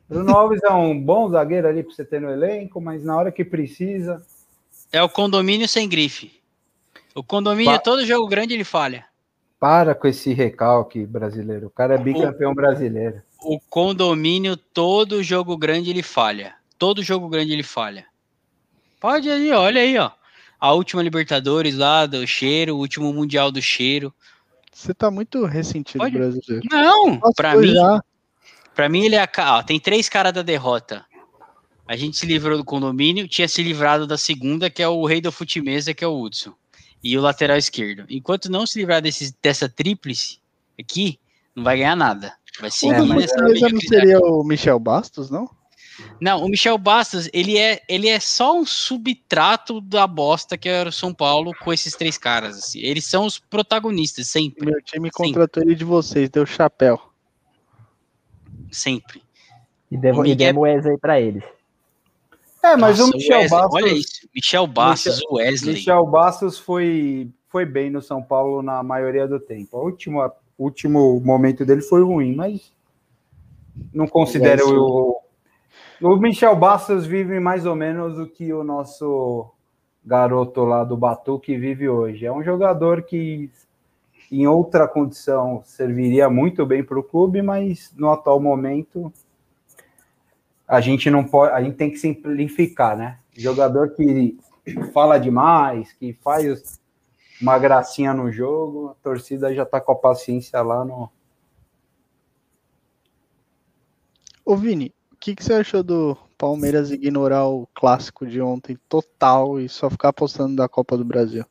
Bruno 0.09 0.35
Alves 0.35 0.63
é 0.63 0.73
um 0.73 0.99
bom 0.99 1.29
zagueiro 1.29 1.69
ali 1.69 1.83
para 1.83 1.95
você 1.95 2.05
ter 2.05 2.21
no 2.21 2.31
elenco, 2.31 2.81
mas 2.81 3.05
na 3.05 3.17
hora 3.17 3.31
que 3.31 3.45
precisa. 3.45 4.25
É 4.91 5.03
o 5.03 5.09
condomínio 5.09 5.69
sem 5.69 5.87
grife. 5.89 6.41
O 7.15 7.23
condomínio, 7.23 7.73
pa... 7.73 7.79
todo 7.79 8.07
jogo 8.07 8.27
grande, 8.27 8.55
ele 8.55 8.65
falha. 8.65 9.05
Para 9.61 9.95
com 9.95 10.07
esse 10.07 10.33
recalque 10.33 11.05
brasileiro. 11.05 11.67
O 11.67 11.71
cara 11.71 11.97
é 11.97 11.99
bicampeão 11.99 12.53
o... 12.53 12.55
brasileiro. 12.55 13.21
O 13.43 13.61
condomínio, 13.69 14.57
todo 14.57 15.23
jogo 15.23 15.57
grande, 15.59 15.91
ele 15.91 16.03
falha. 16.03 16.55
Todo 16.79 17.03
jogo 17.03 17.29
grande, 17.29 17.53
ele 17.53 17.63
falha. 17.63 18.07
Pode 18.99 19.31
aí, 19.31 19.53
olha 19.53 19.83
aí, 19.83 19.99
ó. 19.99 20.11
A 20.59 20.73
última 20.73 21.03
Libertadores 21.03 21.77
lá 21.77 22.07
do 22.07 22.27
cheiro, 22.27 22.77
o 22.77 22.79
último 22.79 23.13
Mundial 23.13 23.53
do 23.53 23.61
cheiro. 23.61 24.13
Você 24.73 24.95
tá 24.95 25.11
muito 25.11 25.45
ressentido, 25.45 25.99
Pode... 25.99 26.17
brasileiro. 26.17 26.63
Não, 26.71 27.21
para 27.37 27.57
mim. 27.57 27.75
Para 28.79 28.89
mim, 28.89 29.07
ele 29.07 29.17
é 29.17 29.19
a. 29.21 29.57
Ó, 29.57 29.63
tem 29.65 29.81
três 29.81 30.09
caras 30.09 30.33
da 30.33 30.41
derrota. 30.41 31.05
A 31.85 31.97
gente 31.97 32.17
se 32.17 32.25
livrou 32.25 32.57
do 32.57 32.65
condomínio, 32.65 33.27
tinha 33.27 33.49
se 33.49 33.61
livrado 33.61 34.07
da 34.07 34.17
segunda, 34.17 34.71
que 34.71 34.81
é 34.81 34.87
o 34.87 35.05
rei 35.05 35.21
do 35.21 35.33
futimesa, 35.33 35.93
que 35.93 36.05
é 36.05 36.07
o 36.07 36.17
Hudson. 36.17 36.53
E 37.03 37.19
o 37.19 37.21
lateral 37.21 37.57
esquerdo. 37.57 38.05
Enquanto 38.09 38.49
não 38.49 38.65
se 38.65 38.79
livrar 38.79 39.03
desse, 39.03 39.35
dessa 39.43 39.69
tríplice 39.69 40.39
aqui, 40.79 41.19
não 41.57 41.65
vai 41.65 41.79
ganhar 41.79 41.97
nada. 41.97 42.35
Vai 42.61 42.71
ser 42.71 42.95
é, 42.95 43.03
mas 43.03 43.33
não 43.37 43.81
seria 43.81 44.21
o 44.21 44.45
Michel 44.45 44.79
Bastos, 44.79 45.29
não? 45.29 45.51
Não, 46.21 46.45
o 46.45 46.49
Michel 46.49 46.79
Bastos, 46.79 47.29
ele 47.33 47.59
é, 47.59 47.83
ele 47.89 48.09
é 48.09 48.21
só 48.21 48.57
um 48.57 48.65
subtrato 48.65 49.81
da 49.81 50.07
bosta 50.07 50.57
que 50.57 50.69
era 50.69 50.91
o 50.91 50.93
São 50.93 51.13
Paulo 51.13 51.53
com 51.65 51.73
esses 51.73 51.97
três 51.97 52.17
caras. 52.17 52.57
Assim. 52.57 52.79
Eles 52.79 53.07
são 53.07 53.27
os 53.27 53.41
protagonistas, 53.41 54.29
sempre. 54.29 54.65
Meu 54.65 54.81
time 54.83 55.11
contratou 55.11 55.65
ele 55.65 55.75
de 55.75 55.85
vocês, 55.85 56.31
deu 56.31 56.47
chapéu. 56.47 57.08
Sempre. 58.71 59.23
E, 59.91 59.97
devo, 59.97 60.23
Miguel... 60.23 60.33
e 60.33 60.37
demos 60.37 60.63
Wesley 60.63 60.99
pra 60.99 61.21
eles. 61.21 61.45
É, 62.63 62.77
mas 62.77 62.99
Nossa, 62.99 63.11
o 63.11 63.17
Michel 63.17 63.39
Wesley, 63.39 63.51
Bastos. 63.51 63.75
Olha 63.75 63.93
isso, 63.93 64.29
Michel 64.35 64.67
Bastos, 64.67 65.15
Michel, 65.15 65.31
o 65.31 65.35
Wesley. 65.37 65.75
Michel 65.75 66.07
Bastos 66.07 66.59
foi, 66.59 67.31
foi 67.49 67.65
bem 67.65 67.91
no 67.91 68.03
São 68.03 68.23
Paulo 68.23 68.63
na 68.63 68.83
maioria 68.83 69.27
do 69.27 69.39
tempo. 69.39 69.79
O 69.79 69.85
último, 69.85 70.31
último 70.59 71.21
momento 71.21 71.65
dele 71.65 71.83
foi 71.83 72.03
ruim, 72.03 72.35
mas 72.35 72.73
não 73.93 74.07
considero 74.07 74.65
o. 74.69 75.19
O 76.01 76.17
Michel 76.17 76.55
Bastos 76.55 77.07
vive 77.07 77.41
mais 77.41 77.67
ou 77.67 77.75
menos 77.75 78.19
o 78.19 78.27
que 78.27 78.53
o 78.53 78.63
nosso 78.63 79.51
garoto 80.05 80.63
lá 80.65 80.85
do 80.85 80.97
Batuque 80.97 81.57
vive 81.59 81.89
hoje. 81.89 82.25
É 82.25 82.33
um 82.33 82.43
jogador 82.43 83.03
que 83.03 83.51
em 84.31 84.47
outra 84.47 84.87
condição 84.87 85.63
serviria 85.65 86.29
muito 86.29 86.65
bem 86.67 86.85
para 86.85 86.99
o 86.99 87.03
clube, 87.03 87.43
mas 87.43 87.93
no 87.97 88.11
atual 88.11 88.41
momento 88.41 89.13
a 90.67 90.81
gente 90.81 91.11
não 91.11 91.25
pode, 91.25 91.55
a 91.55 91.63
gente 91.63 91.77
tem 91.77 91.91
que 91.91 91.97
simplificar, 91.97 92.97
né? 92.97 93.19
Jogador 93.35 93.95
que 93.95 94.39
fala 94.93 95.19
demais, 95.19 95.93
que 95.95 96.13
faz 96.13 96.79
uma 97.41 97.59
gracinha 97.59 98.13
no 98.13 98.31
jogo, 98.31 98.91
a 98.91 98.95
torcida 99.03 99.55
já 99.55 99.65
tá 99.65 99.81
com 99.81 99.93
a 99.93 99.97
paciência 99.97 100.61
lá 100.61 100.85
no. 100.85 101.11
Ô 104.45 104.57
Vini, 104.57 104.93
o 105.13 105.17
que, 105.17 105.35
que 105.35 105.45
você 105.45 105.55
achou 105.55 105.83
do 105.83 106.17
Palmeiras 106.37 106.91
ignorar 106.91 107.47
o 107.47 107.67
clássico 107.75 108.27
de 108.27 108.41
ontem 108.41 108.79
total 108.89 109.59
e 109.59 109.69
só 109.69 109.89
ficar 109.89 110.11
apostando 110.11 110.57
da 110.57 110.69
Copa 110.69 110.97
do 110.97 111.05
Brasil? 111.05 111.45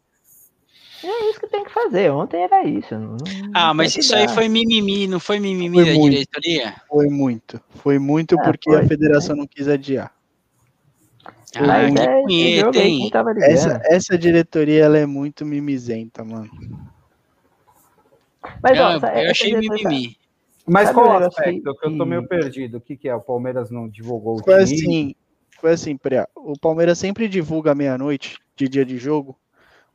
É 1.04 1.30
isso 1.30 1.40
que 1.40 1.48
tem 1.48 1.64
que 1.64 1.72
fazer. 1.72 2.12
Ontem 2.12 2.42
era 2.42 2.64
isso. 2.64 2.98
Não, 2.98 3.18
ah, 3.54 3.74
mas 3.74 3.96
isso 3.96 4.16
aí 4.16 4.28
foi 4.28 4.50
mimimi, 4.50 5.08
não 5.08 5.20
foi 5.20 5.40
mimimi 5.40 5.76
foi 5.76 5.86
da 5.86 5.94
muito, 5.94 6.14
diretoria? 6.14 6.76
Foi 6.88 7.08
muito. 7.08 7.62
Foi 7.76 8.00
muito 8.00 8.40
é, 8.40 8.44
porque 8.44 8.72
foi, 8.72 8.82
a 8.82 8.88
federação 8.88 9.36
não 9.36 9.46
quis 9.46 9.68
adiar. 9.68 10.12
Ah, 11.56 11.62
mas 11.62 11.96
é, 11.96 12.22
punheta, 12.22 12.78
hein? 12.80 13.12
Essa, 13.42 13.82
essa 13.86 14.18
diretoria 14.18 14.86
ela 14.86 14.98
é 14.98 15.06
muito 15.06 15.46
mimizenta, 15.46 16.24
mano. 16.24 16.50
Mas, 18.62 18.80
ó, 18.80 18.94
eu, 18.94 19.24
eu 19.24 19.32
achei 19.32 19.56
mimimi. 19.56 20.18
Mas 20.66 20.92
qual 20.92 21.22
o 21.22 21.26
aspecto? 21.26 21.76
Que... 21.76 21.88
eu 21.88 21.98
tô 21.98 22.06
meio 22.06 22.28
perdido. 22.28 22.78
O 22.78 22.82
que, 22.82 22.98
que 22.98 23.08
é? 23.08 23.16
O 23.16 23.22
Palmeiras 23.22 23.72
não 23.72 23.88
divulgou 23.88 24.36
o 24.36 24.44
foi 24.44 24.66
time? 24.66 24.82
Assim, 24.82 25.16
foi 25.60 25.72
assim, 25.72 25.96
Priá. 25.96 26.28
O 26.36 26.60
Palmeiras 26.60 26.98
sempre 26.98 27.28
divulga 27.30 27.74
meia-noite, 27.74 28.38
de 28.56 28.68
dia 28.68 28.84
de 28.84 28.98
jogo, 28.98 29.38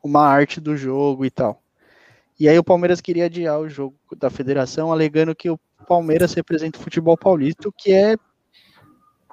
uma 0.02 0.26
arte 0.26 0.60
do 0.60 0.76
jogo 0.76 1.24
e 1.24 1.30
tal. 1.30 1.62
E 2.38 2.48
aí 2.48 2.58
o 2.58 2.64
Palmeiras 2.64 3.00
queria 3.00 3.26
adiar 3.26 3.60
o 3.60 3.68
jogo 3.68 3.96
da 4.16 4.28
federação, 4.28 4.90
alegando 4.90 5.34
que 5.34 5.50
o 5.50 5.58
Palmeiras 5.86 6.34
representa 6.34 6.78
o 6.78 6.82
futebol 6.82 7.16
paulista, 7.16 7.68
o 7.68 7.72
que 7.72 7.92
é 7.92 8.16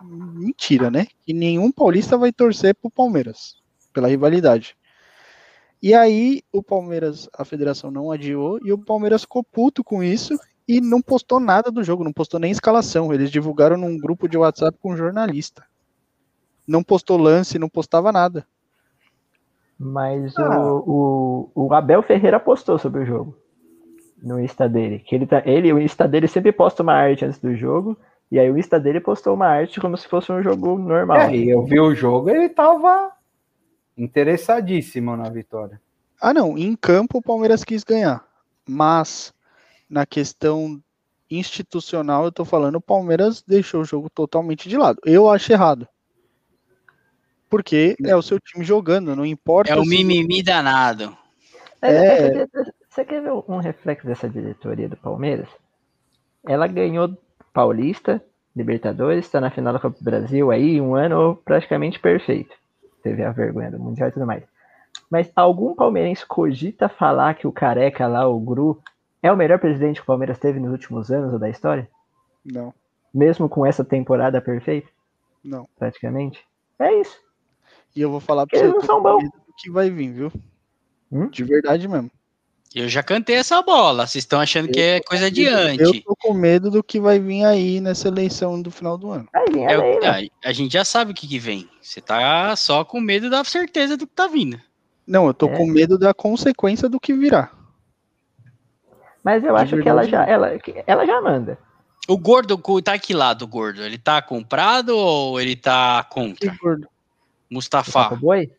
mentira, 0.01 0.91
né? 0.91 1.07
Que 1.25 1.33
nenhum 1.33 1.71
paulista 1.71 2.17
vai 2.17 2.31
torcer 2.31 2.75
pro 2.75 2.91
Palmeiras, 2.91 3.55
pela 3.93 4.07
rivalidade. 4.07 4.77
E 5.81 5.93
aí 5.93 6.41
o 6.51 6.61
Palmeiras, 6.61 7.29
a 7.33 7.45
federação 7.45 7.89
não 7.89 8.11
adiou, 8.11 8.59
e 8.63 8.71
o 8.71 8.77
Palmeiras 8.77 9.21
ficou 9.21 9.43
puto 9.43 9.83
com 9.83 10.03
isso 10.03 10.37
e 10.67 10.81
não 10.81 11.01
postou 11.01 11.39
nada 11.39 11.71
do 11.71 11.83
jogo, 11.83 12.03
não 12.03 12.13
postou 12.13 12.39
nem 12.39 12.51
escalação. 12.51 13.13
Eles 13.13 13.31
divulgaram 13.31 13.77
num 13.77 13.97
grupo 13.97 14.27
de 14.27 14.37
WhatsApp 14.37 14.77
com 14.79 14.93
um 14.93 14.97
jornalista. 14.97 15.65
Não 16.67 16.83
postou 16.83 17.17
lance, 17.17 17.57
não 17.57 17.69
postava 17.69 18.11
nada. 18.11 18.45
Mas 19.79 20.37
ah. 20.37 20.59
o, 20.59 21.49
o, 21.55 21.67
o, 21.67 21.73
Abel 21.73 22.03
Ferreira 22.03 22.39
postou 22.39 22.77
sobre 22.77 23.03
o 23.03 23.05
jogo 23.05 23.37
no 24.21 24.39
Insta 24.39 24.67
dele. 24.67 24.99
Que 24.99 25.15
ele, 25.15 25.25
tá, 25.25 25.41
ele, 25.45 25.71
o 25.71 25.79
Insta 25.79 26.05
dele 26.05 26.27
sempre 26.27 26.51
posta 26.51 26.83
uma 26.83 26.93
arte 26.93 27.23
antes 27.23 27.39
do 27.39 27.55
jogo. 27.55 27.97
E 28.29 28.37
aí 28.37 28.51
o 28.51 28.57
Insta 28.57 28.77
dele 28.77 28.99
postou 28.99 29.33
uma 29.33 29.47
arte 29.47 29.79
como 29.79 29.95
se 29.95 30.07
fosse 30.07 30.31
um 30.31 30.43
jogo 30.43 30.77
normal. 30.77 31.17
É, 31.17 31.35
e 31.35 31.49
eu 31.49 31.63
vi 31.63 31.79
o 31.79 31.95
jogo 31.95 32.29
ele 32.29 32.49
tava 32.49 33.11
interessadíssimo 33.97 35.15
na 35.15 35.29
vitória. 35.29 35.81
Ah, 36.21 36.33
não. 36.33 36.57
Em 36.57 36.75
campo 36.75 37.19
o 37.19 37.21
Palmeiras 37.21 37.63
quis 37.63 37.83
ganhar. 37.83 38.25
Mas 38.67 39.33
na 39.89 40.05
questão 40.05 40.81
institucional, 41.31 42.25
eu 42.25 42.31
tô 42.31 42.43
falando, 42.43 42.75
o 42.75 42.81
Palmeiras 42.81 43.41
deixou 43.47 43.81
o 43.81 43.85
jogo 43.85 44.09
totalmente 44.09 44.67
de 44.67 44.77
lado. 44.77 44.99
Eu 45.05 45.29
acho 45.29 45.51
errado. 45.51 45.87
Porque 47.49 47.95
é 48.05 48.15
o 48.15 48.21
seu 48.21 48.39
time 48.39 48.63
jogando, 48.63 49.15
não 49.15 49.25
importa. 49.25 49.71
É 49.71 49.75
o 49.75 49.83
mimimi 49.83 50.43
danado. 50.43 51.17
É, 51.81 52.41
é... 52.41 52.47
Você 52.89 53.05
quer 53.05 53.21
ver 53.21 53.31
um 53.47 53.57
reflexo 53.57 54.05
dessa 54.05 54.29
diretoria 54.29 54.89
do 54.89 54.97
Palmeiras? 54.97 55.47
Ela 56.45 56.67
ganhou 56.67 57.17
Paulista, 57.53 58.23
Libertadores, 58.55 59.25
está 59.25 59.39
na 59.39 59.51
final 59.51 59.73
da 59.73 59.79
Copa 59.79 59.97
do 59.97 60.03
Brasil 60.03 60.51
aí, 60.51 60.81
um 60.81 60.95
ano 60.95 61.35
praticamente 61.45 61.99
perfeito. 61.99 62.55
Teve 63.01 63.23
a 63.23 63.31
vergonha 63.31 63.71
do 63.71 63.79
Mundial 63.79 64.09
e 64.09 64.11
tudo 64.11 64.25
mais. 64.25 64.43
Mas 65.09 65.31
algum 65.35 65.75
palmeirense 65.75 66.25
cogita 66.25 66.89
falar 66.89 67.35
que 67.35 67.47
o 67.47 67.51
careca 67.51 68.07
lá, 68.07 68.27
o 68.27 68.39
Gru, 68.39 68.81
é 69.21 69.31
o 69.31 69.37
melhor 69.37 69.59
presidente 69.59 69.97
que 69.97 70.03
o 70.03 70.05
Palmeiras 70.05 70.39
teve 70.39 70.59
nos 70.59 70.71
últimos 70.71 71.11
anos 71.11 71.33
ou 71.33 71.39
da 71.39 71.49
história? 71.49 71.87
Não. 72.45 72.73
Mesmo 73.13 73.47
com 73.49 73.65
essa 73.65 73.83
temporada 73.83 74.41
perfeita? 74.41 74.89
Não. 75.43 75.67
Praticamente? 75.77 76.43
É 76.77 76.93
isso. 76.93 77.17
E 77.95 78.01
eu 78.01 78.09
vou 78.09 78.19
falar 78.19 78.45
pra 78.45 78.59
Eles 78.59 78.71
você 78.71 78.87
não 78.87 79.01
são 79.01 79.19
que 79.57 79.69
vai 79.69 79.89
vir, 79.89 80.11
viu? 80.11 80.31
Hum? 81.11 81.29
De 81.29 81.43
verdade 81.43 81.87
mesmo. 81.87 82.09
Eu 82.73 82.87
já 82.87 83.01
cantei 83.01 83.35
essa 83.35 83.61
bola. 83.61 84.05
Vocês 84.05 84.23
estão 84.23 84.39
achando 84.39 84.67
eu 84.67 84.71
que 84.71 84.79
é 84.79 84.99
coisa 85.01 85.25
adiante. 85.25 85.81
Eu 85.81 86.03
tô 86.03 86.15
com 86.15 86.33
medo 86.33 86.69
do 86.69 86.83
que 86.83 86.99
vai 86.99 87.19
vir 87.19 87.43
aí 87.43 87.81
nessa 87.81 88.07
eleição 88.07 88.61
do 88.61 88.69
final 88.69 88.97
do 88.97 89.09
ano. 89.09 89.27
É, 89.33 90.07
a, 90.07 90.49
a, 90.49 90.53
gente 90.53 90.73
já 90.73 90.85
sabe 90.85 91.11
o 91.11 91.15
que, 91.15 91.27
que 91.27 91.39
vem. 91.39 91.67
Você 91.81 91.99
tá 91.99 92.55
só 92.55 92.85
com 92.85 93.01
medo 93.01 93.29
da 93.29 93.43
certeza 93.43 93.97
do 93.97 94.05
que 94.05 94.13
tá 94.13 94.27
vindo. 94.27 94.59
Não, 95.05 95.25
eu 95.25 95.33
tô 95.33 95.47
é. 95.47 95.57
com 95.57 95.65
medo 95.65 95.97
da 95.97 96.13
consequência 96.13 96.87
do 96.87 96.99
que 96.99 97.13
virá. 97.13 97.51
Mas 99.23 99.43
eu 99.43 99.55
De 99.55 99.61
acho 99.61 99.81
que 99.81 99.89
ela 99.89 100.03
já, 100.03 100.23
ela, 100.25 100.51
ela 100.85 101.05
já 101.05 101.19
manda. 101.19 101.57
O 102.07 102.17
gordo 102.17 102.57
tá 102.81 102.93
aqui 102.93 103.13
lado, 103.13 103.43
o 103.43 103.47
gordo. 103.47 103.81
Ele 103.81 103.97
tá 103.97 104.21
comprado 104.21 104.95
ou 104.95 105.41
ele 105.41 105.55
tá 105.55 106.05
contra? 106.09 106.51
Que 106.51 106.57
gordo? 106.57 106.87
Mustafa. 107.49 107.91
Sapo 107.91 108.17
Boi? 108.17 108.51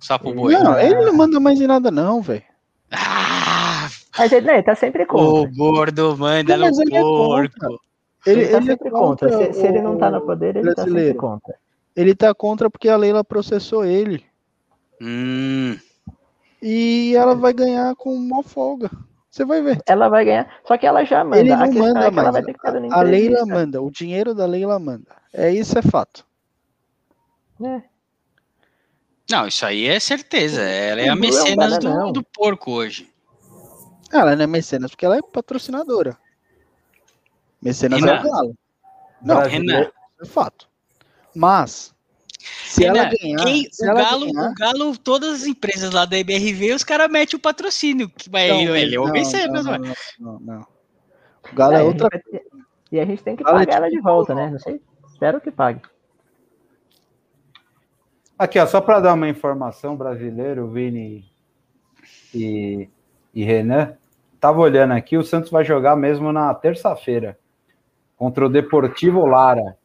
Sapo 0.00 0.34
Boi. 0.34 0.52
Não, 0.52 0.78
ele 0.78 1.04
não 1.04 1.14
manda 1.14 1.40
mais 1.40 1.60
em 1.60 1.66
nada, 1.66 1.90
não, 1.90 2.20
velho. 2.20 2.42
Ah! 2.90 3.88
Mas 4.18 4.32
ele, 4.32 4.46
né, 4.46 4.62
tá 4.62 4.74
sempre 4.74 5.04
contra. 5.04 5.50
O 5.50 5.54
gordo 5.54 6.16
manda 6.16 6.56
no 6.56 6.66
ele 6.66 7.00
porco. 7.00 7.80
É 8.26 8.30
ele, 8.30 8.40
ele, 8.42 8.50
tá 8.50 8.56
ele, 8.56 8.66
sempre 8.66 8.88
é 8.88 8.90
contra. 8.90 9.30
contra. 9.30 9.52
Se, 9.52 9.60
se, 9.60 9.66
ele 9.66 9.80
não 9.80 9.98
tá 9.98 10.10
no 10.10 10.20
poder, 10.20 10.56
ele 10.56 10.74
brasileiro. 10.74 10.74
tá 10.74 10.84
sempre 10.84 11.14
contra. 11.14 11.54
Ele 11.94 12.14
tá 12.14 12.34
contra 12.34 12.70
porque 12.70 12.88
a 12.88 12.96
Leila 12.96 13.22
processou 13.22 13.84
ele. 13.84 14.24
Hum. 15.00 15.78
E 16.60 17.14
ela 17.14 17.34
vai 17.34 17.52
ganhar 17.52 17.94
com 17.96 18.14
uma 18.14 18.42
folga. 18.42 18.90
Você 19.30 19.44
vai 19.44 19.60
ver. 19.60 19.80
Ela 19.86 20.08
vai 20.08 20.24
ganhar. 20.24 20.48
Só 20.64 20.78
que 20.78 20.86
ela 20.86 21.04
já 21.04 21.22
manda. 21.22 21.38
Ele 21.38 21.52
a 21.52 21.58
não 21.58 21.72
manda 21.72 22.06
é 22.06 22.10
que 22.10 22.18
ela 22.18 22.22
mais. 22.22 22.32
vai 22.32 22.42
ter 22.42 22.52
que 22.52 22.58
estar 22.58 22.70
dando 22.72 22.92
A 22.92 23.02
Leila 23.02 23.44
manda. 23.46 23.82
O 23.82 23.90
dinheiro 23.90 24.34
da 24.34 24.46
Leila 24.46 24.78
manda. 24.78 25.14
É 25.32 25.50
isso, 25.50 25.78
é 25.78 25.82
fato. 25.82 26.26
É. 27.62 27.82
Não, 29.30 29.46
isso 29.48 29.66
aí 29.66 29.86
é 29.86 29.98
certeza. 29.98 30.62
Ela 30.62 31.00
é 31.00 31.08
a 31.08 31.14
não 31.14 31.20
mecenas 31.20 31.78
do, 31.78 32.12
do 32.12 32.22
porco 32.22 32.70
hoje. 32.72 33.10
Ela 34.12 34.36
não 34.36 34.44
é 34.44 34.46
mecenas 34.46 34.90
porque 34.92 35.04
ela 35.04 35.16
é 35.16 35.22
patrocinadora. 35.22 36.16
Mecenas 37.60 38.00
é 38.02 38.04
Renan. 38.06 38.20
o 38.20 38.22
Galo. 38.30 38.54
Não, 39.22 39.40
Renan, 39.40 39.90
é 40.22 40.24
fato. 40.26 40.68
Mas, 41.34 41.92
se 42.38 42.84
ela 42.84 43.02
Renan, 43.04 43.14
ganhar. 43.20 43.44
quem- 43.44 43.68
se 43.72 43.84
o, 43.84 43.90
ela 43.90 44.02
Galo, 44.02 44.26
ganhar- 44.32 44.50
o 44.50 44.54
Galo, 44.54 44.98
todas 44.98 45.42
as 45.42 45.46
empresas 45.46 45.90
lá 45.92 46.04
da 46.04 46.16
IBRV, 46.18 46.74
os 46.74 46.84
caras 46.84 47.10
metem 47.10 47.36
o 47.36 47.40
patrocínio. 47.40 48.08
que 48.08 48.30
vai- 48.30 48.48
Não, 48.48 48.76
ele, 48.76 48.94
é 48.94 49.00
o 49.00 49.06
não, 49.06 49.12
mecenas, 49.12 49.64
não, 49.64 49.72
ué. 49.72 49.78
não, 49.78 49.94
não, 50.20 50.38
não. 50.40 50.66
O 51.52 51.54
Galo 51.56 51.74
é, 51.74 51.80
É, 51.80 51.82
outra 51.82 52.08
ter- 52.10 52.46
E 52.92 53.00
a 53.00 53.04
gente 53.04 53.22
tem 53.24 53.34
que 53.34 53.42
é 53.42 53.46
pagar 53.46 53.68
ela 53.74 53.86
tipo 53.86 53.96
de 53.96 54.02
volta, 54.02 54.34
né? 54.34 54.48
Não 54.50 54.58
sei. 54.60 54.80
Espero 55.10 55.40
que 55.40 55.50
pague. 55.50 55.80
Aqui, 58.38 58.58
ó, 58.58 58.66
só 58.66 58.80
para 58.80 59.00
dar 59.00 59.14
uma 59.14 59.28
informação, 59.28 59.96
brasileiro, 59.96 60.68
Vini 60.68 61.24
e, 62.34 62.88
e 63.34 63.44
Renan, 63.44 63.96
tava 64.38 64.60
olhando 64.60 64.92
aqui, 64.92 65.16
o 65.16 65.24
Santos 65.24 65.50
vai 65.50 65.64
jogar 65.64 65.96
mesmo 65.96 66.32
na 66.32 66.54
terça-feira 66.54 67.38
contra 68.16 68.44
o 68.44 68.48
Deportivo 68.48 69.24
Lara. 69.24 69.76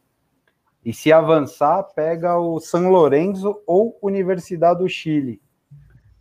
E 0.83 0.91
se 0.91 1.13
avançar, 1.13 1.83
pega 1.95 2.37
o 2.37 2.59
São 2.59 2.89
Lourenço 2.89 3.61
ou 3.67 3.97
Universidade 4.01 4.79
do 4.79 4.89
Chile. 4.89 5.39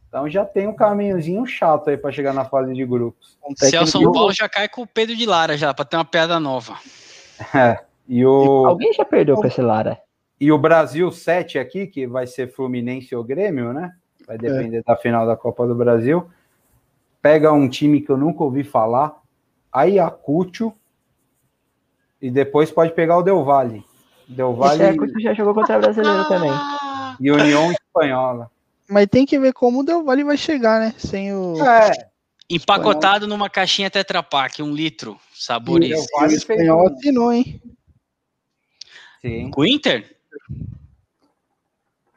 Então 0.07 0.28
já 0.28 0.45
tem 0.45 0.68
um 0.68 0.74
caminhozinho 0.74 1.47
chato 1.47 1.89
aí 1.89 1.97
para 1.97 2.12
chegar 2.12 2.35
na 2.35 2.45
fase 2.45 2.74
de 2.74 2.85
grupos. 2.85 3.39
um 3.45 3.55
Se 3.57 3.74
é 3.74 3.81
o 3.81 3.87
São 3.87 4.12
Paulo, 4.12 4.33
já 4.33 4.49
cai 4.49 4.68
com 4.68 4.83
o 4.83 4.87
Pedro 4.87 5.16
de 5.16 5.24
Lara 5.24 5.57
já, 5.57 5.72
pra 5.72 5.85
ter 5.85 5.97
uma 5.97 6.05
piada 6.05 6.39
nova. 6.39 6.76
E 8.12 8.26
o, 8.26 8.66
Alguém 8.66 8.93
já 8.93 9.05
perdeu 9.05 9.39
pra 9.39 9.47
esse 9.47 9.62
Lara? 9.62 10.03
E 10.41 10.51
o 10.51 10.57
Brasil 10.59 11.11
7 11.12 11.59
aqui, 11.59 11.86
que 11.86 12.07
vai 12.07 12.26
ser 12.26 12.51
Fluminense 12.53 13.14
ou 13.14 13.22
Grêmio, 13.22 13.72
né? 13.72 13.93
Vai 14.26 14.38
depender 14.38 14.82
da 14.82 14.97
final 14.97 15.26
da 15.26 15.36
Copa 15.36 15.66
do 15.66 15.74
Brasil. 15.74 16.28
Pega 17.20 17.53
um 17.53 17.68
time 17.68 18.01
que 18.01 18.11
eu 18.11 18.16
nunca 18.16 18.43
ouvi 18.43 18.64
falar, 18.64 19.20
Ayacucho, 19.70 20.72
e 22.22 22.30
depois 22.30 22.70
pode 22.70 22.93
pegar 22.95 23.18
o 23.18 23.22
Del 23.22 23.45
Valle. 23.45 23.84
Del 24.28 24.55
Valle 24.55 24.82
Ayacucho 24.82 25.20
já 25.20 25.34
jogou 25.34 25.53
contra 25.55 25.76
o 25.76 25.80
brasileiro 25.80 26.26
também. 26.28 26.53
e 27.20 27.30
União 27.30 27.70
Espanhola. 27.72 28.51
Mas 28.88 29.07
tem 29.07 29.26
que 29.26 29.38
ver 29.38 29.53
como 29.53 29.80
o 29.80 29.84
Del 29.84 30.03
Valle 30.03 30.24
vai 30.24 30.36
chegar, 30.36 30.80
né? 30.80 30.95
Sem 30.97 31.34
o. 31.34 31.55
É, 31.62 31.91
Empacotado 32.49 33.28
numa 33.28 33.49
caixinha 33.49 33.88
Tetra 33.91 34.22
Pak, 34.24 34.61
um 34.62 34.72
litro, 34.72 35.16
sabores. 35.34 35.91
Del 35.91 36.01
o 36.01 36.20
Valle 36.20 36.34
espanhol 36.34 36.82
um- 36.84 36.86
assinou, 36.88 37.32
hein? 37.32 37.61
Sim. 39.20 39.51
Com 39.51 39.61
o 39.61 39.66
Inter? 39.66 40.16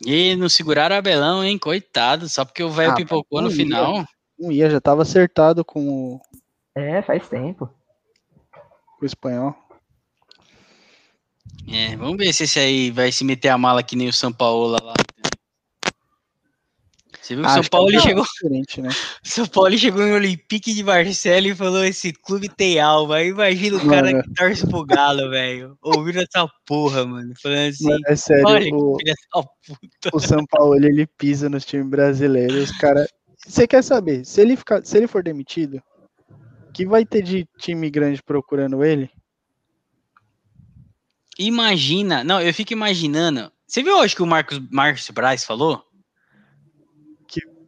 E 0.05 0.35
não 0.35 0.49
seguraram 0.49 0.95
o 0.95 0.99
Abelão, 0.99 1.43
hein? 1.43 1.57
Coitado, 1.57 2.27
só 2.27 2.43
porque 2.43 2.63
o 2.63 2.69
velho 2.69 2.91
Ah, 2.91 2.95
pipocou 2.95 3.41
no 3.41 3.49
ia. 3.49 3.55
final. 3.55 4.05
Não 4.37 4.51
ia, 4.51 4.69
já 4.69 4.81
tava 4.81 5.01
acertado 5.03 5.63
com 5.63 5.87
o, 5.87 6.21
É, 6.75 7.01
faz 7.01 7.27
tempo. 7.29 7.69
com 8.97 9.03
o 9.03 9.05
espanhol. 9.05 9.55
É, 11.71 11.95
vamos 11.95 12.17
ver 12.17 12.33
se 12.33 12.43
esse 12.43 12.59
aí 12.59 12.91
vai 12.91 13.11
se 13.11 13.23
meter 13.23 13.49
a 13.49 13.57
mala 13.57 13.81
que 13.83 13.95
nem 13.95 14.09
o 14.09 14.13
São 14.13 14.33
Paulo 14.33 14.67
lá. 14.83 14.93
Você 17.23 17.35
viu 17.35 17.45
que 17.45 17.51
Acho 17.51 17.63
São 17.63 17.69
Paulo 17.69 17.87
que 17.87 17.95
é 17.95 17.99
chegou, 18.01 18.23
diferente, 18.25 18.81
né? 18.81 18.89
São 19.23 19.45
Paulo 19.47 19.77
chegou 19.77 20.03
em 20.03 20.11
Olympique 20.11 20.73
de 20.73 20.83
Marcelo 20.83 21.47
e 21.47 21.55
falou: 21.55 21.85
esse 21.85 22.11
clube 22.11 22.49
tem 22.49 22.81
alma. 22.81 23.15
Aí 23.15 23.29
imagina 23.29 23.77
o 23.77 23.87
cara 23.87 24.11
Mano. 24.11 24.23
que 24.23 24.33
torce 24.33 24.67
pro 24.67 24.85
Galo, 24.85 25.29
velho. 25.29 25.77
Ouvindo 25.81 26.19
essa 26.19 26.45
porra, 26.65 27.05
mano. 27.05 27.33
Falando 27.41 27.69
assim: 27.69 27.87
Mas 27.87 28.01
é 28.07 28.15
sério, 28.17 28.45
olha 28.45 28.75
o, 28.75 28.97
o 30.11 30.19
São 30.19 30.45
Paulo 30.45 30.75
ele, 30.75 30.87
ele 30.87 31.07
pisa 31.17 31.47
nos 31.47 31.63
times 31.63 31.87
brasileiros, 31.87 32.71
os 32.71 32.77
cara. 32.77 33.07
Você 33.47 33.65
quer 33.65 33.83
saber? 33.83 34.25
Se 34.25 34.41
ele 34.41 34.57
ficar, 34.57 34.85
se 34.85 34.97
ele 34.97 35.07
for 35.07 35.23
demitido, 35.23 35.81
que 36.73 36.85
vai 36.85 37.05
ter 37.05 37.21
de 37.21 37.47
time 37.57 37.89
grande 37.89 38.21
procurando 38.21 38.83
ele? 38.83 39.09
Imagina, 41.39 42.21
não, 42.21 42.41
eu 42.41 42.53
fico 42.53 42.73
imaginando. 42.73 43.49
Você 43.65 43.81
viu 43.81 43.97
hoje 43.97 44.13
que 44.13 44.21
o 44.21 44.27
Marcos 44.27 44.59
Marcos 44.69 45.09
Braz 45.09 45.45
falou? 45.45 45.83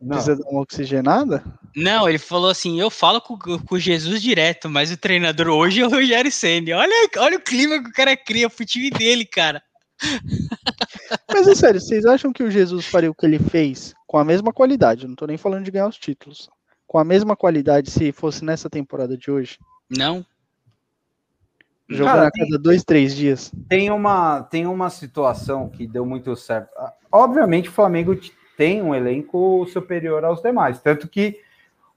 Não. 0.05 0.17
Precisa 0.17 0.35
dar 0.35 0.47
uma 0.49 0.61
oxigenada? 0.61 1.43
Não, 1.75 2.07
ele 2.07 2.19
falou 2.19 2.51
assim: 2.51 2.79
eu 2.79 2.91
falo 2.91 3.19
com, 3.19 3.35
com 3.37 3.75
o 3.75 3.79
Jesus 3.79 4.21
direto, 4.21 4.69
mas 4.69 4.91
o 4.91 4.97
treinador 4.97 5.47
hoje 5.47 5.81
é 5.81 5.87
o 5.87 5.89
Rogério 5.89 6.31
Senni. 6.31 6.71
Olha, 6.73 7.09
olha 7.17 7.37
o 7.37 7.41
clima 7.41 7.81
que 7.81 7.89
o 7.89 7.93
cara 7.93 8.15
cria 8.15 8.47
pro 8.47 8.63
time 8.63 8.91
dele, 8.91 9.25
cara. 9.25 9.63
Mas 11.31 11.47
é 11.47 11.55
sério, 11.55 11.79
vocês 11.79 12.05
acham 12.05 12.33
que 12.33 12.43
o 12.43 12.51
Jesus 12.51 12.85
faria 12.85 13.09
o 13.09 13.15
que 13.15 13.25
ele 13.25 13.39
fez 13.39 13.93
com 14.05 14.17
a 14.17 14.25
mesma 14.25 14.51
qualidade? 14.51 15.07
Não 15.07 15.15
tô 15.15 15.25
nem 15.25 15.37
falando 15.37 15.63
de 15.63 15.71
ganhar 15.71 15.87
os 15.87 15.97
títulos. 15.97 16.49
Com 16.85 16.97
a 16.97 17.03
mesma 17.03 17.35
qualidade 17.35 17.89
se 17.89 18.11
fosse 18.11 18.43
nessa 18.43 18.69
temporada 18.69 19.17
de 19.17 19.31
hoje? 19.31 19.57
Não. 19.89 20.25
Jogando 21.87 22.15
Cara, 22.15 22.27
a 22.27 22.31
cada 22.31 22.57
dois, 22.59 22.83
três 22.83 23.15
dias. 23.15 23.51
Tem 23.69 23.89
uma, 23.89 24.43
tem 24.43 24.65
uma 24.67 24.89
situação 24.89 25.69
que 25.69 25.87
deu 25.87 26.05
muito 26.05 26.35
certo. 26.35 26.69
Ah, 26.77 26.93
Obviamente, 27.11 27.69
o 27.69 27.71
Flamengo 27.71 28.13
tem 28.57 28.81
um 28.81 28.93
elenco 28.93 29.65
superior 29.67 30.23
aos 30.23 30.41
demais. 30.41 30.81
Tanto 30.81 31.07
que 31.07 31.39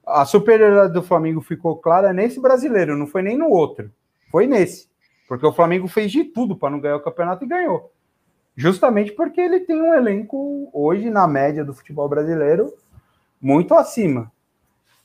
a 0.05 0.25
superioridade 0.25 0.93
do 0.93 1.03
Flamengo 1.03 1.41
ficou 1.41 1.77
clara 1.77 2.11
nesse 2.11 2.39
brasileiro, 2.39 2.97
não 2.97 3.07
foi 3.07 3.21
nem 3.21 3.37
no 3.37 3.49
outro. 3.49 3.91
Foi 4.31 4.47
nesse. 4.47 4.89
Porque 5.27 5.45
o 5.45 5.53
Flamengo 5.53 5.87
fez 5.87 6.11
de 6.11 6.23
tudo 6.23 6.55
para 6.55 6.71
não 6.71 6.79
ganhar 6.79 6.95
o 6.95 7.03
campeonato 7.03 7.43
e 7.43 7.47
ganhou. 7.47 7.91
Justamente 8.55 9.11
porque 9.11 9.39
ele 9.39 9.61
tem 9.61 9.81
um 9.81 9.93
elenco, 9.93 10.69
hoje, 10.73 11.09
na 11.09 11.27
média 11.27 11.63
do 11.63 11.73
futebol 11.73 12.09
brasileiro, 12.09 12.73
muito 13.39 13.73
acima. 13.73 14.31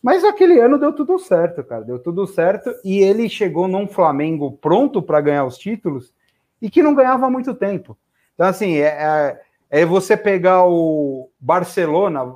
Mas 0.02 0.24
aquele 0.24 0.60
ano 0.60 0.78
deu 0.78 0.92
tudo 0.92 1.18
certo, 1.18 1.62
cara. 1.62 1.82
Deu 1.82 1.98
tudo 1.98 2.26
certo. 2.26 2.74
E 2.84 2.98
ele 2.98 3.28
chegou 3.28 3.68
num 3.68 3.86
Flamengo 3.86 4.52
pronto 4.52 5.00
para 5.00 5.20
ganhar 5.20 5.44
os 5.44 5.56
títulos 5.56 6.12
e 6.60 6.68
que 6.68 6.82
não 6.82 6.94
ganhava 6.94 7.30
muito 7.30 7.54
tempo. 7.54 7.96
Então, 8.34 8.46
assim, 8.46 8.76
é, 8.76 8.86
é, 8.86 9.40
é 9.74 9.84
você 9.84 10.16
pegar 10.16 10.64
o 10.64 11.28
Barcelona, 11.40 12.32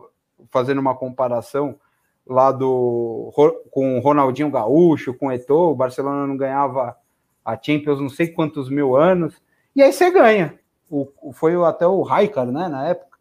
fazendo 0.51 0.80
uma 0.80 0.97
comparação 0.97 1.78
lá 2.26 2.51
do 2.51 3.32
com 3.70 3.97
o 3.97 4.01
Ronaldinho 4.01 4.51
Gaúcho, 4.51 5.14
com 5.14 5.28
o 5.28 5.32
Eto'o, 5.32 5.70
o 5.70 5.74
Barcelona 5.76 6.26
não 6.26 6.36
ganhava 6.36 6.97
a 7.45 7.57
Champions 7.57 8.01
não 8.01 8.09
sei 8.09 8.26
quantos 8.26 8.68
mil 8.68 8.97
anos, 8.97 9.41
e 9.76 9.80
aí 9.80 9.93
você 9.93 10.11
ganha. 10.11 10.59
O, 10.91 11.07
foi 11.32 11.55
até 11.64 11.86
o 11.86 12.03
Raikar, 12.03 12.47
né, 12.47 12.66
na 12.66 12.89
época. 12.89 13.16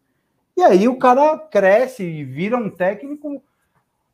E 0.56 0.64
aí 0.64 0.88
o 0.88 0.98
cara 0.98 1.38
cresce 1.38 2.02
e 2.02 2.24
vira 2.24 2.56
um 2.56 2.68
técnico 2.68 3.40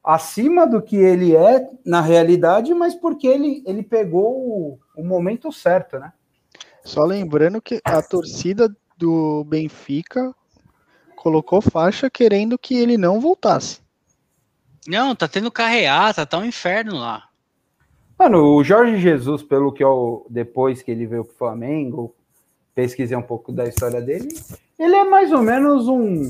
acima 0.05 0.67
do 0.67 0.83
que 0.83 0.97
ele 0.97 1.35
é 1.35 1.67
na 1.83 2.03
realidade, 2.03 2.75
mas 2.75 2.95
porque 2.95 3.27
ele, 3.27 3.63
ele 3.67 3.83
pegou 3.83 4.37
o, 4.37 4.79
o 4.95 5.03
momento 5.03 5.51
certo, 5.51 5.99
né? 5.99 6.13
Só 6.85 7.05
lembrando 7.05 7.63
que 7.63 7.81
a 7.83 8.03
torcida 8.03 8.69
do 8.97 9.45
Benfica 9.45 10.35
colocou 11.17 11.61
faixa 11.61 12.11
querendo 12.11 12.59
que 12.59 12.75
ele 12.75 12.99
não 12.99 13.21
voltasse. 13.21 13.81
Não, 14.87 15.17
tá 15.17 15.27
tendo 15.27 15.51
carreata, 15.51 16.27
tá 16.27 16.39
um 16.39 16.45
inferno 16.45 16.97
lá. 16.97 17.29
Mano, 18.19 18.55
o 18.55 18.63
Jorge 18.63 18.99
Jesus, 18.99 19.43
pelo 19.43 19.73
que 19.73 19.83
eu, 19.83 20.27
depois 20.29 20.83
que 20.83 20.91
ele 20.91 21.07
veio 21.07 21.25
pro 21.25 21.35
Flamengo, 21.35 22.15
pesquisei 22.75 23.17
um 23.17 23.23
pouco 23.23 23.51
da 23.51 23.67
história 23.67 24.01
dele, 24.01 24.29
ele 24.79 24.95
é 24.95 25.05
mais 25.05 25.33
ou 25.33 25.43
menos 25.43 25.89
um, 25.89 26.29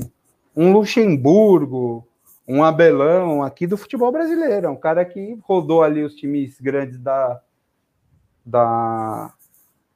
um 0.55 0.71
Luxemburgo, 0.71 2.07
um 2.47 2.63
Abelão 2.63 3.43
aqui 3.43 3.67
do 3.67 3.77
futebol 3.77 4.11
brasileiro. 4.11 4.67
É 4.67 4.69
um 4.69 4.75
cara 4.75 5.03
que 5.03 5.37
rodou 5.43 5.83
ali 5.83 6.03
os 6.03 6.15
times 6.15 6.59
grandes 6.59 6.97
da, 6.99 7.41
da, 8.45 9.33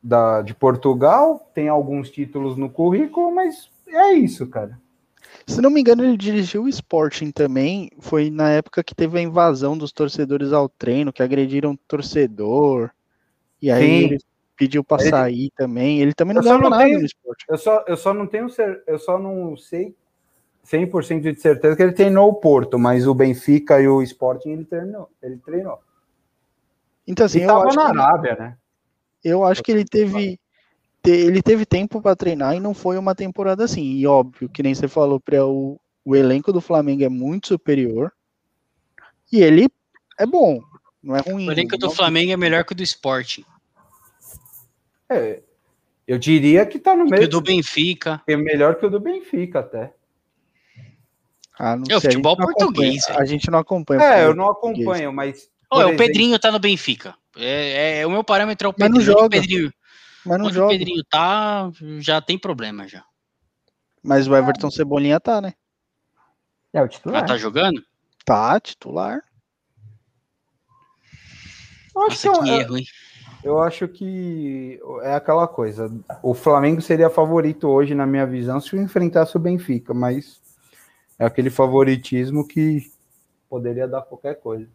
da, 0.02 0.42
de 0.42 0.54
Portugal, 0.54 1.50
tem 1.54 1.68
alguns 1.70 2.10
títulos 2.10 2.58
no 2.58 2.70
currículo, 2.70 3.34
mas 3.34 3.70
é 3.88 4.14
isso, 4.14 4.48
cara. 4.48 4.80
Se 5.46 5.62
não 5.62 5.70
me 5.70 5.82
engano, 5.82 6.04
ele 6.04 6.18
dirigiu 6.18 6.64
o 6.64 6.70
Sporting 6.70 7.32
também. 7.32 7.90
Foi 8.00 8.30
na 8.30 8.50
época 8.52 8.84
que 8.84 8.96
teve 8.96 9.18
a 9.20 9.22
invasão 9.22 9.78
dos 9.78 9.92
torcedores 9.92 10.54
ao 10.54 10.70
treino, 10.70 11.12
que 11.14 11.22
agrediram 11.24 11.72
o 11.72 11.78
torcedor. 11.88 12.90
E 13.62 13.70
aí 13.70 13.84
Sim. 13.84 14.06
ele 14.06 14.18
pediu 14.56 14.84
pra 14.84 15.02
Ele- 15.02 15.10
sair 15.10 15.52
também. 15.56 16.00
Ele 16.00 16.14
também 16.14 16.36
não 16.36 16.42
não 16.42 16.70
nada 16.70 16.84
tenho- 16.84 17.00
no 17.00 17.06
Sporting. 17.06 17.46
Eu 17.50 17.58
só, 17.58 17.84
eu 17.88 17.98
só 17.98 18.14
não 18.14 18.26
tenho 18.28 18.48
eu 18.88 19.00
só 19.00 19.20
não 19.20 19.56
sei 19.58 19.96
100% 20.64 21.22
de 21.34 21.40
certeza 21.40 21.76
que 21.76 21.82
ele 21.84 21.94
treinou 21.94 22.30
o 22.30 22.34
Porto, 22.36 22.78
mas 22.78 23.08
o 23.08 23.14
Benfica 23.14 23.80
e 23.82 23.88
o 23.88 24.02
Sporting 24.02 24.50
ele 24.52 24.66
treinou. 24.66 25.10
Ele 25.22 25.38
treinou. 25.38 25.80
Então, 27.08 27.26
assim, 27.26 27.40
e 27.40 27.44
eu 27.44 27.48
tava 27.48 27.68
acho, 27.68 27.76
na 27.76 27.92
que, 27.92 27.98
Arábia, 28.00 28.36
né? 28.36 28.58
Eu 29.24 29.44
acho 29.44 29.62
que 29.64 29.72
ele 29.72 29.86
teve. 29.86 30.40
te- 31.04 31.10
ele 31.12 31.42
teve 31.42 31.66
tempo 31.66 32.02
pra 32.02 32.16
treinar 32.16 32.56
e 32.56 32.60
não 32.60 32.74
foi 32.74 32.98
uma 32.98 33.16
temporada 33.16 33.64
assim. 33.64 33.84
E 33.84 34.06
óbvio, 34.08 34.50
que 34.50 34.62
nem 34.64 34.74
você 34.76 34.88
falou, 34.88 35.20
Pré, 35.20 35.42
o, 35.42 35.80
o 36.06 36.16
elenco 36.16 36.52
do 36.52 36.60
Flamengo 36.62 37.04
é 37.04 37.10
muito 37.10 37.48
superior. 37.48 38.12
E 39.32 39.42
ele 39.42 39.68
é 40.18 40.26
bom, 40.26 40.60
não 41.02 41.16
é 41.16 41.22
ruim. 41.22 41.48
O 41.48 41.52
elenco 41.52 41.78
do 41.78 41.88
Não- 41.88 41.94
Flamengo 41.94 42.32
é 42.32 42.38
melhor 42.38 42.64
que 42.66 42.74
o 42.74 42.76
do 42.76 42.84
Sport. 42.84 43.40
É, 45.10 45.42
eu 46.08 46.18
diria 46.18 46.66
que 46.66 46.78
tá 46.80 46.96
no 46.96 47.06
Que 47.06 47.12
meio. 47.12 47.24
o 47.26 47.28
do 47.30 47.42
Benfica. 47.42 48.22
É 48.28 48.36
melhor 48.36 48.76
que 48.76 48.86
o 48.86 48.90
do 48.90 49.00
Benfica, 49.00 49.60
até. 49.60 49.94
Ah, 51.58 51.76
não 51.76 51.84
É 51.90 51.94
o 51.96 51.98
a 51.98 52.02
futebol 52.02 52.38
não 52.38 52.46
português, 52.46 53.04
acompanha- 53.04 53.20
A 53.22 53.26
gente 53.26 53.52
não 53.52 53.60
acompanha. 53.60 54.02
É, 54.04 54.26
eu 54.26 54.34
não 54.36 54.50
acompanho, 54.50 55.12
mas. 55.12 55.50
Por 55.70 55.82
é, 55.82 55.86
o 55.86 55.90
exemplo, 55.90 55.98
Pedrinho 56.06 56.40
tá 56.40 56.52
no 56.52 56.60
Benfica. 56.60 57.16
É, 57.40 58.00
é- 58.02 58.08
o 58.08 58.12
meu 58.12 58.24
parâmetro 58.24 58.68
é 58.68 58.70
o 58.70 58.76
Mas 58.78 58.90
não 58.90 58.98
Pedrinho. 58.98 59.12
Onde 59.12 59.12
o 59.12 59.22
joga. 59.22 59.30
Pedrinho, 59.30 59.74
Mas 60.26 60.38
não 60.40 60.46
onde 60.46 60.58
o 60.58 60.62
joga. 60.62 60.74
Pedrinho 60.74 61.04
tá, 61.10 61.72
já 62.00 62.22
tem 62.22 62.38
problema 62.38 62.88
já. 62.88 63.04
Mas 64.04 64.28
o 64.28 64.36
Everton 64.36 64.72
Cebolinha 64.72 65.20
tá, 65.20 65.42
né? 65.42 65.54
É 66.74 66.82
o 66.82 66.86
Ah, 66.86 66.88
titular. 66.88 67.26
tá 67.26 67.38
jogando? 67.38 67.84
Tá, 68.26 68.60
titular. 68.60 69.22
eu 71.96 72.02
acho, 72.04 72.28
Nossa, 72.28 72.40
que 72.40 72.46
que 72.46 72.52
é- 72.52 72.58
erro, 72.62 72.78
hein? 72.78 72.86
eu 73.44 73.62
acho 73.62 73.88
que 73.88 74.80
é 75.02 75.14
aquela 75.16 75.48
coisa. 75.48 75.92
O 76.22 76.34
Flamengo 76.34 76.82
seria 76.82 77.10
favorito 77.10 77.68
hoje, 77.68 77.96
na 77.96 78.06
minha 78.06 78.26
visão, 78.26 78.60
se 78.62 78.76
enfrentasse 78.78 79.36
o 79.36 79.40
Benfica, 79.40 79.94
mas 79.94 80.40
é 81.18 81.26
aquele 81.26 81.50
favoritismo 81.50 82.48
que 82.48 82.92
poderia 83.50 83.88
dar 83.88 84.02
qualquer 84.04 84.36
coisa. 84.40 84.70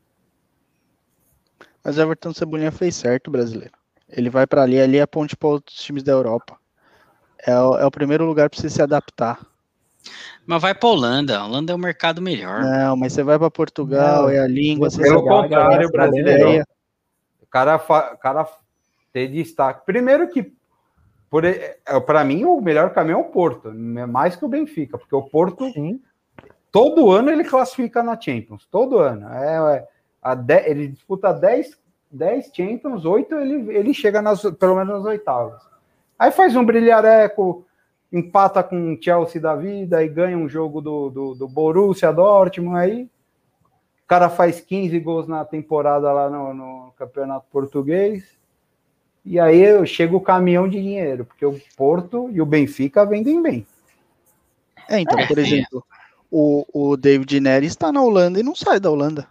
Mas 1.84 1.98
o 1.98 2.00
Everton 2.00 2.32
Cebolinha 2.32 2.72
fez 2.72 2.96
certo, 2.96 3.30
brasileiro. 3.30 3.74
Ele 4.08 4.30
vai 4.30 4.46
pra 4.46 4.62
ali, 4.62 4.80
ali 4.80 4.96
é 4.98 5.02
a 5.02 5.06
ponte 5.06 5.36
para 5.36 5.48
outros 5.48 5.76
times 5.76 6.02
da 6.02 6.12
Europa. 6.12 6.56
É 7.46 7.58
o, 7.58 7.76
é 7.78 7.84
o 7.84 7.90
primeiro 7.90 8.24
lugar 8.24 8.48
pra 8.48 8.58
você 8.58 8.70
se 8.70 8.80
adaptar. 8.80 9.38
Mas 10.46 10.62
vai 10.62 10.74
pra 10.74 10.88
Holanda. 10.88 11.38
A 11.38 11.44
Holanda 11.46 11.72
é 11.72 11.76
um 11.76 11.78
mercado 11.78 12.22
melhor. 12.22 12.62
Não, 12.62 12.96
mas 12.96 13.12
você 13.12 13.22
vai 13.22 13.38
pra 13.38 13.50
Portugal, 13.50 14.22
Não, 14.24 14.30
é 14.30 14.38
a 14.38 14.46
língua, 14.46 14.88
você 14.88 15.02
Pelo 15.02 15.22
contrário, 15.22 15.50
galera, 15.50 15.88
brasileiro. 15.88 16.64
O 17.40 17.46
cara, 17.46 17.78
fa- 17.78 18.12
o 18.14 18.18
cara 18.18 18.46
ter 19.12 19.28
destaque. 19.28 19.84
Primeiro 19.84 20.28
que, 20.28 20.52
para 22.06 22.24
mim, 22.24 22.44
o 22.44 22.60
melhor 22.60 22.90
caminho 22.92 23.18
é 23.18 23.20
o 23.20 23.24
Porto, 23.24 23.68
é 23.68 24.06
mais 24.06 24.36
que 24.36 24.44
o 24.44 24.48
Benfica, 24.48 24.98
porque 24.98 25.14
o 25.14 25.22
Porto, 25.22 25.70
Sim. 25.72 26.00
todo 26.70 27.10
ano, 27.10 27.30
ele 27.30 27.44
classifica 27.44 28.02
na 28.02 28.20
Champions. 28.20 28.66
Todo 28.70 28.98
ano. 28.98 29.28
É, 29.32 29.76
é, 29.76 29.88
a 30.24 30.34
de- 30.34 30.68
ele 30.68 30.88
disputa 30.88 31.32
10, 31.32 31.78
10 32.10 32.50
Champions, 32.52 33.04
8 33.04 33.34
ele, 33.36 33.76
ele 33.76 33.92
chega 33.94 34.20
nas, 34.22 34.40
pelo 34.42 34.74
menos 34.76 34.94
nas 34.94 35.04
oitavas. 35.04 35.62
Aí 36.18 36.30
faz 36.32 36.56
um 36.56 36.64
brilhareco, 36.64 37.64
empata 38.10 38.62
com 38.62 38.94
o 38.94 39.02
Chelsea 39.02 39.40
da 39.40 39.54
vida 39.54 40.02
e 40.02 40.08
ganha 40.08 40.36
um 40.38 40.48
jogo 40.48 40.80
do, 40.80 41.10
do, 41.10 41.34
do 41.34 41.46
Borussia 41.48 42.12
Dortmund, 42.12 42.76
aí 42.78 43.02
o 43.04 44.06
cara 44.06 44.28
faz 44.30 44.60
15 44.60 44.98
gols 45.00 45.26
na 45.28 45.44
temporada 45.44 46.10
lá 46.12 46.30
no, 46.30 46.54
no 46.54 46.92
Campeonato 46.96 47.46
Português. 47.50 48.24
E 49.24 49.40
aí 49.40 49.86
chega 49.86 50.14
o 50.14 50.20
caminhão 50.20 50.68
de 50.68 50.80
dinheiro, 50.80 51.24
porque 51.24 51.44
o 51.46 51.58
Porto 51.76 52.28
e 52.30 52.40
o 52.42 52.46
Benfica 52.46 53.06
vendem 53.06 53.40
bem. 53.42 53.66
É, 54.88 55.00
então, 55.00 55.18
É, 55.18 55.26
por 55.26 55.36
sim. 55.36 55.42
exemplo, 55.42 55.82
o, 56.30 56.66
o 56.72 56.96
David 56.96 57.40
Neres 57.40 57.70
está 57.70 57.90
na 57.90 58.02
Holanda 58.02 58.38
e 58.38 58.42
não 58.42 58.54
sai 58.54 58.78
da 58.78 58.90
Holanda. 58.90 59.26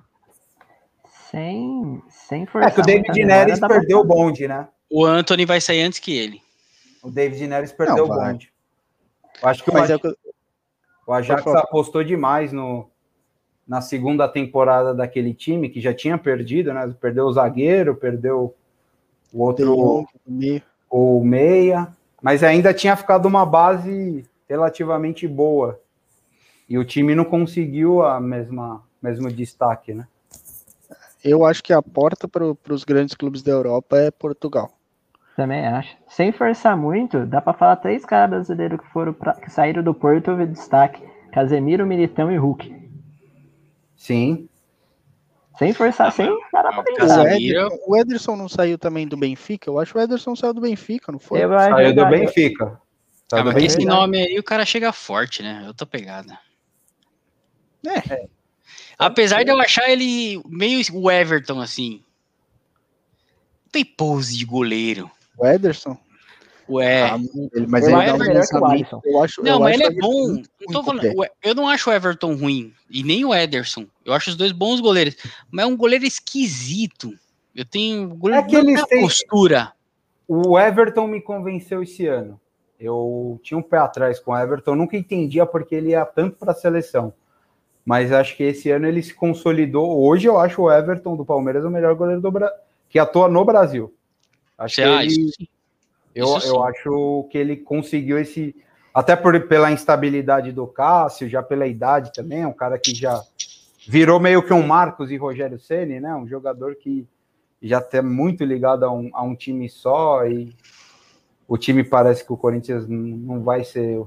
Sem, 1.34 2.00
sem 2.10 2.46
forçar. 2.46 2.70
É 2.70 2.76
que 2.76 2.80
o 2.80 2.84
David 2.84 3.26
Neres 3.26 3.60
perdeu 3.60 4.02
o 4.02 4.04
bonde, 4.04 4.48
né? 4.48 4.68
O 4.88 5.04
Anthony 5.04 5.48
vai 5.48 5.60
sair 5.60 5.82
antes 5.82 5.98
que 5.98 6.16
ele. 6.16 6.40
O 7.02 7.10
David 7.10 7.48
Neres 7.48 7.72
perdeu 7.72 8.08
Não, 8.08 8.16
o 8.16 8.20
bonde. 8.20 8.54
Eu 9.42 9.50
acho 9.50 9.64
que 9.64 9.72
o, 9.72 9.74
Mas 9.74 9.90
é 9.90 9.94
Aj- 9.94 9.98
o 9.98 10.00
que- 10.00 10.18
o 11.08 11.12
Ajax 11.12 11.48
apostou 11.48 12.04
demais 12.04 12.54
no, 12.54 12.88
na 13.68 13.82
segunda 13.82 14.28
temporada 14.28 14.94
daquele 14.94 15.34
time, 15.34 15.70
que 15.70 15.82
já 15.82 15.92
tinha 15.92 16.20
perdido, 16.20 16.72
né? 16.72 16.94
Perdeu 17.02 17.26
o 17.26 17.34
zagueiro, 17.34 17.96
perdeu 17.96 18.54
o 19.34 19.42
outro, 19.42 19.76
Jong 19.76 20.08
no 20.28 20.38
meio. 20.38 20.62
o 20.88 21.24
meia, 21.26 21.88
mas 22.22 22.44
ainda 22.44 22.72
tinha 22.76 22.96
ficado 22.96 23.26
uma 23.26 23.44
base 23.44 24.24
relativamente 24.48 25.28
boa. 25.28 25.82
E 26.70 26.78
o 26.78 26.86
time 26.86 27.16
não 27.16 27.26
conseguiu 27.26 28.04
a 28.04 28.20
mesma 28.20 28.84
mesmo 29.02 29.30
destaque, 29.30 29.96
né? 29.96 30.08
Eu 31.24 31.46
acho 31.46 31.64
que 31.64 31.72
a 31.72 31.82
porta 31.82 32.28
para 32.28 32.44
os 32.74 32.84
grandes 32.84 33.16
clubes 33.16 33.42
da 33.42 33.52
Europa 33.52 33.98
é 33.98 34.12
Portugal. 34.12 34.78
Também 35.36 35.66
acho. 35.66 35.96
Sem 36.08 36.32
forçar 36.32 36.78
muito, 36.78 37.26
dá 37.26 37.42
pra 37.42 37.54
falar 37.54 37.78
três 37.78 38.06
caras 38.06 38.30
brasileiros 38.30 38.80
que 38.80 38.88
foram 38.92 39.14
pra, 39.14 39.34
que 39.34 39.50
saíram 39.50 39.82
do 39.82 39.94
Porto 39.94 40.32
houve 40.32 40.46
destaque: 40.46 41.02
Casemiro, 41.32 41.88
Militão 41.88 42.32
e 42.32 42.38
Hulk. 42.38 42.72
Sim. 43.96 44.48
Sem 45.58 45.72
forçar, 45.74 46.12
sem 46.12 46.28
cara 46.52 46.70
ah, 46.70 46.72
pra 46.74 46.80
o 46.80 46.82
O 46.82 46.86
pensar. 46.86 47.24
Casemiro- 47.24 47.60
Ederson, 47.68 47.80
o 47.88 47.96
Ederson 47.96 48.36
não 48.36 48.50
saiu 48.50 48.78
também 48.78 49.08
do 49.08 49.16
Benfica? 49.16 49.70
Eu 49.70 49.80
acho 49.80 49.94
que 49.94 49.98
o 50.00 50.02
Ederson 50.02 50.36
saiu 50.36 50.54
do 50.54 50.62
Benfica, 50.62 51.12
não 51.12 51.20
foi? 51.20 51.44
Eu 51.44 51.54
acho 51.58 51.70
Saiu 51.76 51.96
do 51.96 52.04
que- 52.04 52.10
Benfica. 52.12 52.66
Ah, 52.66 52.80
Saiu 53.30 53.44
do 53.44 53.48
mas 53.48 53.56
bem 53.56 53.66
esse 53.66 53.78
Benfica. 53.78 53.96
nome 53.96 54.18
aí 54.20 54.38
o 54.40 54.44
cara 54.44 54.66
chega 54.66 54.92
forte, 54.92 55.42
né? 55.42 55.64
Eu 55.66 55.74
tô 55.74 55.86
pegada. 55.88 56.38
É. 57.88 58.28
Apesar 58.98 59.44
de 59.44 59.52
eu 59.52 59.60
achar 59.60 59.90
ele 59.90 60.42
meio 60.48 60.82
o 60.94 61.10
Everton, 61.12 61.60
assim. 61.60 62.02
Não 63.66 63.72
tem 63.72 63.84
pose 63.86 64.38
de 64.38 64.46
goleiro. 64.46 65.10
O 65.38 65.46
Ederson? 65.46 65.98
Ué. 66.70 67.10
Ah, 67.10 67.18
ele- 67.54 67.68
mas 67.68 67.86
Eu 67.88 68.02
ele 68.02 68.12
um 68.12 68.18
melhor 68.18 68.48
que 68.48 68.56
o. 68.58 68.66
Alisson. 68.66 69.02
Eu 69.04 69.24
acho, 69.24 69.44
não, 69.44 69.52
eu 69.54 69.60
mas 69.60 69.74
acho 69.74 69.84
ele 69.84 69.98
é 69.98 70.02
bom. 70.02 70.42
o 70.70 70.84
falando, 70.84 71.26
eu 71.44 71.56
não 71.56 71.68
acho 71.68 71.90
o 71.90 71.94
Everton 71.94 72.36
ruim. 72.36 72.74
E 72.90 73.04
nem 73.04 73.26
o 73.26 73.34
Ederson. 73.34 73.86
Eu 74.06 74.14
acho 74.14 74.30
os 74.30 74.36
dois 74.38 74.52
bons 74.52 74.80
goleiros. 74.80 75.16
Mas 75.52 75.66
é 75.66 75.68
um 75.68 75.76
goleiro 75.76 76.06
esquisito. 76.06 77.14
Eu 77.54 77.66
tenho. 77.66 78.08
Goleiro 78.16 78.46
É 78.46 78.50
que 78.50 78.56
eles 78.56 78.86
têm- 78.86 79.02
postura. 79.02 79.74
O 80.28 80.58
Everton 80.58 81.06
me 81.08 81.20
convenceu 81.22 81.84
esse 81.84 82.08
ano. 82.08 82.40
Eu 82.80 83.40
tinha 83.44 83.58
um 83.58 83.62
pé 83.62 83.78
atrás 83.78 84.20
com 84.20 84.32
o 84.32 84.38
Everton, 84.38 84.76
nunca 84.76 84.96
entendia 84.98 85.46
porque 85.46 85.76
ele 85.76 85.90
ia 85.90 86.06
tanto 86.06 86.38
para 86.38 86.52
a 86.52 86.56
seleção. 86.56 87.14
Mas 87.86 88.12
acho 88.12 88.38
que 88.38 88.44
esse 88.44 88.70
ano 88.72 88.88
ele 88.88 89.02
se 89.02 89.14
consolidou. 89.14 90.02
Hoje 90.02 90.28
eu 90.28 90.40
acho 90.40 90.62
o 90.62 90.72
Everton 90.72 91.16
do 91.16 91.26
Palmeiras 91.26 91.66
o 91.66 91.70
melhor 91.70 91.96
goleiro 91.96 92.22
do 92.22 92.32
Bra... 92.32 92.52
que 92.90 92.98
atua 92.98 93.28
no 93.28 93.44
Brasil. 93.44 93.94
Acho 94.58 94.76
que 94.76 94.82
ele, 94.82 95.10
sim. 95.10 95.48
eu, 96.16 96.26
isso 96.26 96.42
sim. 96.42 96.48
eu 96.50 96.64
acho 96.64 97.28
que 97.30 97.38
ele 97.38 97.58
conseguiu 97.58 98.18
esse. 98.18 98.56
Até 98.94 99.16
por, 99.16 99.48
pela 99.48 99.72
instabilidade 99.72 100.52
do 100.52 100.68
Cássio, 100.68 101.28
já 101.28 101.42
pela 101.42 101.66
idade 101.66 102.14
também, 102.14 102.44
é 102.44 102.48
um 102.48 102.54
cara 102.54 102.78
que 102.78 102.94
já 102.94 103.22
virou 103.88 104.20
meio 104.20 104.44
que 104.44 104.54
um 104.54 104.66
Marcos 104.66 105.12
e 105.12 105.18
Rogério 105.18 105.60
Ceni, 105.60 106.00
né? 106.00 106.16
Um 106.16 106.28
jogador 106.28 106.76
que 106.76 107.08
já 107.62 107.80
está 107.80 108.02
muito 108.02 108.44
ligado 108.44 108.84
a 108.84 108.92
um, 108.92 109.10
a 109.14 109.24
um 109.24 109.36
time 109.36 109.70
só 109.70 110.26
e 110.26 110.56
o 111.48 111.58
time 111.58 111.84
parece 111.84 112.26
que 112.26 112.32
o 112.32 112.38
Corinthians 112.38 112.88
não 112.88 113.42
vai 113.42 113.64
ser, 113.64 114.02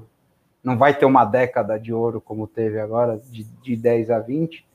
não 0.67 0.77
vai 0.77 0.93
ter 0.93 1.05
uma 1.05 1.23
década 1.23 1.79
de 1.79 1.93
ouro 1.93 2.19
como 2.19 2.45
teve 2.45 2.77
agora, 2.77 3.17
de, 3.31 3.45
de 3.45 3.73
10 3.77 4.11
a 4.11 4.19
20. 4.19 4.67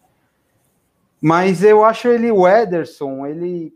Mas 1.20 1.62
eu 1.62 1.84
acho 1.84 2.09
ele, 2.09 2.32
o 2.32 2.49
Ederson, 2.49 3.26
ele, 3.26 3.74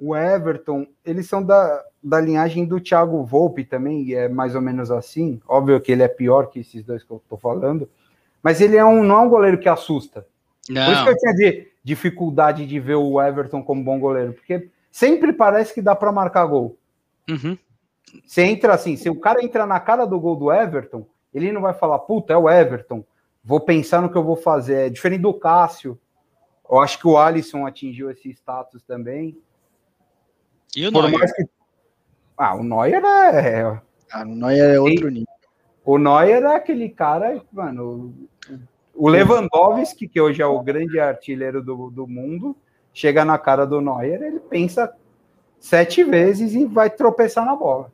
o 0.00 0.16
Everton, 0.16 0.84
eles 1.04 1.28
são 1.28 1.40
da, 1.40 1.84
da 2.02 2.20
linhagem 2.20 2.64
do 2.64 2.80
Thiago 2.80 3.24
Volpe 3.24 3.62
também, 3.62 4.12
é 4.12 4.28
mais 4.28 4.56
ou 4.56 4.60
menos 4.60 4.90
assim. 4.90 5.40
Óbvio 5.46 5.80
que 5.80 5.92
ele 5.92 6.02
é 6.02 6.08
pior 6.08 6.46
que 6.46 6.58
esses 6.58 6.82
dois 6.82 7.04
que 7.04 7.12
eu 7.12 7.22
tô 7.28 7.36
falando, 7.36 7.88
mas 8.42 8.60
ele 8.60 8.76
é 8.76 8.84
um, 8.84 9.04
não 9.04 9.20
é 9.20 9.20
um 9.20 9.28
goleiro 9.28 9.56
que 9.56 9.68
assusta. 9.68 10.26
Por 10.66 10.72
isso 10.72 10.74
Não. 10.74 11.04
que 11.04 11.10
eu 11.10 11.16
tinha 11.16 11.32
de, 11.32 11.68
dificuldade 11.84 12.66
de 12.66 12.80
ver 12.80 12.96
o 12.96 13.22
Everton 13.22 13.62
como 13.62 13.84
bom 13.84 14.00
goleiro, 14.00 14.32
porque 14.32 14.68
sempre 14.90 15.32
parece 15.32 15.72
que 15.72 15.80
dá 15.80 15.94
para 15.94 16.10
marcar 16.10 16.44
gol. 16.46 16.76
Uhum. 17.30 17.56
Você 18.26 18.42
entra 18.42 18.74
assim, 18.74 18.96
se 18.96 19.08
o 19.08 19.14
cara 19.14 19.44
entra 19.44 19.64
na 19.64 19.78
cara 19.78 20.04
do 20.04 20.18
gol 20.18 20.34
do 20.34 20.52
Everton, 20.52 21.06
ele 21.32 21.52
não 21.52 21.60
vai 21.60 21.74
falar, 21.74 21.98
puta, 22.00 22.32
é 22.32 22.36
o 22.36 22.48
Everton, 22.48 23.04
vou 23.42 23.60
pensar 23.60 24.00
no 24.00 24.10
que 24.10 24.16
eu 24.16 24.24
vou 24.24 24.36
fazer. 24.36 24.86
É 24.86 24.90
diferente 24.90 25.22
do 25.22 25.34
Cássio. 25.34 25.98
Eu 26.70 26.80
acho 26.80 26.98
que 26.98 27.06
o 27.06 27.18
Alisson 27.18 27.66
atingiu 27.66 28.10
esse 28.10 28.30
status 28.30 28.82
também. 28.82 29.36
E 30.74 30.86
o 30.86 30.92
Por 30.92 31.02
Neuer? 31.02 31.18
mais 31.18 31.32
que. 31.32 31.44
Ah, 32.36 32.54
o 32.54 32.62
Neuer 32.62 33.02
é. 33.04 33.80
Ah, 34.10 34.22
o 34.22 34.34
Neuer 34.34 34.74
é 34.74 34.80
outro 34.80 35.08
nível. 35.10 35.26
O 35.84 35.98
Neuer 35.98 36.42
é 36.42 36.54
aquele 36.54 36.88
cara, 36.88 37.42
mano. 37.52 38.14
O 38.94 39.08
Lewandowski, 39.08 40.06
que 40.06 40.20
hoje 40.20 40.40
é 40.42 40.46
o 40.46 40.60
grande 40.60 41.00
artilheiro 41.00 41.62
do, 41.62 41.90
do 41.90 42.06
mundo, 42.06 42.56
chega 42.92 43.24
na 43.24 43.38
cara 43.38 43.66
do 43.66 43.80
Neuer, 43.80 44.22
ele 44.22 44.38
pensa 44.40 44.94
sete 45.58 46.04
vezes 46.04 46.54
e 46.54 46.66
vai 46.66 46.90
tropeçar 46.90 47.44
na 47.44 47.56
bola. 47.56 47.92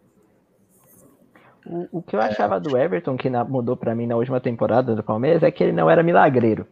O, 1.92 2.02
que 2.02 2.16
eu 2.16 2.20
achava 2.20 2.58
do 2.58 2.76
Everton, 2.76 3.16
que 3.16 3.28
na- 3.28 3.44
mudou 3.44 3.76
pra 3.76 3.94
mim 3.94 4.06
na 4.06 4.16
última 4.16 4.40
temporada 4.40 4.94
do 4.94 5.02
Palmeiras, 5.02 5.42
é 5.42 5.50
que 5.50 5.62
ele 5.62 5.72
não 5.72 5.88
era 5.90 6.02
milagreiro. 6.02 6.66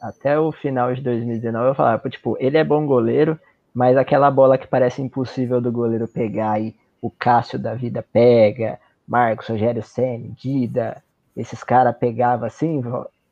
Até 0.00 0.38
o 0.38 0.52
final 0.52 0.94
de 0.94 1.02
2019 1.02 1.68
eu 1.70 1.74
falava, 1.74 2.08
tipo, 2.10 2.36
ele 2.40 2.58
é 2.58 2.64
bom 2.64 2.86
goleiro, 2.86 3.38
mas 3.74 3.96
aquela 3.96 4.30
bola 4.30 4.58
que 4.58 4.66
parece 4.66 5.02
impossível 5.02 5.60
do 5.60 5.72
goleiro 5.72 6.08
pegar 6.08 6.60
e 6.60 6.74
o 7.02 7.10
Cássio 7.10 7.58
da 7.58 7.74
vida 7.74 8.04
pega, 8.12 8.78
Marcos, 9.06 9.48
Rogério 9.48 9.82
Senna, 9.82 10.28
Dida, 10.36 11.02
esses 11.36 11.64
caras 11.64 11.96
pegavam 11.96 12.46
assim, 12.46 12.82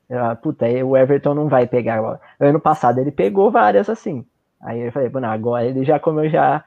Eu, 0.09 0.37
puta, 0.37 0.67
aí 0.67 0.83
o 0.83 0.97
Everton 0.97 1.35
não 1.35 1.49
vai 1.49 1.67
pegar. 1.67 2.21
Ano 2.41 2.61
passado 2.61 2.99
ele 2.99 3.11
pegou 3.13 3.51
várias 3.51 3.89
assim. 3.89 4.25
Aí 4.63 4.81
eu 4.81 4.93
falei, 4.93 5.11
não, 5.11 5.31
agora 5.31 5.67
ele 5.67 5.85
já, 5.85 5.99
como 6.01 6.21
eu 6.21 6.31
já 6.31 6.65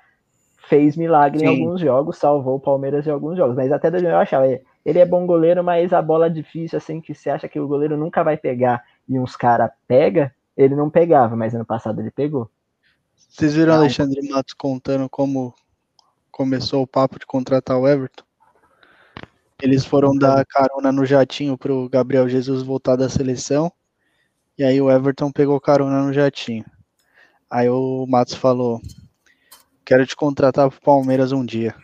fez 0.67 0.95
milagre 0.95 1.39
Sim. 1.39 1.45
em 1.45 1.47
alguns 1.47 1.81
jogos, 1.81 2.17
salvou 2.17 2.55
o 2.55 2.59
Palmeiras 2.59 3.05
em 3.05 3.11
alguns 3.11 3.37
jogos. 3.37 3.55
Mas 3.55 3.71
até 3.71 3.87
eu 3.87 4.17
achava, 4.17 4.45
ele 4.85 4.99
é 4.99 5.05
bom 5.05 5.25
goleiro, 5.25 5.63
mas 5.63 5.93
a 5.93 6.01
bola 6.01 6.29
difícil, 6.29 6.77
assim, 6.77 7.01
que 7.01 7.13
você 7.13 7.29
acha 7.29 7.47
que 7.47 7.59
o 7.59 7.67
goleiro 7.67 7.97
nunca 7.97 8.23
vai 8.23 8.37
pegar 8.37 8.83
e 9.07 9.19
uns 9.19 9.35
caras 9.35 9.71
pega, 9.87 10.33
ele 10.55 10.75
não 10.75 10.89
pegava, 10.89 11.35
mas 11.35 11.53
ano 11.53 11.65
passado 11.65 11.99
ele 11.99 12.11
pegou. 12.11 12.49
Vocês 13.15 13.55
viram 13.55 13.73
o 13.73 13.75
Alexandre 13.77 14.21
Matos 14.29 14.53
contando 14.53 15.09
como 15.09 15.53
começou 16.31 16.83
o 16.83 16.87
papo 16.87 17.17
de 17.17 17.25
contratar 17.25 17.77
o 17.77 17.87
Everton? 17.87 18.23
Eles 19.61 19.85
foram 19.85 20.17
dar 20.17 20.43
carona 20.45 20.91
no 20.91 21.05
jatinho 21.05 21.57
pro 21.57 21.87
Gabriel 21.87 22.27
Jesus 22.27 22.63
voltar 22.63 22.95
da 22.95 23.07
seleção. 23.07 23.71
E 24.57 24.63
aí 24.63 24.81
o 24.81 24.91
Everton 24.91 25.31
pegou 25.31 25.59
carona 25.61 26.03
no 26.03 26.11
jatinho. 26.11 26.65
Aí 27.49 27.69
o 27.69 28.05
Matos 28.07 28.33
falou: 28.33 28.81
Quero 29.91 30.07
te 30.07 30.15
contratar 30.15 30.69
pro 30.69 30.79
Palmeiras 30.79 31.33
um 31.33 31.45
dia. 31.45 31.75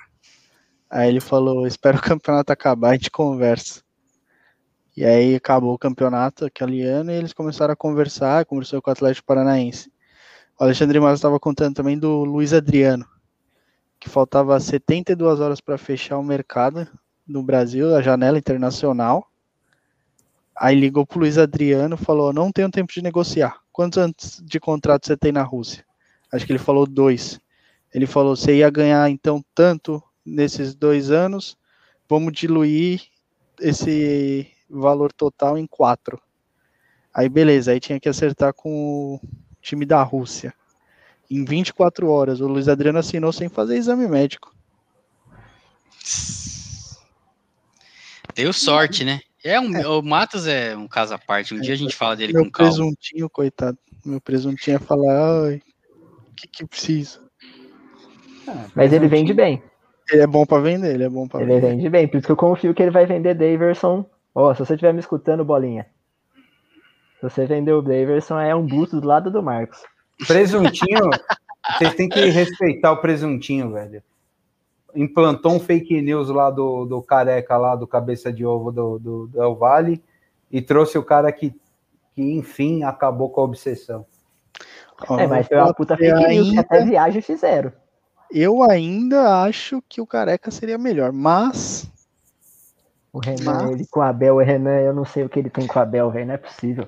Aí 0.89 1.09
ele 1.09 1.19
falou: 1.19 1.67
Espero 1.67 1.97
o 1.97 2.01
campeonato 2.01 2.53
acabar, 2.53 2.91
a 2.91 2.93
gente 2.93 3.11
conversa. 3.11 3.83
E 4.95 5.03
aí 5.03 5.35
acabou 5.35 5.73
o 5.73 5.77
campeonato 5.77 6.45
aquele 6.45 6.83
ano 6.83 7.11
e 7.11 7.15
eles 7.15 7.33
começaram 7.33 7.73
a 7.73 7.75
conversar, 7.75 8.45
conversou 8.45 8.81
com 8.81 8.89
o 8.89 8.93
Atlético 8.93 9.27
Paranaense. 9.27 9.91
O 10.57 10.63
Alexandre 10.63 11.01
Matos 11.01 11.17
estava 11.17 11.37
contando 11.37 11.75
também 11.75 11.99
do 11.99 12.23
Luiz 12.23 12.53
Adriano, 12.53 13.05
que 13.99 14.07
faltava 14.07 14.57
72 14.57 15.41
horas 15.41 15.59
para 15.59 15.77
fechar 15.77 16.17
o 16.17 16.23
mercado 16.23 16.87
no 17.27 17.43
Brasil, 17.43 17.93
a 17.93 18.01
janela 18.01 18.37
internacional. 18.37 19.29
Aí 20.55 20.79
ligou 20.79 21.05
pro 21.05 21.19
Luiz 21.19 21.37
Adriano, 21.37 21.97
falou: 21.97 22.31
"Não 22.31 22.53
tenho 22.53 22.71
tempo 22.71 22.93
de 22.93 23.01
negociar. 23.01 23.59
Quantos 23.69 23.97
anos 23.97 24.41
de 24.45 24.61
contrato 24.61 25.05
você 25.05 25.17
tem 25.17 25.33
na 25.33 25.43
Rússia?" 25.43 25.85
Acho 26.31 26.45
que 26.45 26.53
ele 26.53 26.57
falou 26.57 26.87
dois. 26.87 27.37
Ele 27.93 28.05
falou: 28.05 28.35
"Você 28.35 28.57
ia 28.57 28.69
ganhar 28.69 29.09
então 29.09 29.43
tanto 29.55 30.01
nesses 30.25 30.75
dois 30.75 31.11
anos, 31.11 31.57
vamos 32.07 32.33
diluir 32.33 33.01
esse 33.59 34.47
valor 34.69 35.11
total 35.11 35.57
em 35.57 35.65
quatro." 35.65 36.21
Aí 37.13 37.27
beleza, 37.27 37.71
aí 37.71 37.79
tinha 37.79 37.99
que 37.99 38.09
acertar 38.09 38.53
com 38.53 39.15
o 39.15 39.21
time 39.61 39.85
da 39.85 40.03
Rússia. 40.03 40.53
Em 41.29 41.43
24 41.43 42.07
horas, 42.09 42.39
o 42.39 42.47
Luiz 42.47 42.67
Adriano 42.67 42.99
assinou 42.99 43.33
sem 43.33 43.49
fazer 43.49 43.75
exame 43.75 44.07
médico. 44.07 44.55
Deu 48.33 48.53
sorte, 48.53 49.03
né? 49.03 49.19
É 49.43 49.59
um, 49.59 49.75
é. 49.75 49.87
O 49.87 50.01
Matos 50.01 50.45
é 50.45 50.75
um 50.75 50.87
caso 50.87 51.13
à 51.13 51.17
parte. 51.17 51.53
Um 51.53 51.59
dia 51.59 51.73
a 51.73 51.77
gente 51.77 51.95
fala 51.95 52.15
dele 52.15 52.33
Meu 52.33 52.45
com 52.45 52.51
calma. 52.51 52.71
Meu 52.71 52.77
presuntinho, 52.77 53.29
coitado. 53.29 53.77
Meu 54.05 54.21
presuntinho 54.21 54.75
ia 54.75 54.79
falar, 54.79 55.53
o 55.53 56.33
que 56.35 56.47
que 56.47 56.65
precisa? 56.65 57.26
Ah, 58.47 58.65
mas 58.75 58.93
ele 58.93 59.07
vende 59.07 59.33
bem. 59.33 59.61
Ele 60.11 60.21
é 60.21 60.27
bom 60.27 60.45
para 60.45 60.61
vender, 60.61 60.93
ele 60.93 61.03
é 61.03 61.09
bom 61.09 61.27
para 61.27 61.41
vender. 61.41 61.53
Ele 61.53 61.67
vende 61.67 61.89
bem, 61.89 62.07
por 62.07 62.17
isso 62.17 62.27
que 62.27 62.31
eu 62.31 62.37
confio 62.37 62.73
que 62.73 62.81
ele 62.81 62.91
vai 62.91 63.05
vender 63.05 63.33
Daverson. 63.33 64.05
Ó, 64.33 64.49
oh, 64.49 64.53
se 64.53 64.59
você 64.59 64.73
estiver 64.73 64.93
me 64.93 64.99
escutando, 64.99 65.43
bolinha. 65.43 65.85
Se 67.19 67.23
você 67.23 67.45
vender 67.45 67.73
o 67.73 67.81
Daverson, 67.81 68.39
é 68.39 68.55
um 68.55 68.65
busto 68.65 69.01
do 69.01 69.07
lado 69.07 69.29
do 69.29 69.43
Marcos. 69.43 69.83
Presuntinho, 70.25 71.09
vocês 71.77 71.95
têm 71.95 72.07
que 72.07 72.25
respeitar 72.25 72.91
o 72.91 72.97
presuntinho, 72.97 73.71
velho 73.71 74.01
implantou 74.97 75.53
um 75.53 75.59
fake 75.59 76.01
news 76.01 76.29
lá 76.29 76.49
do, 76.49 76.85
do 76.85 77.01
careca 77.01 77.55
lá, 77.55 77.75
do 77.75 77.85
cabeça 77.85 78.33
de 78.33 78.43
ovo 78.45 78.71
do, 78.71 78.97
do, 78.97 79.27
do 79.27 79.41
El 79.41 79.55
Vale, 79.55 80.03
e 80.51 80.61
trouxe 80.61 80.97
o 80.97 81.03
cara 81.03 81.31
que, 81.31 81.53
que, 82.15 82.21
enfim, 82.21 82.83
acabou 82.83 83.29
com 83.29 83.41
a 83.41 83.43
obsessão. 83.43 84.05
É, 85.19 85.27
mas 85.27 85.47
foi 85.47 85.57
uma 85.57 85.73
puta 85.73 85.95
fake 85.95 86.11
ainda, 86.11 86.29
news 86.29 86.49
que 86.49 86.59
até 86.59 86.83
viagem 86.83 87.21
fizeram. 87.21 87.71
Eu 88.31 88.69
ainda 88.69 89.43
acho 89.43 89.81
que 89.87 90.01
o 90.01 90.07
careca 90.07 90.51
seria 90.51 90.77
melhor, 90.77 91.11
mas. 91.11 91.89
O 93.11 93.19
Renan, 93.19 93.63
mas... 93.63 93.71
ele 93.71 93.87
com 93.87 93.99
o 93.99 94.03
Abel, 94.03 94.35
o 94.35 94.43
Renan, 94.43 94.79
eu 94.79 94.93
não 94.93 95.05
sei 95.05 95.23
o 95.23 95.29
que 95.29 95.39
ele 95.39 95.49
tem 95.49 95.65
com 95.65 95.79
o 95.79 95.81
Abel, 95.81 96.11
velho, 96.11 96.27
não 96.27 96.33
é 96.33 96.37
possível. 96.37 96.87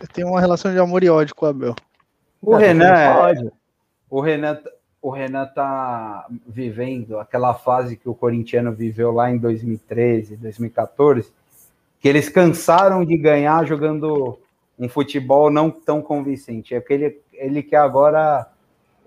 Eu 0.00 0.08
tenho 0.08 0.28
uma 0.28 0.40
relação 0.40 0.72
de 0.72 0.78
amor 0.78 1.02
e 1.04 1.10
ódio 1.10 1.34
com 1.34 1.46
o 1.46 1.48
Abel. 1.48 1.74
O 2.40 2.56
Renan, 2.56 2.86
é... 2.86 3.50
o 4.08 4.20
Renan 4.20 4.58
o 5.02 5.10
Renan 5.10 5.46
tá 5.46 6.26
vivendo 6.46 7.18
aquela 7.18 7.54
fase 7.54 7.96
que 7.96 8.08
o 8.08 8.14
corintiano 8.14 8.72
viveu 8.72 9.10
lá 9.10 9.30
em 9.30 9.38
2013, 9.38 10.36
2014, 10.36 11.32
que 11.98 12.08
eles 12.08 12.28
cansaram 12.28 13.04
de 13.04 13.16
ganhar 13.16 13.64
jogando 13.64 14.38
um 14.78 14.88
futebol 14.88 15.50
não 15.50 15.70
tão 15.70 16.02
convincente. 16.02 16.74
É 16.74 16.80
porque 16.80 16.94
ele, 16.94 17.20
ele 17.32 17.62
quer 17.62 17.78
agora 17.78 18.49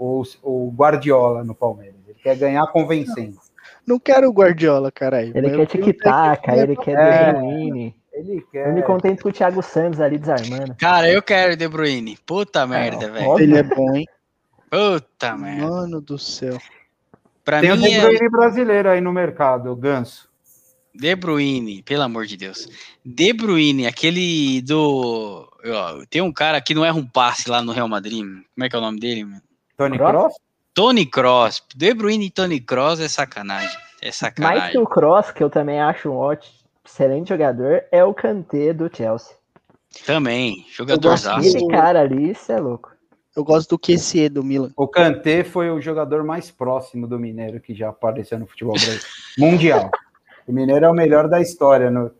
o, 0.04 0.24
o 0.41 0.72
Guardiola 0.72 1.43
no 1.43 1.56
Palmeiras. 1.56 1.95
Ele 2.08 2.18
quer 2.22 2.36
ganhar 2.36 2.66
convencendo. 2.68 3.36
Não, 3.36 3.95
não 3.95 3.99
quero 3.99 4.30
o 4.30 4.34
Guardiola, 4.34 4.91
caralho. 4.91 5.32
Ele 5.36 5.56
quer 5.56 5.66
tic-tac, 5.66 6.49
ele 6.51 6.76
quer 6.76 6.97
é, 6.97 7.26
De 7.26 7.39
Bruyne. 7.39 7.95
Ele 8.12 8.45
quer. 8.51 8.68
Eu 8.68 8.74
me 8.74 8.84
contento 8.84 9.24
com 9.24 9.30
o 9.30 9.32
Thiago 9.34 9.62
Santos 9.62 9.99
ali 9.99 10.18
desarmando. 10.18 10.76
Cara, 10.76 11.10
eu 11.10 11.22
quero 11.22 11.56
De 11.56 11.68
Bruyne. 11.68 12.18
Puta 12.26 12.68
merda, 12.68 13.10
velho. 13.10 13.39
Ele 13.39 13.58
é 13.58 13.64
bom, 13.64 13.95
hein? 13.95 14.06
Puta 14.70 15.38
merda. 15.38 15.68
Mano 15.68 16.01
do 16.01 16.18
céu. 16.18 16.58
Pra 17.45 17.60
Tem 17.62 17.72
mim 17.72 17.78
o 17.78 17.82
De 17.82 17.99
Bruyne 17.99 18.26
é... 18.26 18.30
brasileiro 18.30 18.89
aí 18.89 19.01
no 19.01 19.12
mercado, 19.12 19.76
Ganso. 19.76 20.30
De 20.95 21.16
Bruyne, 21.16 21.82
pelo 21.82 22.04
amor 22.04 22.28
de 22.28 22.38
Deus. 22.38 22.68
De 23.04 23.34
Bruyne, 23.34 23.88
aquele 23.88 24.62
do. 24.62 25.49
Ó, 25.66 26.06
tem 26.08 26.22
um 26.22 26.32
cara 26.32 26.62
que 26.62 26.76
não 26.76 26.86
erra 26.86 26.97
um 26.97 27.06
passe 27.06 27.49
lá 27.49 27.64
no 27.64 27.72
Real 27.72 27.88
Madrid. 27.88 28.20
Como 28.20 28.64
é 28.64 28.70
que 28.70 28.76
é 28.76 28.80
o 28.80 28.82
nome 28.82 28.99
dele, 28.99 29.24
mano? 29.24 29.41
Tony 29.78 29.97
Cross? 29.97 30.34
Tony 30.74 31.05
Cross. 31.05 31.63
De 31.76 31.93
Bruyne 31.93 32.26
e 32.26 32.30
Tony 32.30 32.59
Cross 32.59 32.99
é 32.99 33.07
sacanagem. 33.07 33.78
É 34.01 34.11
sacanagem. 34.11 34.59
Mais 34.59 34.71
que 34.71 34.78
o 34.78 34.86
Cross, 34.86 35.32
que 35.32 35.43
eu 35.43 35.49
também 35.49 35.80
acho 35.80 36.09
um 36.09 36.15
ótimo, 36.15 36.53
excelente 36.86 37.30
jogador, 37.30 37.84
é 37.91 38.03
o 38.03 38.13
Kanté 38.13 38.74
do 38.74 38.89
Chelsea. 38.93 39.36
Também, 40.05 40.65
jogador 40.71 41.13
Esse 41.13 41.67
cara 41.67 42.01
ali, 42.01 42.32
isso 42.32 42.51
é 42.51 42.59
louco. 42.59 42.91
Eu 43.36 43.43
gosto 43.43 43.69
do 43.69 43.80
QC 43.80 44.30
do 44.30 44.43
Milan. 44.43 44.71
O 44.76 44.88
Kanté 44.88 45.43
foi 45.43 45.69
o 45.69 45.82
jogador 45.82 46.24
mais 46.24 46.51
próximo 46.51 47.07
do 47.07 47.19
Mineiro 47.19 47.59
que 47.59 47.74
já 47.74 47.89
apareceu 47.89 48.38
no 48.38 48.45
futebol 48.45 48.74
brasileiro. 48.74 49.05
Mundial. 49.38 49.91
O 50.45 50.51
Mineiro 50.51 50.84
é 50.84 50.89
o 50.89 50.93
melhor 50.93 51.30
da 51.30 51.39
história 51.39 51.89
no, 51.89 52.11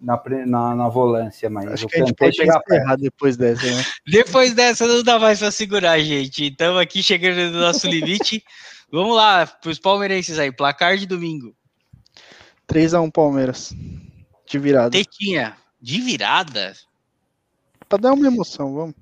na, 0.00 0.20
na, 0.46 0.74
na 0.74 0.88
volância, 0.88 1.50
mas 1.50 1.66
Acho 1.66 1.84
o 1.84 1.88
que 1.88 1.96
a 1.96 1.98
gente 1.98 2.14
pode 2.14 2.36
chegar 2.36 2.60
errado 2.70 3.00
depois 3.00 3.36
dessa, 3.36 3.66
né? 3.66 3.84
Depois 4.06 4.54
dessa 4.54 4.86
não 4.86 5.02
dá 5.02 5.18
mais 5.18 5.38
para 5.38 5.50
segurar, 5.50 5.98
gente. 6.00 6.44
Então 6.46 6.78
aqui 6.78 7.02
chegando 7.02 7.52
no 7.52 7.60
nosso 7.60 7.86
limite. 7.86 8.42
Vamos 8.90 9.14
lá, 9.14 9.46
para 9.46 9.70
os 9.70 9.78
palmeirenses 9.78 10.38
aí, 10.38 10.50
placar 10.50 10.96
de 10.96 11.06
domingo. 11.06 11.54
3x1 12.68 13.12
Palmeiras. 13.12 13.72
De 14.46 14.58
virada. 14.58 14.90
Tetinha, 14.90 15.56
de 15.80 16.00
virada? 16.00 16.72
Pra 17.88 17.98
dar 17.98 18.12
uma 18.12 18.26
emoção, 18.26 18.74
vamos. 18.74 18.94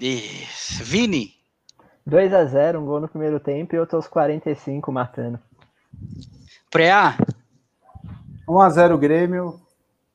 Isso. 0.00 0.82
Vini. 0.82 1.34
2 2.06 2.32
a 2.32 2.44
0 2.44 2.80
um 2.80 2.84
gol 2.84 3.00
no 3.00 3.08
primeiro 3.08 3.40
tempo 3.40 3.74
e 3.74 3.78
outros 3.78 3.94
aos 3.96 4.08
45 4.08 4.92
matando. 4.92 5.38
Preá. 6.70 7.16
1 8.48 8.60
a 8.60 8.70
0 8.70 8.98
Grêmio 8.98 9.63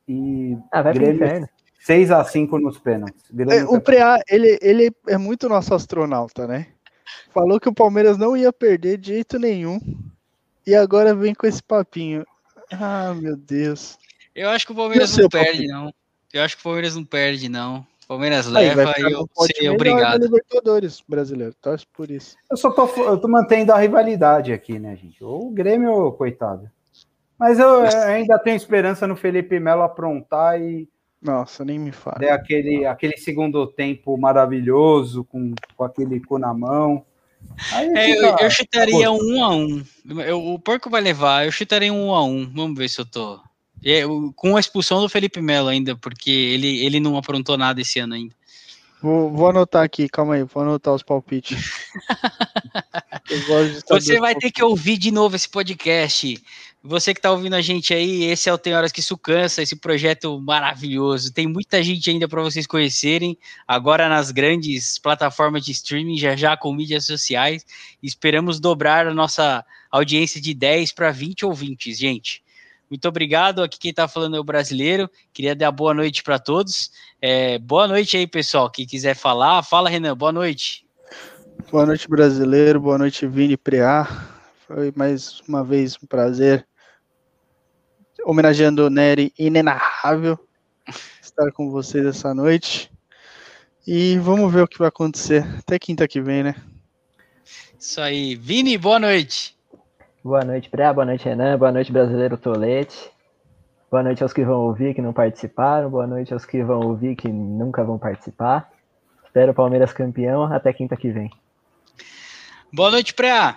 e 0.10 0.58
ah, 0.72 0.82
vai 0.82 0.94
Grêmio 0.94 1.16
inferno. 1.16 1.50
6 1.80 2.12
a 2.12 2.24
5 2.24 2.60
nos 2.60 2.80
pênaltis. 2.80 3.24
É, 3.50 3.64
o 3.64 3.80
Preá, 3.80 4.20
ele, 4.28 4.58
ele 4.62 4.92
é 5.08 5.18
muito 5.18 5.48
nosso 5.48 5.74
astronauta, 5.74 6.48
né? 6.48 6.68
Falou 7.32 7.60
que 7.60 7.70
o 7.70 7.74
Palmeiras 7.74 8.18
não 8.18 8.36
ia 8.36 8.52
perder 8.52 8.98
de 8.98 9.10
jeito 9.10 9.40
nenhum. 9.40 9.80
E 10.68 10.76
agora 10.76 11.16
vem 11.16 11.34
com 11.34 11.48
esse 11.48 11.64
papinho. 11.64 12.26
Ah, 12.72 13.14
meu 13.16 13.38
Deus. 13.38 13.98
Eu 14.36 14.50
acho 14.50 14.66
que 14.66 14.72
o 14.72 14.76
Palmeiras 14.76 15.16
não 15.16 15.30
perde, 15.30 15.68
não. 15.68 15.94
Eu 16.34 16.44
acho 16.44 16.56
que 16.56 16.62
o 16.62 16.64
Palmeiras 16.64 16.96
não 16.96 17.06
perde, 17.06 17.50
não. 17.50 17.86
Palmeiras 18.08 18.48
leva 18.48 18.92
e 18.98 19.12
eu 19.12 19.30
sei 19.46 19.70
obrigado. 19.70 20.24
Libertadores 20.24 21.04
brasileiro, 21.08 21.54
torce 21.62 21.86
por 21.94 22.10
isso. 22.10 22.36
Eu 22.50 22.58
só 22.58 22.72
tô, 22.72 22.88
eu 23.04 23.20
tô 23.20 23.28
mantendo 23.28 23.72
a 23.72 23.78
rivalidade 23.78 24.52
aqui, 24.52 24.80
né, 24.80 24.96
gente? 24.96 25.24
O 25.24 25.52
Grêmio, 25.52 26.12
coitado. 26.14 26.70
Mas 27.40 27.58
eu 27.58 27.84
ainda 28.06 28.38
tenho 28.38 28.58
esperança 28.58 29.08
no 29.08 29.16
Felipe 29.16 29.60
Melo 29.60 29.82
aprontar 29.82 30.60
e. 30.62 30.90
Nossa, 31.22 31.64
nem 31.64 31.80
me 31.80 31.92
fala. 31.92 32.18
É 32.22 32.32
aquele, 32.32 32.86
aquele 32.86 33.18
segundo 33.18 33.66
tempo 33.68 34.18
maravilhoso, 34.18 35.24
com, 35.24 35.54
com 35.76 35.84
aquele 35.84 36.20
cu 36.20 36.38
na 36.38 36.54
mão. 36.54 37.06
É, 37.96 38.12
eu, 38.12 38.38
eu, 38.38 38.50
chutaria 38.50 39.12
um 39.12 39.44
a 39.44 39.50
um. 39.50 39.84
Eu, 40.26 40.46
o 40.54 40.60
porco 40.60 40.90
vai 40.90 41.02
levar, 41.02 41.46
eu 41.46 41.52
chutaria 41.52 41.94
um 41.94 42.14
a 42.14 42.24
um. 42.24 42.50
Vamos 42.54 42.78
ver 42.78 42.90
se 42.90 43.00
eu 43.00 43.06
tô. 43.06 43.40
É, 43.84 44.02
com 44.36 44.58
a 44.58 44.60
expulsão 44.60 45.00
do 45.02 45.08
Felipe 45.08 45.42
Melo 45.42 45.70
ainda, 45.70 45.96
porque 45.96 46.30
ele, 46.30 46.86
ele 46.86 47.00
não 47.00 47.18
aprontou 47.18 47.58
nada 47.58 47.80
esse 47.80 48.00
ano 48.00 48.14
ainda. 48.14 48.36
Vou, 49.02 49.32
vou 49.32 49.50
anotar 49.50 49.84
aqui, 49.84 50.10
calma 50.10 50.36
aí, 50.36 50.44
vou 50.44 50.64
anotar 50.64 50.94
os 50.94 51.04
palpites. 51.04 51.58
Você 53.90 54.20
vai 54.20 54.36
ter 54.36 54.52
que 54.52 54.64
ouvir 54.64 54.98
de 54.98 55.12
novo 55.12 55.36
esse 55.36 55.48
podcast 55.48 56.38
Você 56.82 57.14
que 57.14 57.20
está 57.20 57.30
ouvindo 57.30 57.56
a 57.56 57.62
gente 57.62 57.94
aí, 57.94 58.24
esse 58.24 58.48
é 58.48 58.54
o 58.54 58.58
Tem 58.58 58.74
Horas 58.74 58.94
que 58.94 59.02
Isso 59.02 59.18
Cansa, 59.18 59.62
esse 59.62 59.76
projeto 59.76 60.40
maravilhoso. 60.40 61.34
Tem 61.34 61.46
muita 61.46 61.84
gente 61.84 62.10
ainda 62.10 62.26
para 62.26 62.42
vocês 62.42 62.66
conhecerem, 62.66 63.38
agora 63.68 64.08
nas 64.08 64.32
grandes 64.32 64.98
plataformas 64.98 65.66
de 65.66 65.74
streaming, 65.74 66.18
já 66.18 66.38
já 66.38 66.56
com 66.56 66.74
mídias 66.74 67.06
sociais. 67.06 67.66
Esperamos 68.02 68.62
dobrar 68.62 69.06
a 69.08 69.14
nossa 69.14 69.66
audiência 69.92 70.40
de 70.40 70.54
10 70.54 70.94
para 70.94 71.12
20 71.12 71.46
ouvintes, 71.46 71.98
gente. 71.98 72.42
Muito 72.90 73.06
obrigado. 73.10 73.62
Aqui 73.62 73.78
quem 73.78 73.92
está 73.92 74.08
falando 74.08 74.38
é 74.38 74.40
o 74.40 74.44
brasileiro. 74.44 75.10
Queria 75.34 75.54
dar 75.54 75.72
boa 75.72 75.94
noite 75.94 76.24
para 76.24 76.40
todos. 76.40 76.92
É, 77.22 77.60
boa 77.60 77.90
noite 77.90 78.16
aí, 78.16 78.26
pessoal. 78.26 78.70
Quem 78.72 78.88
quiser 78.88 79.16
falar, 79.16 79.62
fala, 79.64 79.90
Renan. 79.90 80.16
Boa 80.16 80.32
noite. 80.32 80.86
Boa 81.70 81.86
noite, 81.86 82.08
brasileiro. 82.08 82.80
Boa 82.80 82.98
noite, 82.98 83.28
Vini 83.28 83.58
Preá. 83.58 84.08
Foi 84.66 84.94
mais 84.96 85.42
uma 85.48 85.64
vez 85.64 85.98
um 86.02 86.08
prazer 86.08 86.69
homenageando 88.30 88.86
o 88.86 88.92
Nery 88.92 89.34
inenarrável 89.40 90.38
estar 91.20 91.52
com 91.52 91.72
vocês 91.72 92.06
essa 92.06 92.32
noite. 92.32 92.92
E 93.88 94.20
vamos 94.20 94.54
ver 94.54 94.62
o 94.62 94.68
que 94.68 94.78
vai 94.78 94.88
acontecer 94.88 95.44
até 95.58 95.80
quinta 95.80 96.08
que 96.08 96.22
vem, 96.22 96.44
né? 96.44 96.56
Isso 97.80 98.00
aí. 98.00 98.36
Vini, 98.36 98.78
boa 98.78 99.00
noite. 99.00 99.58
Boa 100.24 100.46
noite, 100.46 100.70
Pré. 100.70 100.94
Boa 100.94 101.08
noite, 101.08 101.26
Renan. 101.26 101.58
Boa 101.58 101.72
noite, 101.72 101.92
brasileiro 101.92 102.38
Tolete. 102.38 103.10
Boa 103.90 104.04
noite 104.04 104.22
aos 104.22 104.32
que 104.32 104.46
vão 104.46 104.62
ouvir 104.62 104.94
que 104.94 105.02
não 105.02 105.12
participaram. 105.12 105.90
Boa 105.90 106.06
noite 106.06 106.32
aos 106.32 106.46
que 106.46 106.62
vão 106.64 106.82
ouvir 106.82 107.16
que 107.16 107.30
nunca 107.30 107.84
vão 107.84 107.98
participar. 107.98 108.72
Espero 109.26 109.54
o 109.54 109.56
Palmeiras 109.56 109.92
campeão 109.92 110.44
até 110.54 110.72
quinta 110.72 110.96
que 110.96 111.10
vem. 111.10 111.32
Boa 112.72 112.92
noite, 112.92 113.12
Pré. 113.12 113.56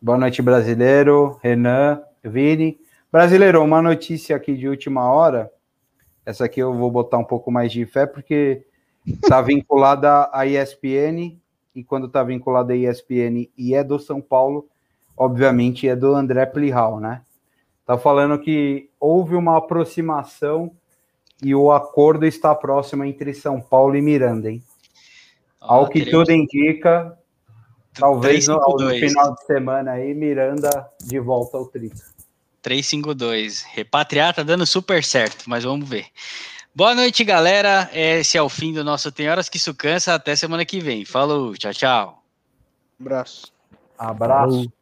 Boa 0.00 0.16
noite, 0.16 0.40
brasileiro, 0.40 1.40
Renan, 1.42 2.00
Vini. 2.22 2.78
Brasileiro, 3.12 3.60
uma 3.64 3.82
notícia 3.82 4.36
aqui 4.36 4.56
de 4.56 4.68
última 4.68 5.10
hora. 5.10 5.50
Essa 6.24 6.44
aqui 6.44 6.60
eu 6.60 6.72
vou 6.72 6.92
botar 6.92 7.18
um 7.18 7.24
pouco 7.24 7.50
mais 7.50 7.72
de 7.72 7.84
fé, 7.84 8.06
porque 8.06 8.64
está 9.04 9.42
vinculada 9.42 10.30
à 10.32 10.46
ESPN, 10.46 11.36
e 11.74 11.82
quando 11.82 12.06
está 12.06 12.22
vinculada 12.22 12.72
à 12.72 12.76
ESPN 12.76 13.50
e 13.58 13.74
é 13.74 13.82
do 13.82 13.98
São 13.98 14.20
Paulo, 14.20 14.68
obviamente 15.16 15.88
é 15.88 15.96
do 15.96 16.14
André 16.14 16.46
Plihal, 16.46 17.00
né? 17.00 17.22
Tá 17.84 17.98
falando 17.98 18.38
que 18.38 18.88
houve 19.00 19.34
uma 19.34 19.58
aproximação 19.58 20.70
e 21.42 21.52
o 21.52 21.72
acordo 21.72 22.24
está 22.24 22.54
próximo 22.54 23.04
entre 23.04 23.34
São 23.34 23.60
Paulo 23.60 23.96
e 23.96 24.00
Miranda, 24.00 24.52
hein? 24.52 24.62
Ah, 25.60 25.74
Ao 25.74 25.88
que 25.88 26.08
tudo 26.08 26.30
indica, 26.30 27.18
talvez 27.92 28.46
no, 28.46 28.56
no, 28.56 28.90
final 28.90 29.34
de 29.34 29.44
semana 29.46 29.92
aí, 29.92 30.14
Miranda 30.14 30.88
de 31.04 31.18
volta 31.18 31.56
ao 31.56 31.66
trio. 31.66 31.90
352. 32.62 33.62
Repatriar 33.72 34.34
tá 34.34 34.42
dando 34.42 34.66
super 34.66 35.02
certo, 35.04 35.44
mas 35.46 35.64
vamos 35.64 35.88
ver. 35.88 36.06
Boa 36.74 36.94
noite, 36.94 37.24
galera. 37.24 37.90
Esse 37.92 38.38
é 38.38 38.42
o 38.42 38.48
fim 38.48 38.72
do 38.72 38.84
nosso 38.84 39.10
Tem 39.10 39.28
Horas 39.28 39.48
que 39.48 39.56
Isso 39.56 39.74
Cansa. 39.74 40.14
Até 40.14 40.36
semana 40.36 40.64
que 40.64 40.80
vem. 40.80 41.04
Falou, 41.04 41.54
tchau, 41.54 41.72
tchau. 41.72 42.22
Abraço. 43.00 43.52
Abraço. 43.98 44.72